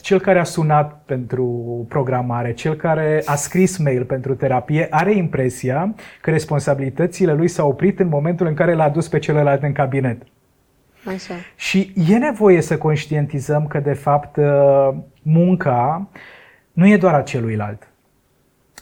Cel 0.00 0.20
care 0.20 0.38
a 0.38 0.44
sunat 0.44 1.02
pentru 1.06 1.46
programare, 1.88 2.52
cel 2.52 2.74
care 2.74 3.22
a 3.24 3.34
scris 3.34 3.76
mail 3.76 4.04
pentru 4.04 4.34
terapie, 4.34 4.86
are 4.90 5.14
impresia 5.14 5.94
că 6.20 6.30
responsabilitățile 6.30 7.32
lui 7.32 7.48
s-au 7.48 7.68
oprit 7.68 8.00
în 8.00 8.08
momentul 8.08 8.46
în 8.46 8.54
care 8.54 8.74
l-a 8.74 8.88
dus 8.88 9.08
pe 9.08 9.18
celălalt 9.18 9.62
în 9.62 9.72
cabinet. 9.72 10.22
Așa. 11.06 11.34
Și 11.56 11.92
e 12.08 12.16
nevoie 12.16 12.60
să 12.60 12.78
conștientizăm 12.78 13.66
că, 13.66 13.80
de 13.80 13.92
fapt, 13.92 14.36
uh, 14.36 14.88
munca 15.22 16.08
nu 16.72 16.86
e 16.86 16.96
doar 16.96 17.14
a 17.14 17.22
celuilalt. 17.22 17.88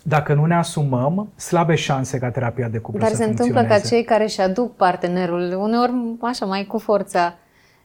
Dacă 0.02 0.34
nu 0.34 0.44
ne 0.44 0.54
asumăm, 0.54 1.32
slabe 1.36 1.74
șanse 1.74 2.18
ca 2.18 2.30
terapia 2.30 2.68
de 2.68 2.78
cuplu 2.78 3.00
Dar 3.00 3.10
să 3.10 3.16
se 3.16 3.24
întâmplă 3.24 3.64
ca 3.64 3.78
cei 3.78 4.04
care 4.04 4.22
își 4.22 4.40
aduc 4.40 4.76
partenerul, 4.76 5.54
uneori 5.58 5.92
așa 6.20 6.46
mai 6.46 6.64
cu 6.64 6.78
forța, 6.78 7.34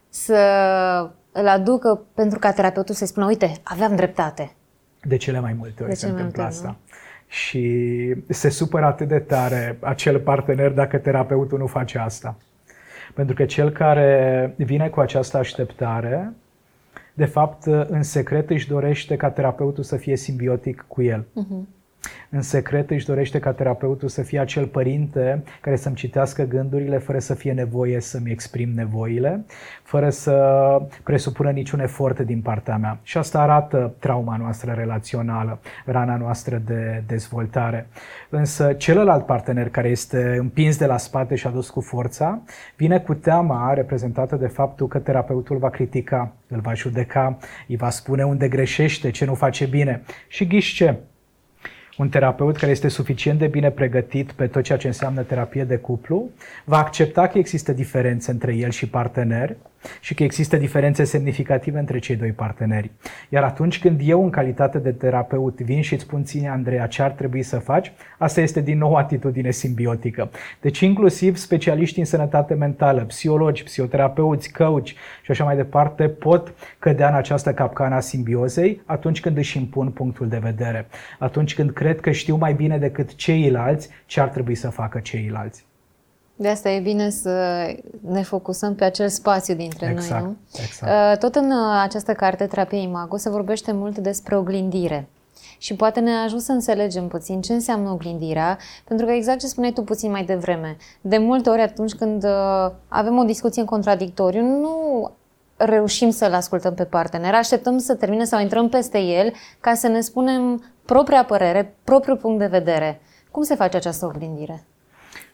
să 0.10 0.38
îl 1.32 1.48
aducă 1.48 2.02
pentru 2.14 2.40
ca 2.40 2.52
terapeutul 2.52 2.96
să 2.96 3.06
spună, 3.06 3.26
uite, 3.26 3.52
aveam 3.64 3.96
dreptate. 3.96 4.52
De 5.02 5.18
cele 5.18 5.40
mai 5.40 5.54
multe 5.54 5.84
ori 5.84 5.96
se 5.96 6.08
întâmplă 6.08 6.44
asta. 6.44 6.68
Nu? 6.68 6.96
Și 7.28 8.16
se 8.30 8.50
supără 8.50 8.86
atât 8.86 9.08
de 9.08 9.20
tare 9.20 9.78
acel 9.82 10.20
partener 10.20 10.72
dacă 10.72 10.98
terapeutul 10.98 11.58
nu 11.58 11.68
face 11.68 11.98
asta. 11.98 12.36
Pentru 13.18 13.36
că 13.36 13.46
cel 13.46 13.70
care 13.70 14.54
vine 14.58 14.90
cu 14.90 15.00
această 15.00 15.38
așteptare, 15.38 16.34
de 17.14 17.26
fapt, 17.26 17.66
în 17.66 18.04
secret 18.04 18.50
își 18.50 18.68
dorește 18.68 19.16
ca 19.16 19.30
terapeutul 19.30 19.84
să 19.84 19.98
fie 19.98 20.16
simbiotic 20.16 20.86
cu 20.88 21.02
el. 21.02 21.22
Uh-huh. 21.22 21.77
În 22.30 22.42
secret 22.42 22.90
își 22.90 23.06
dorește 23.06 23.40
ca 23.40 23.52
terapeutul 23.52 24.08
să 24.08 24.22
fie 24.22 24.40
acel 24.40 24.66
părinte 24.66 25.44
care 25.62 25.76
să-mi 25.76 25.96
citească 25.96 26.44
gândurile 26.44 26.98
fără 26.98 27.20
să 27.20 27.34
fie 27.34 27.54
nevoie 27.54 28.00
să-mi 28.00 28.32
exprim 28.32 28.70
nevoile, 28.70 29.46
fără 29.84 30.10
să 30.10 30.36
presupună 31.04 31.52
niciun 31.52 31.80
efort 31.80 32.20
din 32.20 32.42
partea 32.42 32.78
mea. 32.78 33.00
Și 33.04 33.18
asta 33.18 33.42
arată 33.42 33.94
trauma 34.00 34.38
noastră 34.38 34.72
relațională, 34.72 35.60
rana 35.86 36.18
noastră 36.18 36.62
de 36.66 37.04
dezvoltare. 37.08 37.88
Însă 38.30 38.74
celălalt 38.74 39.26
partener 39.26 39.70
care 39.70 39.90
este 39.90 40.36
împins 40.40 40.78
de 40.78 40.86
la 40.86 40.98
spate 40.98 41.36
și 41.36 41.48
adus 41.48 41.70
cu 41.70 41.82
forța, 41.82 42.42
vine 42.76 43.00
cu 43.00 43.14
teama 43.14 43.74
reprezentată 43.74 44.36
de 44.36 44.48
faptul 44.48 44.88
că 44.88 45.00
terapeutul 45.00 45.58
va 45.58 45.70
critica, 45.70 46.34
îl 46.48 46.60
va 46.60 46.74
judeca, 46.74 47.38
îi 47.68 47.76
va 47.76 47.90
spune 47.90 48.24
unde 48.24 48.48
greșește, 48.48 49.10
ce 49.10 49.26
nu 49.26 49.34
face 49.34 49.66
bine. 49.66 50.02
Și 50.28 50.48
ghiși 50.48 50.76
ce? 50.76 50.98
Un 51.98 52.10
terapeut 52.10 52.58
care 52.58 52.72
este 52.72 52.88
suficient 52.88 53.40
de 53.40 53.48
bine 53.48 53.72
pregătit 53.72 54.32
pe 54.32 54.48
tot 54.48 54.64
ceea 54.64 54.78
ce 54.78 54.88
înseamnă 54.88 55.22
terapie 55.22 55.64
de 55.64 55.78
cuplu, 55.78 56.30
va 56.64 56.78
accepta 56.78 57.28
că 57.28 57.38
există 57.38 57.72
diferențe 57.72 58.32
între 58.32 58.56
el 58.56 58.70
și 58.70 58.90
partener 58.90 59.56
și 60.00 60.14
că 60.14 60.24
există 60.24 60.58
diferențe 60.58 61.04
semnificative 61.04 61.80
între 61.80 62.00
cei 62.00 62.16
doi 62.16 62.32
parteneri. 62.32 62.92
Iar 63.30 63.44
atunci 63.44 63.80
când 63.80 64.02
eu, 64.04 64.24
în 64.24 64.30
calitate 64.30 64.78
de 64.78 64.92
terapeut, 64.92 65.62
vin 65.62 65.82
și 65.82 65.94
îți 65.94 66.04
spun 66.04 66.24
ține, 66.24 66.50
Andreea, 66.50 66.88
ce 66.88 67.02
ar 67.02 67.12
trebui 67.12 67.44
să 67.44 67.60
faci, 67.60 67.92
asta 68.18 68.42
este 68.42 68.62
din 68.62 68.78
nou 68.78 68.96
atitudine 68.96 69.52
simbiotică. 69.52 70.30
Deci 70.62 70.80
inclusiv 70.80 71.36
specialiști 71.36 72.00
în 72.00 72.06
sănătate 72.06 72.54
mentală, 72.54 73.02
psihologi, 73.02 73.64
psihoterapeuți, 73.64 74.52
coach 74.52 74.88
și 75.22 75.32
așa 75.32 75.44
mai 75.44 75.56
departe 75.56 76.08
pot 76.10 76.54
cădea 76.80 77.10
în 77.10 77.16
această 77.16 77.54
capcană 77.54 77.96
a 77.96 78.00
simbiozei 78.00 78.82
atunci 78.86 79.20
când 79.20 79.38
își 79.38 79.58
impun 79.58 79.90
punctul 79.90 80.28
de 80.28 80.38
vedere, 80.38 80.88
atunci 81.20 81.56
când 81.56 81.72
cred 81.72 82.00
că 82.00 82.12
știu 82.12 82.36
mai 82.36 82.54
bine 82.54 82.78
decât 82.78 83.16
ceilalți 83.16 83.90
ce 84.06 84.22
ar 84.22 84.28
trebui 84.28 84.56
să 84.56 84.70
facă 84.70 85.00
ceilalți. 85.00 85.67
De 86.40 86.48
asta 86.48 86.70
e 86.70 86.80
bine 86.80 87.10
să 87.10 87.66
ne 88.02 88.22
focusăm 88.22 88.76
pe 88.76 88.84
acel 88.84 89.10
spațiu 89.10 89.56
dintre 89.56 89.90
exact, 89.90 90.24
noi, 90.24 90.30
nu? 90.30 90.60
Exact. 90.64 91.12
Uh, 91.12 91.18
tot 91.18 91.36
în 91.36 91.52
uh, 91.52 91.82
această 91.82 92.14
carte, 92.14 92.46
Terapie 92.46 92.82
Imago, 92.82 93.18
se 93.18 93.30
vorbește 93.30 93.72
mult 93.72 93.98
despre 93.98 94.36
oglindire. 94.38 95.08
Și 95.58 95.76
poate 95.76 96.00
ne 96.00 96.12
ajută 96.12 96.42
să 96.42 96.52
înțelegem 96.52 97.08
puțin 97.08 97.42
ce 97.42 97.54
înseamnă 97.54 97.90
oglindirea, 97.90 98.58
pentru 98.84 99.06
că 99.06 99.12
exact 99.12 99.40
ce 99.40 99.48
spuneai 99.48 99.74
tu 99.74 99.82
puțin 99.82 100.12
mai 100.12 100.24
devreme, 100.24 100.78
de 101.02 101.18
multe 101.18 101.50
ori 101.50 101.62
atunci 101.62 101.94
când 101.94 102.24
uh, 102.24 102.72
avem 102.88 103.18
o 103.18 103.24
discuție 103.24 103.62
în 103.62 103.68
contradictoriu, 103.68 104.42
nu 104.42 105.12
reușim 105.56 106.10
să-l 106.10 106.34
ascultăm 106.34 106.74
pe 106.74 106.84
partener, 106.84 107.34
așteptăm 107.34 107.78
să 107.78 107.96
termine 107.96 108.24
sau 108.24 108.40
intrăm 108.40 108.70
peste 108.70 109.00
el 109.00 109.34
ca 109.60 109.74
să 109.74 109.88
ne 109.88 110.02
spunem 110.02 110.64
propria 110.86 111.26
părere, 111.26 111.76
propriul 111.84 112.18
punct 112.18 112.40
de 112.40 112.46
vedere. 112.46 113.02
Cum 113.32 113.44
se 113.44 113.56
face 113.56 113.78
această 113.78 114.06
oglindire? 114.06 114.66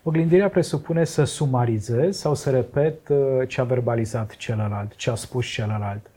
Oglindirea 0.06 0.50
presupune 0.50 1.04
să 1.04 1.24
sumarizez 1.24 2.18
sau 2.18 2.34
să 2.36 2.50
repet 2.50 3.10
uh, 3.10 3.18
ce 3.48 3.62
a 3.62 3.64
verbalizat 3.64 4.36
celălalt, 4.36 4.96
ce 4.96 5.10
a 5.10 5.16
spus 5.16 5.46
celălalt. 5.46 6.10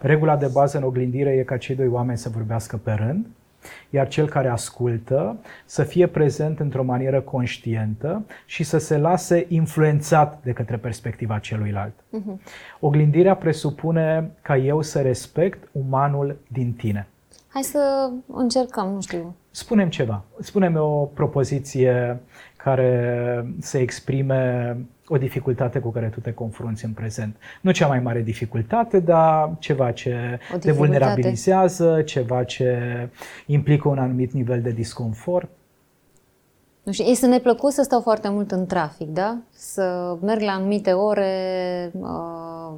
Regula 0.00 0.36
de 0.36 0.46
bază 0.52 0.76
în 0.76 0.82
oglindire 0.82 1.30
e 1.30 1.42
ca 1.42 1.56
cei 1.56 1.74
doi 1.74 1.86
oameni 1.86 2.18
să 2.18 2.28
vorbească 2.28 2.76
pe 2.76 2.92
rând, 2.92 3.26
iar 3.90 4.08
cel 4.08 4.28
care 4.28 4.48
ascultă 4.48 5.36
să 5.64 5.82
fie 5.82 6.06
prezent 6.06 6.60
într-o 6.60 6.84
manieră 6.84 7.20
conștientă 7.20 8.24
și 8.46 8.62
să 8.62 8.78
se 8.78 8.98
lase 8.98 9.46
influențat 9.48 10.40
de 10.42 10.52
către 10.52 10.76
perspectiva 10.76 11.38
celuilalt. 11.38 11.94
Uh-huh. 11.94 12.42
Oglindirea 12.80 13.36
presupune 13.36 14.30
ca 14.42 14.56
eu 14.56 14.82
să 14.82 15.00
respect 15.00 15.68
umanul 15.72 16.36
din 16.48 16.72
tine. 16.72 17.06
Hai 17.48 17.62
să 17.62 18.10
încercăm, 18.26 18.88
nu 18.88 19.00
știu. 19.00 19.34
Spunem 19.50 19.88
ceva. 19.88 20.24
Spunem 20.40 20.76
o 20.76 21.10
propoziție 21.14 22.20
care 22.64 23.46
să 23.60 23.78
exprime 23.78 24.76
o 25.08 25.16
dificultate 25.16 25.78
cu 25.78 25.90
care 25.90 26.06
tu 26.06 26.20
te 26.20 26.32
confrunți 26.32 26.84
în 26.84 26.90
prezent. 26.92 27.36
Nu 27.60 27.70
cea 27.70 27.86
mai 27.86 28.00
mare 28.00 28.20
dificultate, 28.20 29.00
dar 29.00 29.50
ceva 29.58 29.90
ce 29.90 30.38
te 30.60 30.72
vulnerabilizează, 30.72 32.02
ceva 32.02 32.44
ce 32.44 32.78
implică 33.46 33.88
un 33.88 33.98
anumit 33.98 34.32
nivel 34.32 34.62
de 34.62 34.70
disconfort. 34.70 35.48
Nu 36.82 36.92
știu, 36.92 37.04
este 37.04 37.26
neplăcut 37.26 37.72
să 37.72 37.82
stau 37.82 38.00
foarte 38.00 38.28
mult 38.28 38.50
în 38.50 38.66
trafic, 38.66 39.08
da? 39.08 39.38
Să 39.50 40.16
merg 40.20 40.40
la 40.40 40.52
anumite 40.52 40.92
ore, 40.92 41.90
uh, 41.92 42.72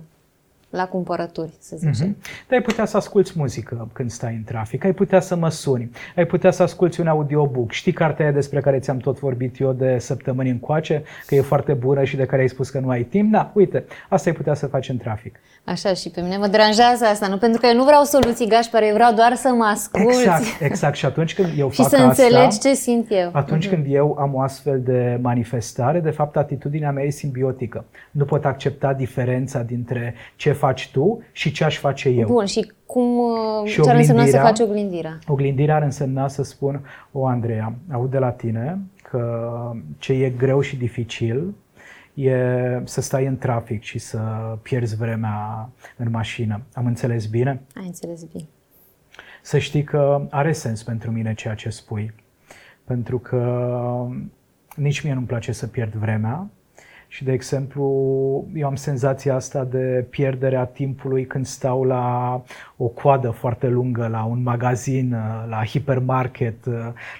la 0.76 0.86
cumpărături, 0.86 1.52
să 1.58 1.76
zicem. 1.76 2.12
Mm-hmm. 2.12 2.46
Dar 2.48 2.58
ai 2.58 2.62
putea 2.62 2.84
să 2.84 2.96
asculți 2.96 3.32
muzică 3.36 3.88
când 3.92 4.10
stai 4.10 4.34
în 4.34 4.44
trafic, 4.44 4.84
ai 4.84 4.92
putea 4.92 5.20
să 5.20 5.36
mă 5.36 5.48
suni, 5.48 5.90
ai 6.16 6.24
putea 6.24 6.50
să 6.50 6.62
asculți 6.62 7.00
un 7.00 7.06
audiobook. 7.06 7.70
Știi 7.70 7.92
cartea 7.92 8.24
aia 8.24 8.34
despre 8.34 8.60
care 8.60 8.78
ți-am 8.78 8.96
tot 8.96 9.18
vorbit 9.18 9.60
eu 9.60 9.72
de 9.72 9.98
săptămâni 9.98 10.50
încoace, 10.50 11.02
că 11.26 11.34
e 11.34 11.40
foarte 11.40 11.72
bună 11.72 12.04
și 12.04 12.16
de 12.16 12.26
care 12.26 12.42
ai 12.42 12.48
spus 12.48 12.70
că 12.70 12.78
nu 12.78 12.88
ai 12.88 13.02
timp? 13.02 13.32
Da, 13.32 13.50
uite, 13.54 13.84
asta 14.08 14.30
ai 14.30 14.36
putea 14.36 14.54
să 14.54 14.66
faci 14.66 14.88
în 14.88 14.96
trafic. 14.96 15.40
Așa, 15.68 15.92
și 15.92 16.10
pe 16.10 16.20
mine 16.20 16.36
mă 16.36 16.46
deranjează 16.46 17.04
asta, 17.04 17.26
nu? 17.26 17.36
Pentru 17.36 17.60
că 17.60 17.66
eu 17.66 17.74
nu 17.74 17.84
vreau 17.84 18.02
soluții 18.02 18.48
gașpare, 18.48 18.86
eu 18.86 18.94
vreau 18.94 19.12
doar 19.12 19.34
să 19.34 19.48
mă 19.48 19.64
ascult. 19.64 20.04
Exact, 20.04 20.44
exact. 20.70 20.96
Și 20.96 21.04
atunci 21.04 21.34
când 21.34 21.48
eu 21.56 21.70
și 21.70 21.82
fac 21.82 21.88
să 21.88 21.96
asta, 21.96 22.06
înțelegi 22.06 22.58
ce 22.58 22.74
simt 22.74 23.06
eu. 23.08 23.30
Atunci 23.32 23.66
uh-huh. 23.66 23.70
când 23.70 23.86
eu 23.88 24.16
am 24.20 24.34
o 24.34 24.40
astfel 24.40 24.80
de 24.80 25.18
manifestare, 25.22 26.00
de 26.00 26.10
fapt 26.10 26.36
atitudinea 26.36 26.90
mea 26.90 27.04
e 27.04 27.10
simbiotică. 27.10 27.84
Nu 28.10 28.24
pot 28.24 28.44
accepta 28.44 28.92
diferența 28.92 29.62
dintre 29.62 30.14
ce 30.36 30.52
faci 30.52 30.90
tu 30.92 31.22
și 31.32 31.52
ce 31.52 31.64
aș 31.64 31.78
face 31.78 32.08
eu. 32.08 32.26
Bun, 32.26 32.44
și 32.44 32.72
cum 32.86 33.18
uh, 33.18 33.68
și 33.70 33.82
ce 33.82 33.90
ar 33.90 33.96
însemna 33.96 34.26
să 34.26 34.36
faci 34.36 34.60
oglindirea? 34.60 35.18
Oglindirea 35.26 35.74
ar 35.74 35.82
însemna 35.82 36.28
să 36.28 36.42
spun, 36.42 36.80
o 37.12 37.26
Andreea, 37.26 37.72
aud 37.92 38.10
de 38.10 38.18
la 38.18 38.30
tine 38.30 38.78
că 39.02 39.50
ce 39.98 40.12
e 40.12 40.30
greu 40.38 40.60
și 40.60 40.76
dificil 40.76 41.54
e 42.16 42.80
să 42.84 43.00
stai 43.00 43.26
în 43.26 43.38
trafic 43.38 43.82
și 43.82 43.98
să 43.98 44.18
pierzi 44.62 44.96
vremea 44.96 45.68
în 45.96 46.10
mașină. 46.10 46.62
Am 46.74 46.86
înțeles 46.86 47.26
bine? 47.26 47.62
Ai 47.74 47.86
înțeles 47.86 48.22
bine. 48.24 48.44
Să 49.42 49.58
știi 49.58 49.82
că 49.84 50.26
are 50.30 50.52
sens 50.52 50.82
pentru 50.82 51.10
mine 51.10 51.34
ceea 51.34 51.54
ce 51.54 51.68
spui. 51.68 52.14
Pentru 52.84 53.18
că 53.18 54.08
nici 54.76 55.02
mie 55.02 55.14
nu-mi 55.14 55.26
place 55.26 55.52
să 55.52 55.66
pierd 55.66 55.94
vremea 55.94 56.50
și, 57.16 57.24
de 57.24 57.32
exemplu, 57.32 57.84
eu 58.54 58.66
am 58.66 58.74
senzația 58.74 59.34
asta 59.34 59.64
de 59.64 60.06
pierderea 60.10 60.64
timpului 60.64 61.26
când 61.26 61.46
stau 61.46 61.84
la 61.84 62.42
o 62.76 62.86
coadă 62.86 63.30
foarte 63.30 63.68
lungă, 63.68 64.06
la 64.06 64.24
un 64.24 64.42
magazin, 64.42 65.16
la 65.48 65.64
hipermarket, 65.64 66.54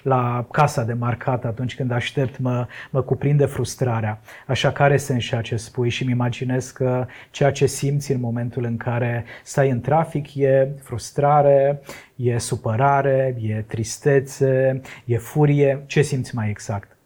la 0.03 0.45
casa 0.51 0.83
de 0.83 0.93
marcat, 0.93 1.45
atunci 1.45 1.75
când 1.75 1.91
aștept, 1.91 2.39
mă, 2.39 2.67
mă 2.91 3.01
cuprinde 3.01 3.45
frustrarea. 3.45 4.19
Așa 4.47 4.71
că 4.71 4.83
are 4.83 4.97
sens 4.97 5.23
ceea 5.23 5.41
ce 5.41 5.55
spui 5.55 5.89
și 5.89 6.03
îmi 6.03 6.11
imaginez 6.11 6.71
că 6.71 7.05
ceea 7.31 7.51
ce 7.51 7.65
simți 7.65 8.11
în 8.11 8.19
momentul 8.19 8.63
în 8.63 8.77
care 8.77 9.25
stai 9.43 9.69
în 9.69 9.81
trafic 9.81 10.35
e 10.35 10.69
frustrare, 10.83 11.81
e 12.15 12.37
supărare, 12.37 13.37
e 13.41 13.63
tristețe, 13.67 14.81
e 15.05 15.17
furie. 15.17 15.83
Ce 15.85 16.01
simți 16.01 16.35
mai 16.35 16.49
exact? 16.49 16.96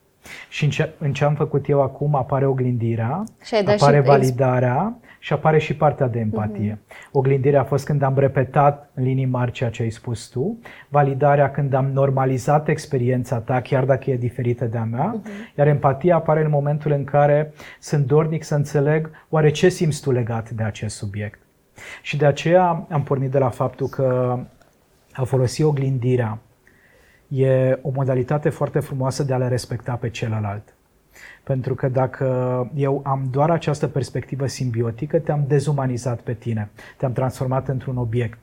Și 0.48 0.64
în 0.64 0.70
ce, 0.70 0.90
în 0.98 1.12
ce 1.12 1.24
am 1.24 1.34
făcut 1.34 1.68
eu 1.68 1.82
acum 1.82 2.14
apare 2.14 2.46
oglindirea, 2.46 3.24
apare 3.66 3.96
și 3.96 4.06
validarea 4.06 4.96
și 5.18 5.32
apare 5.32 5.58
și 5.58 5.76
partea 5.76 6.08
de 6.08 6.18
empatie. 6.18 6.78
Uh-huh. 6.78 7.10
Oglindirea 7.12 7.60
a 7.60 7.64
fost 7.64 7.84
când 7.84 8.02
am 8.02 8.18
repetat 8.18 8.90
în 8.94 9.02
linii 9.02 9.24
mari 9.24 9.52
ceea 9.52 9.70
ce 9.70 9.82
ai 9.82 9.90
spus 9.90 10.26
tu, 10.26 10.58
validarea 10.88 11.50
când 11.50 11.72
am 11.72 11.90
normalizat 11.92 12.68
experiența 12.68 13.38
ta, 13.38 13.60
chiar 13.60 13.84
dacă 13.84 14.10
e 14.10 14.16
diferită 14.16 14.64
de 14.64 14.78
a 14.78 14.84
mea, 14.84 15.16
uh-huh. 15.16 15.56
iar 15.56 15.66
empatia 15.66 16.16
apare 16.16 16.44
în 16.44 16.50
momentul 16.50 16.90
în 16.90 17.04
care 17.04 17.52
sunt 17.80 18.06
dornic 18.06 18.42
să 18.42 18.54
înțeleg 18.54 19.10
oare 19.28 19.50
ce 19.50 19.68
simți 19.68 20.02
tu 20.02 20.10
legat 20.10 20.50
de 20.50 20.62
acest 20.62 20.96
subiect. 20.96 21.38
Și 22.02 22.16
de 22.16 22.26
aceea 22.26 22.86
am 22.90 23.02
pornit 23.02 23.30
de 23.30 23.38
la 23.38 23.48
faptul 23.48 23.86
că 23.86 24.38
a 25.12 25.24
folosi 25.24 25.62
oglindirea 25.62 26.38
e 27.32 27.78
o 27.82 27.90
modalitate 27.94 28.48
foarte 28.48 28.80
frumoasă 28.80 29.22
de 29.22 29.32
a 29.32 29.36
le 29.36 29.48
respecta 29.48 29.94
pe 29.94 30.10
celălalt. 30.10 30.74
Pentru 31.42 31.74
că 31.74 31.88
dacă 31.88 32.26
eu 32.74 33.00
am 33.04 33.28
doar 33.30 33.50
această 33.50 33.86
perspectivă 33.86 34.46
simbiotică, 34.46 35.18
te-am 35.18 35.44
dezumanizat 35.48 36.20
pe 36.20 36.32
tine, 36.32 36.70
te-am 36.96 37.12
transformat 37.12 37.68
într-un 37.68 37.96
obiect. 37.96 38.38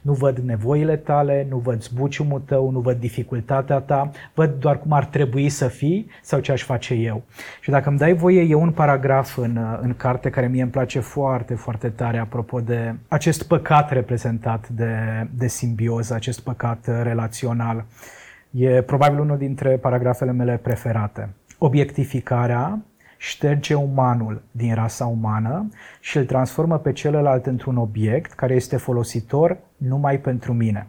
Nu 0.00 0.12
văd 0.12 0.38
nevoile 0.38 0.96
tale, 0.96 1.46
nu 1.48 1.56
văd 1.56 1.82
zbuciumul 1.82 2.40
tău, 2.40 2.70
nu 2.70 2.80
văd 2.80 2.98
dificultatea 2.98 3.78
ta, 3.78 4.10
văd 4.34 4.54
doar 4.58 4.78
cum 4.78 4.92
ar 4.92 5.04
trebui 5.04 5.48
să 5.48 5.68
fii 5.68 6.10
sau 6.22 6.40
ce 6.40 6.52
aș 6.52 6.62
face 6.62 6.94
eu. 6.94 7.22
Și 7.60 7.70
dacă 7.70 7.88
îmi 7.88 7.98
dai 7.98 8.12
voie, 8.12 8.40
e 8.42 8.54
un 8.54 8.70
paragraf 8.70 9.36
în, 9.36 9.58
în 9.80 9.94
carte 9.96 10.30
care 10.30 10.46
mie 10.46 10.62
îmi 10.62 10.70
place 10.70 11.00
foarte, 11.00 11.54
foarte 11.54 11.88
tare 11.88 12.18
apropo 12.18 12.60
de 12.60 12.94
acest 13.08 13.42
păcat 13.42 13.90
reprezentat 13.90 14.68
de, 14.68 14.96
de 15.30 15.46
simbioză, 15.46 16.14
acest 16.14 16.40
păcat 16.40 16.86
relațional. 17.02 17.76
Uh, 17.76 18.22
E 18.56 18.82
probabil 18.82 19.18
unul 19.18 19.38
dintre 19.38 19.76
paragrafele 19.76 20.32
mele 20.32 20.56
preferate. 20.62 21.34
Obiectificarea 21.58 22.82
șterge 23.16 23.74
umanul 23.74 24.42
din 24.50 24.74
rasa 24.74 25.06
umană 25.06 25.68
și 26.00 26.16
îl 26.16 26.24
transformă 26.24 26.78
pe 26.78 26.92
celălalt 26.92 27.46
într-un 27.46 27.76
obiect 27.76 28.32
care 28.32 28.54
este 28.54 28.76
folositor 28.76 29.58
numai 29.76 30.18
pentru 30.18 30.52
mine. 30.52 30.86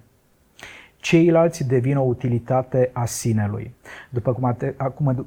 Ceilalți 0.97 1.67
devin 1.67 1.97
o 1.97 2.01
utilitate 2.01 2.89
a 2.93 3.05
sinelui, 3.05 3.73
după 4.09 4.33
cum 4.33 4.43
a, 4.43 4.51
de, 4.51 4.75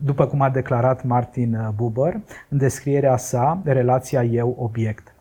după 0.02 0.26
cum 0.26 0.40
a 0.40 0.50
declarat 0.50 1.04
Martin 1.04 1.72
Buber 1.74 2.20
în 2.48 2.58
descrierea 2.58 3.16
sa 3.16 3.60
relația 3.64 4.22
eu-obiect. 4.22 5.14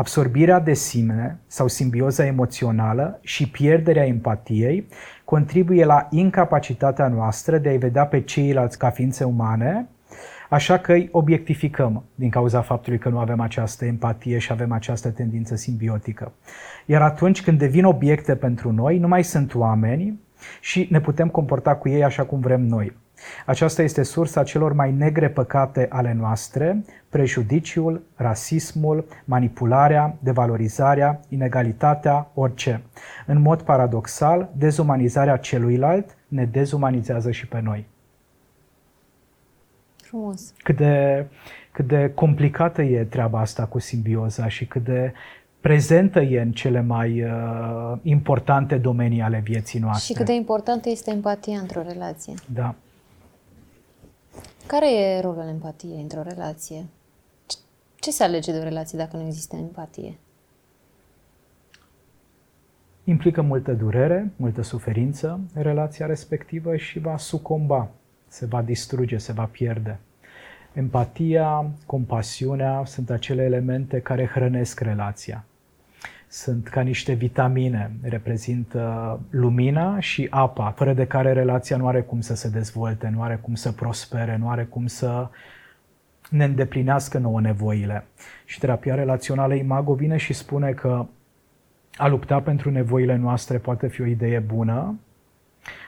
Absorbirea 0.00 0.60
de 0.60 0.74
sine 0.74 1.38
sau 1.46 1.68
simbioza 1.68 2.26
emoțională 2.26 3.18
și 3.22 3.50
pierderea 3.50 4.06
empatiei 4.06 4.86
contribuie 5.24 5.84
la 5.84 6.06
incapacitatea 6.10 7.08
noastră 7.08 7.58
de 7.58 7.68
a-i 7.68 7.78
vedea 7.78 8.06
pe 8.06 8.20
ceilalți 8.20 8.78
ca 8.78 8.90
ființe 8.90 9.24
umane, 9.24 9.88
așa 10.50 10.78
că 10.78 10.92
îi 10.92 11.08
obiectificăm 11.12 12.04
din 12.14 12.30
cauza 12.30 12.60
faptului 12.60 12.98
că 12.98 13.08
nu 13.08 13.18
avem 13.18 13.40
această 13.40 13.84
empatie 13.84 14.38
și 14.38 14.52
avem 14.52 14.72
această 14.72 15.08
tendință 15.08 15.56
simbiotică. 15.56 16.32
Iar 16.86 17.02
atunci 17.02 17.42
când 17.42 17.58
devin 17.58 17.84
obiecte 17.84 18.36
pentru 18.36 18.72
noi, 18.72 18.98
nu 18.98 19.08
mai 19.08 19.24
sunt 19.24 19.54
oameni 19.54 20.20
și 20.60 20.86
ne 20.90 21.00
putem 21.00 21.28
comporta 21.28 21.74
cu 21.74 21.88
ei 21.88 22.04
așa 22.04 22.24
cum 22.24 22.40
vrem 22.40 22.60
noi. 22.60 22.96
Aceasta 23.46 23.82
este 23.82 24.02
sursa 24.02 24.42
celor 24.42 24.72
mai 24.72 24.92
negre 24.92 25.28
păcate 25.28 25.86
ale 25.90 26.12
noastre, 26.12 26.84
prejudiciul, 27.08 28.02
rasismul, 28.16 29.04
manipularea, 29.24 30.16
devalorizarea, 30.18 31.20
inegalitatea, 31.28 32.30
orice. 32.34 32.82
În 33.26 33.40
mod 33.40 33.62
paradoxal, 33.62 34.48
dezumanizarea 34.56 35.36
celuilalt 35.36 36.16
ne 36.28 36.44
dezumanizează 36.44 37.30
și 37.30 37.46
pe 37.46 37.60
noi. 37.60 37.86
Frumos. 39.96 40.52
Cât 40.62 40.76
de, 40.76 41.26
cât 41.72 41.86
de 41.86 42.12
complicată 42.14 42.82
e 42.82 43.04
treaba 43.04 43.40
asta 43.40 43.64
cu 43.64 43.78
simbioza 43.78 44.48
și 44.48 44.66
cât 44.66 44.84
de 44.84 45.12
prezentă 45.60 46.20
e 46.20 46.40
în 46.40 46.52
cele 46.52 46.80
mai 46.80 47.22
uh, 47.22 47.98
importante 48.02 48.76
domenii 48.76 49.20
ale 49.20 49.40
vieții 49.44 49.78
noastre. 49.78 50.04
Și 50.04 50.12
cât 50.12 50.26
de 50.26 50.34
importantă 50.34 50.88
este 50.88 51.10
empatia 51.10 51.58
într-o 51.58 51.82
relație. 51.82 52.34
Da. 52.54 52.74
Care 54.70 54.94
e 54.94 55.20
rolul 55.20 55.48
empatiei 55.48 56.00
într-o 56.00 56.22
relație? 56.22 56.86
Ce 57.98 58.10
se 58.10 58.22
alege 58.22 58.52
de 58.52 58.58
o 58.58 58.62
relație 58.62 58.98
dacă 58.98 59.16
nu 59.16 59.26
există 59.26 59.56
empatie? 59.56 60.18
Implică 63.04 63.42
multă 63.42 63.72
durere, 63.72 64.32
multă 64.36 64.62
suferință 64.62 65.40
relația 65.54 66.06
respectivă 66.06 66.76
și 66.76 66.98
va 66.98 67.16
sucomba, 67.16 67.88
se 68.28 68.46
va 68.46 68.62
distruge, 68.62 69.16
se 69.16 69.32
va 69.32 69.44
pierde. 69.44 69.98
Empatia, 70.72 71.70
compasiunea 71.86 72.84
sunt 72.84 73.10
acele 73.10 73.42
elemente 73.42 74.00
care 74.00 74.26
hrănesc 74.26 74.80
relația 74.80 75.44
sunt 76.32 76.68
ca 76.68 76.80
niște 76.80 77.12
vitamine, 77.12 77.90
reprezintă 78.02 79.20
lumina 79.30 80.00
și 80.00 80.26
apa, 80.30 80.70
fără 80.70 80.92
de 80.92 81.06
care 81.06 81.32
relația 81.32 81.76
nu 81.76 81.86
are 81.86 82.00
cum 82.00 82.20
să 82.20 82.34
se 82.34 82.48
dezvolte, 82.48 83.08
nu 83.08 83.22
are 83.22 83.38
cum 83.42 83.54
să 83.54 83.72
prospere, 83.72 84.36
nu 84.36 84.50
are 84.50 84.64
cum 84.64 84.86
să 84.86 85.28
ne 86.30 86.44
îndeplinească 86.44 87.18
nouă 87.18 87.40
nevoile. 87.40 88.04
Și 88.44 88.58
terapia 88.58 88.94
relațională 88.94 89.54
Imago 89.54 89.94
vine 89.94 90.16
și 90.16 90.32
spune 90.32 90.72
că 90.72 91.06
a 91.96 92.08
lupta 92.08 92.40
pentru 92.40 92.70
nevoile 92.70 93.16
noastre 93.16 93.58
poate 93.58 93.88
fi 93.88 94.00
o 94.00 94.06
idee 94.06 94.38
bună, 94.38 94.98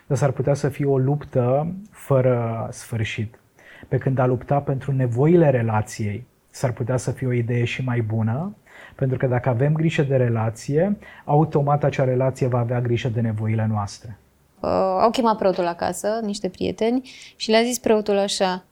dar 0.06 0.16
s-ar 0.16 0.30
putea 0.30 0.54
să 0.54 0.68
fie 0.68 0.86
o 0.86 0.98
luptă 0.98 1.74
fără 1.90 2.68
sfârșit. 2.70 3.38
Pe 3.88 3.98
când 3.98 4.18
a 4.18 4.26
lupta 4.26 4.60
pentru 4.60 4.92
nevoile 4.92 5.50
relației 5.50 6.26
s-ar 6.50 6.72
putea 6.72 6.96
să 6.96 7.10
fie 7.10 7.26
o 7.26 7.32
idee 7.32 7.64
și 7.64 7.84
mai 7.84 8.00
bună, 8.00 8.56
pentru 8.94 9.16
că 9.18 9.26
dacă 9.26 9.48
avem 9.48 9.72
grijă 9.72 10.02
de 10.02 10.16
relație, 10.16 10.98
automat 11.24 11.84
acea 11.84 12.04
relație 12.04 12.46
va 12.46 12.58
avea 12.58 12.80
grijă 12.80 13.08
de 13.08 13.20
nevoile 13.20 13.66
noastre. 13.66 14.18
Uh, 14.60 14.68
au 15.00 15.10
chemat 15.10 15.36
preotul 15.36 15.66
acasă, 15.66 16.20
niște 16.22 16.48
prieteni, 16.48 17.10
și 17.36 17.50
le-a 17.50 17.62
zis 17.62 17.78
preotul 17.78 18.18
așa, 18.18 18.64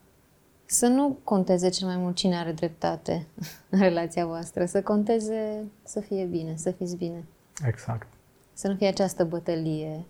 să 0.65 0.87
nu 0.87 1.17
conteze 1.23 1.69
cel 1.69 1.87
mai 1.87 1.97
mult 1.97 2.15
cine 2.15 2.37
are 2.37 2.51
dreptate 2.51 3.25
în 3.69 3.79
relația 3.79 4.25
voastră, 4.25 4.65
să 4.65 4.81
conteze 4.81 5.63
să 5.83 5.99
fie 5.99 6.23
bine, 6.25 6.53
să 6.55 6.71
fiți 6.71 6.95
bine. 6.95 7.23
Exact. 7.67 8.07
Să 8.53 8.67
nu 8.67 8.75
fie 8.75 8.87
această 8.87 9.23
bătălie. 9.23 10.05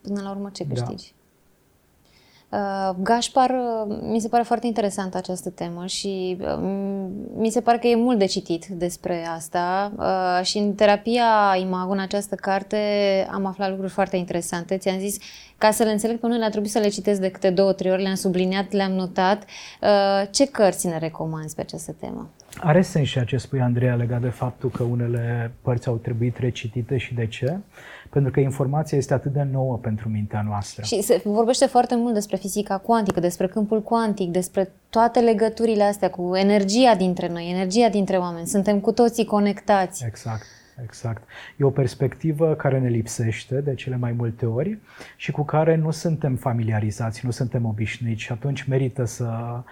Până 0.00 0.22
la 0.22 0.30
urmă, 0.30 0.50
ce 0.50 0.64
da. 0.64 0.74
câștigi? 0.74 1.14
Da. 1.16 1.21
Uh, 2.52 2.94
Gașpar, 3.02 3.50
uh, 3.50 3.96
mi 4.00 4.20
se 4.20 4.28
pare 4.28 4.42
foarte 4.42 4.66
interesantă 4.66 5.16
această 5.16 5.50
temă 5.50 5.86
și 5.86 6.36
uh, 6.40 7.08
mi 7.34 7.50
se 7.50 7.60
pare 7.60 7.78
că 7.78 7.86
e 7.86 7.96
mult 7.96 8.18
de 8.18 8.24
citit 8.24 8.66
despre 8.66 9.26
asta 9.26 9.92
și 10.42 10.58
în 10.58 10.74
terapia 10.74 11.56
Imago, 11.60 11.92
în 11.92 11.98
această 11.98 12.34
carte, 12.34 12.76
am 13.30 13.46
aflat 13.46 13.70
lucruri 13.70 13.92
foarte 13.92 14.16
interesante. 14.16 14.76
Ți-am 14.76 14.98
zis, 14.98 15.16
ca 15.58 15.70
să 15.70 15.82
le 15.82 15.90
înțeleg 15.90 16.18
pe 16.18 16.26
unele, 16.26 16.44
a 16.44 16.48
trebuit 16.50 16.70
să 16.70 16.78
le 16.78 16.88
citesc 16.88 17.20
de 17.20 17.30
câte 17.30 17.50
două, 17.50 17.72
trei 17.72 17.90
ori, 17.90 18.02
le-am 18.02 18.14
subliniat, 18.14 18.72
le-am 18.72 18.92
notat. 18.92 19.44
Ce 20.30 20.46
cărți 20.46 20.86
ne 20.86 20.98
recomanzi 20.98 21.54
pe 21.54 21.60
această 21.60 21.92
temă? 22.00 22.30
Are 22.60 22.82
sens 22.82 23.08
și 23.08 23.24
ce 23.24 23.36
spui, 23.36 23.60
Andreea, 23.60 23.94
legat 23.94 24.20
de 24.20 24.28
faptul 24.28 24.70
că 24.70 24.82
unele 24.82 25.52
părți 25.62 25.88
au 25.88 25.96
trebuit 25.96 26.38
recitite 26.38 26.96
și 26.96 27.14
de 27.14 27.26
ce? 27.26 27.58
pentru 28.12 28.30
că 28.30 28.40
informația 28.40 28.98
este 28.98 29.14
atât 29.14 29.32
de 29.32 29.42
nouă 29.52 29.76
pentru 29.76 30.08
mintea 30.08 30.42
noastră. 30.42 30.82
Și 30.82 31.02
se 31.02 31.20
vorbește 31.24 31.66
foarte 31.66 31.96
mult 31.96 32.14
despre 32.14 32.36
fizica 32.36 32.78
cuantică, 32.78 33.20
despre 33.20 33.46
câmpul 33.46 33.82
cuantic, 33.82 34.30
despre 34.30 34.72
toate 34.90 35.20
legăturile 35.20 35.82
astea 35.82 36.10
cu 36.10 36.36
energia 36.36 36.94
dintre 36.94 37.28
noi, 37.28 37.50
energia 37.50 37.88
dintre 37.88 38.16
oameni. 38.16 38.46
Suntem 38.46 38.80
cu 38.80 38.92
toții 38.92 39.24
conectați. 39.24 40.04
Exact. 40.06 40.42
Exact. 40.84 41.22
E 41.56 41.64
o 41.64 41.70
perspectivă 41.70 42.54
care 42.54 42.78
ne 42.78 42.88
lipsește 42.88 43.60
de 43.60 43.74
cele 43.74 43.96
mai 43.96 44.12
multe 44.12 44.46
ori 44.46 44.78
și 45.16 45.30
cu 45.30 45.42
care 45.44 45.76
nu 45.76 45.90
suntem 45.90 46.36
familiarizați, 46.36 47.24
nu 47.24 47.30
suntem 47.30 47.64
obișnuiți 47.66 48.22
și 48.22 48.32
atunci 48.32 48.62
merită 48.62 49.04
să, 49.04 49.62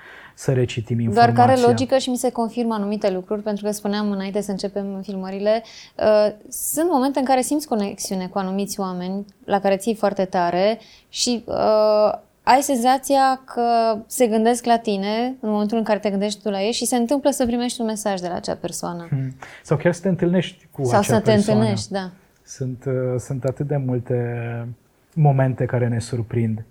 să 0.40 0.52
recitim 0.52 1.00
informația. 1.00 1.34
Doar 1.34 1.46
care 1.46 1.60
logică 1.60 1.98
și 1.98 2.10
mi 2.10 2.16
se 2.16 2.30
confirmă 2.30 2.74
anumite 2.74 3.10
lucruri, 3.10 3.42
pentru 3.42 3.64
că 3.64 3.70
spuneam 3.70 4.10
înainte 4.10 4.40
să 4.40 4.50
începem 4.50 5.00
filmările, 5.02 5.62
uh, 5.96 6.32
sunt 6.48 6.90
momente 6.90 7.18
în 7.18 7.24
care 7.24 7.40
simți 7.40 7.68
conexiune 7.68 8.26
cu 8.26 8.38
anumiți 8.38 8.80
oameni 8.80 9.24
la 9.44 9.60
care 9.60 9.76
ții 9.76 9.94
foarte 9.94 10.24
tare 10.24 10.78
și 11.08 11.44
uh, 11.46 12.18
ai 12.42 12.62
senzația 12.62 13.42
că 13.44 13.98
se 14.06 14.26
gândesc 14.26 14.64
la 14.64 14.78
tine 14.78 15.34
în 15.40 15.50
momentul 15.50 15.78
în 15.78 15.84
care 15.84 15.98
te 15.98 16.10
gândești 16.10 16.42
tu 16.42 16.50
la 16.50 16.62
ei 16.62 16.72
și 16.72 16.84
se 16.84 16.96
întâmplă 16.96 17.30
să 17.30 17.46
primești 17.46 17.80
un 17.80 17.86
mesaj 17.86 18.20
de 18.20 18.28
la 18.28 18.34
acea 18.34 18.54
persoană. 18.54 19.06
Hmm. 19.08 19.34
Sau 19.62 19.76
chiar 19.76 19.92
să 19.92 20.00
te 20.00 20.08
întâlnești 20.08 20.66
cu 20.70 20.84
Sau 20.84 20.98
acea 20.98 21.14
să 21.14 21.20
te 21.20 21.30
persoană. 21.30 21.58
întâlnești, 21.60 21.92
da. 21.92 22.10
Sunt, 22.44 22.84
uh, 22.86 23.18
sunt 23.18 23.44
atât 23.44 23.66
de 23.66 23.76
multe 23.76 24.16
momente 25.14 25.64
care 25.64 25.88
ne 25.88 25.98
surprind. 25.98 26.64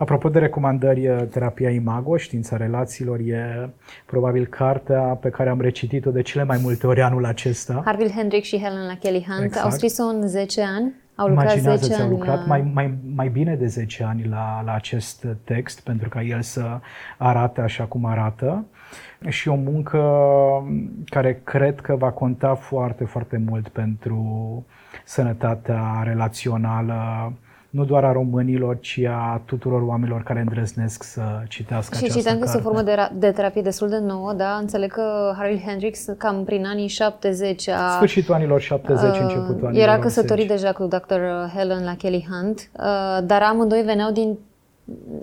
Apropo 0.00 0.28
de 0.28 0.38
recomandări, 0.38 1.08
uh, 1.08 1.22
Terapia 1.30 1.70
Imago, 1.70 2.16
Știința 2.16 2.56
Relațiilor, 2.56 3.18
e 3.18 3.70
probabil 4.06 4.46
cartea 4.46 5.00
pe 5.00 5.28
care 5.28 5.48
am 5.48 5.60
recitit-o 5.60 6.10
de 6.10 6.22
cele 6.22 6.44
mai 6.44 6.58
multe 6.62 6.86
ori 6.86 7.02
anul 7.02 7.24
acesta. 7.24 7.82
Harville 7.84 8.12
Hendrick 8.16 8.44
și 8.44 8.58
Helen 8.58 8.98
Kelly 9.00 9.24
Hunt 9.28 9.44
exact. 9.44 9.64
au 9.64 9.70
scris-o 9.70 10.02
în 10.02 10.26
10 10.26 10.62
ani. 10.62 10.94
Au 11.14 11.28
lucrat 11.28 11.52
Imaginează 11.52 11.84
10 11.84 11.92
ți-au 11.92 12.06
ani 12.06 12.16
lucrat 12.16 12.38
la... 12.38 12.44
mai, 12.46 12.70
mai, 12.72 12.94
mai 13.14 13.28
bine 13.28 13.54
de 13.54 13.66
10 13.66 14.04
ani 14.04 14.26
la, 14.28 14.62
la 14.64 14.74
acest 14.74 15.26
text 15.44 15.80
pentru 15.80 16.08
ca 16.08 16.22
el 16.22 16.42
să 16.42 16.80
arate 17.16 17.60
așa 17.60 17.84
cum 17.84 18.04
arată 18.04 18.64
și 19.28 19.48
o 19.48 19.54
muncă 19.54 20.00
care 21.04 21.40
cred 21.44 21.80
că 21.80 21.96
va 21.96 22.10
conta 22.10 22.54
foarte, 22.54 23.04
foarte 23.04 23.42
mult 23.48 23.68
pentru 23.68 24.20
sănătatea 25.04 26.02
relațională 26.04 27.32
nu 27.70 27.84
doar 27.84 28.04
a 28.04 28.12
românilor, 28.12 28.78
ci 28.80 28.98
a 28.98 29.42
tuturor 29.44 29.82
oamenilor 29.82 30.22
care 30.22 30.40
îndrăznesc 30.40 31.02
să 31.02 31.22
citească 31.48 31.96
și 31.96 32.02
această 32.02 32.18
citeam 32.18 32.38
că 32.38 32.44
carte. 32.44 32.58
este 32.58 32.68
o 32.68 32.72
formă 32.72 32.82
de, 32.82 32.94
ra- 32.94 33.12
de 33.18 33.30
terapie 33.30 33.62
destul 33.62 33.88
de 33.88 33.98
nouă, 33.98 34.32
da? 34.32 34.56
Înțeleg 34.60 34.92
că 34.92 35.34
Harry 35.36 35.62
Hendricks 35.66 36.04
cam 36.18 36.44
prin 36.44 36.66
anii 36.66 36.86
70 36.86 37.68
a... 37.68 37.90
Sfârșitul 37.94 38.34
anilor 38.34 38.60
70, 38.60 39.14
uh, 39.14 39.20
începutul 39.20 39.66
anilor 39.66 39.82
Era 39.82 39.96
80. 39.96 40.02
căsătorit 40.02 40.48
deja 40.48 40.72
cu 40.72 40.84
Dr. 40.84 41.20
Helen 41.54 41.84
la 41.84 41.94
Kelly 41.96 42.26
Hunt, 42.30 42.70
uh, 42.72 43.18
dar 43.24 43.42
amândoi 43.42 43.82
veneau 43.82 44.10
din 44.10 44.38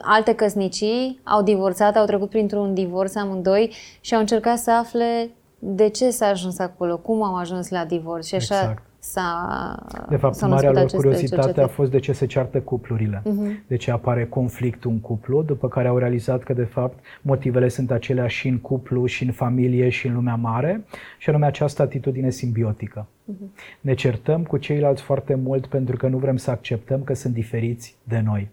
alte 0.02 0.34
căsnicii, 0.34 1.20
au 1.24 1.43
divorțat, 1.43 1.95
au 1.95 2.06
trecut 2.06 2.30
printr-un 2.30 2.74
divorț 2.74 3.16
amândoi 3.16 3.74
și 4.02 4.14
au 4.14 4.20
încercat 4.20 4.58
să 4.58 4.72
afle 4.72 5.30
de 5.60 5.89
ce 5.89 6.10
s-a 6.10 6.26
ajuns 6.26 6.60
acolo, 6.60 6.98
cum 6.98 7.24
au 7.24 7.36
ajuns 7.36 7.70
la 7.70 7.86
divorț 7.86 8.26
și 8.26 8.36
așa 8.36 8.60
Exact. 8.60 8.84
S-a 9.12 10.05
De 10.10 10.16
fapt, 10.16 10.34
s-au 10.36 10.49
marea 10.49 10.72
născut 10.72 10.76
lor 10.76 10.84
aceste 10.84 10.97
curiozitate 10.97 11.41
a 11.41 11.43
cercetări. 11.45 11.72
fost 11.72 11.91
de 11.91 11.99
ce 11.99 12.12
se 12.12 12.26
ceartă 12.26 12.60
cuplurile, 12.62 13.22
Mhm. 13.26 13.64
de 13.68 13.76
ce 13.76 13.91
apare 13.91 14.26
conflictul 14.26 14.91
în 14.91 14.99
cuplu, 14.99 15.43
după 15.43 15.68
care 15.68 15.88
au 15.88 15.97
realizat 15.97 16.43
că, 16.43 16.53
de 16.53 16.64
fapt, 16.64 17.03
motivele 17.22 17.68
sunt 17.68 17.91
aceleași 17.91 18.38
și 18.38 18.47
în 18.47 18.58
cuplu, 18.58 19.05
și 19.05 19.24
în 19.24 19.32
familie, 19.32 19.89
și 19.89 20.08
în 20.08 20.14
lumea 20.14 20.36
mare, 20.36 20.84
și 21.18 21.30
anume 21.30 21.45
această 21.45 21.82
atitudine 21.82 22.30
simbiotică. 22.30 23.08
Mhm. 23.26 23.53
Ne 23.82 23.93
certăm 23.93 24.43
cu 24.43 24.58
ceilalți 24.58 25.01
foarte 25.01 25.36
mult 25.36 25.66
pentru 25.66 25.97
că 25.97 26.08
nu 26.08 26.18
vrem 26.18 26.38
să 26.38 26.51
acceptăm 26.51 27.03
că 27.03 27.14
sunt 27.14 27.34
diferiți 27.34 27.95
de 28.03 28.20
noi. 28.26 28.49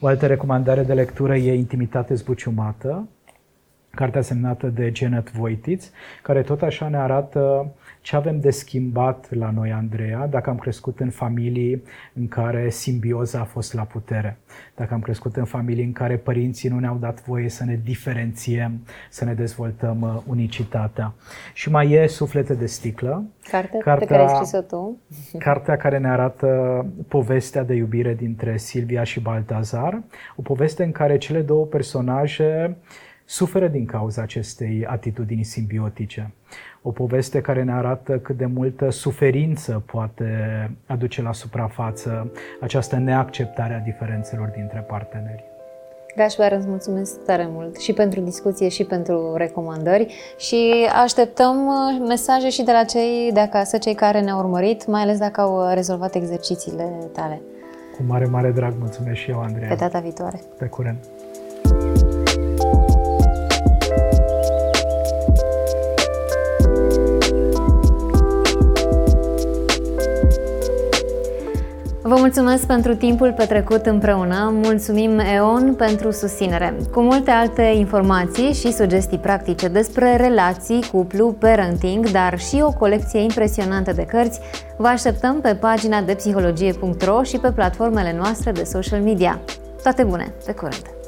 O 0.00 0.06
altă 0.06 0.26
recomandare 0.26 0.82
de 0.82 0.92
lectură 0.94 1.36
e 1.36 1.54
Intimitate 1.54 2.14
zbuciumată, 2.14 3.08
cartea 3.90 4.20
semnată 4.22 4.66
de 4.66 4.90
Janet 4.94 5.32
Voitiț, 5.32 5.90
care 6.22 6.42
tot 6.42 6.62
așa 6.62 6.88
ne 6.88 6.96
arată 6.96 7.72
ce 8.00 8.16
avem 8.16 8.40
de 8.40 8.50
schimbat 8.50 9.34
la 9.34 9.50
noi, 9.50 9.72
Andreea, 9.72 10.26
dacă 10.26 10.50
am 10.50 10.56
crescut 10.56 11.00
în 11.00 11.10
familii 11.10 11.82
în 12.14 12.28
care 12.28 12.70
simbioza 12.70 13.40
a 13.40 13.44
fost 13.44 13.74
la 13.74 13.82
putere, 13.82 14.36
dacă 14.76 14.94
am 14.94 15.00
crescut 15.00 15.36
în 15.36 15.44
familii 15.44 15.84
în 15.84 15.92
care 15.92 16.16
părinții 16.16 16.68
nu 16.68 16.78
ne-au 16.78 16.96
dat 16.96 17.24
voie 17.24 17.48
să 17.48 17.64
ne 17.64 17.80
diferențiem, 17.84 18.80
să 19.10 19.24
ne 19.24 19.34
dezvoltăm 19.34 20.00
uh, 20.00 20.22
unicitatea. 20.26 21.12
Și 21.54 21.70
mai 21.70 21.90
e 21.90 22.06
Suflete 22.06 22.54
de 22.54 22.66
sticlă, 22.66 23.24
Carte 23.50 23.76
pe 23.76 23.82
Cartea- 23.82 24.06
care 24.06 24.22
ai 24.22 24.28
scris-o 24.34 24.60
tu. 24.60 24.98
Cartea 25.38 25.76
care 25.76 25.98
ne 25.98 26.08
arată 26.08 26.86
povestea 27.08 27.62
de 27.62 27.74
iubire 27.74 28.14
dintre 28.14 28.56
Silvia 28.56 29.02
și 29.02 29.20
Baltazar, 29.20 30.02
o 30.36 30.42
poveste 30.42 30.84
în 30.84 30.92
care 30.92 31.18
cele 31.18 31.40
două 31.40 31.64
personaje 31.64 32.76
suferă 33.30 33.68
din 33.68 33.84
cauza 33.84 34.22
acestei 34.22 34.86
atitudini 34.86 35.42
simbiotice. 35.44 36.30
O 36.82 36.90
poveste 36.90 37.40
care 37.40 37.62
ne 37.62 37.72
arată 37.72 38.18
cât 38.18 38.36
de 38.36 38.46
multă 38.46 38.90
suferință 38.90 39.82
poate 39.86 40.26
aduce 40.86 41.22
la 41.22 41.32
suprafață 41.32 42.32
această 42.60 42.96
neacceptare 42.96 43.74
a 43.74 43.78
diferențelor 43.78 44.48
dintre 44.48 44.84
parteneri. 44.88 45.44
Gașpar, 46.16 46.52
îți 46.52 46.66
mulțumesc 46.66 47.24
tare 47.24 47.46
mult 47.50 47.76
și 47.76 47.92
pentru 47.92 48.20
discuție 48.20 48.68
și 48.68 48.84
pentru 48.84 49.34
recomandări 49.36 50.14
și 50.38 50.88
așteptăm 51.02 51.66
uh, 51.66 52.06
mesaje 52.08 52.48
și 52.48 52.62
de 52.62 52.72
la 52.72 52.84
cei 52.84 53.30
de 53.32 53.40
acasă, 53.40 53.78
cei 53.78 53.94
care 53.94 54.20
ne-au 54.20 54.38
urmărit, 54.38 54.86
mai 54.86 55.00
ales 55.02 55.18
dacă 55.18 55.40
au 55.40 55.66
uh, 55.66 55.74
rezolvat 55.74 56.14
exercițiile 56.14 56.84
tale. 57.12 57.40
Cu 57.96 58.02
mare, 58.06 58.24
mare 58.24 58.50
drag 58.50 58.74
mulțumesc 58.78 59.16
și 59.16 59.30
eu, 59.30 59.40
Andreea. 59.40 59.68
Pe 59.68 59.74
data 59.74 59.98
viitoare. 59.98 60.40
Pe 60.58 60.66
curând. 60.66 60.98
Vă 72.10 72.16
mulțumesc 72.18 72.66
pentru 72.66 72.94
timpul 72.94 73.32
petrecut 73.32 73.86
împreună, 73.86 74.52
mulțumim 74.64 75.18
EON 75.18 75.74
pentru 75.74 76.10
susținere. 76.10 76.76
Cu 76.92 77.00
multe 77.00 77.30
alte 77.30 77.62
informații 77.62 78.52
și 78.52 78.72
sugestii 78.72 79.18
practice 79.18 79.68
despre 79.68 80.16
relații, 80.16 80.84
cuplu, 80.92 81.32
parenting, 81.32 82.10
dar 82.10 82.38
și 82.38 82.60
o 82.62 82.72
colecție 82.72 83.20
impresionantă 83.20 83.92
de 83.92 84.04
cărți, 84.04 84.40
vă 84.76 84.86
așteptăm 84.86 85.40
pe 85.40 85.54
pagina 85.54 86.02
de 86.02 86.14
psihologie.ro 86.14 87.22
și 87.22 87.38
pe 87.38 87.52
platformele 87.52 88.14
noastre 88.16 88.52
de 88.52 88.64
social 88.64 89.00
media. 89.00 89.40
Toate 89.82 90.02
bune! 90.02 90.32
Pe 90.46 90.52
curând! 90.52 90.99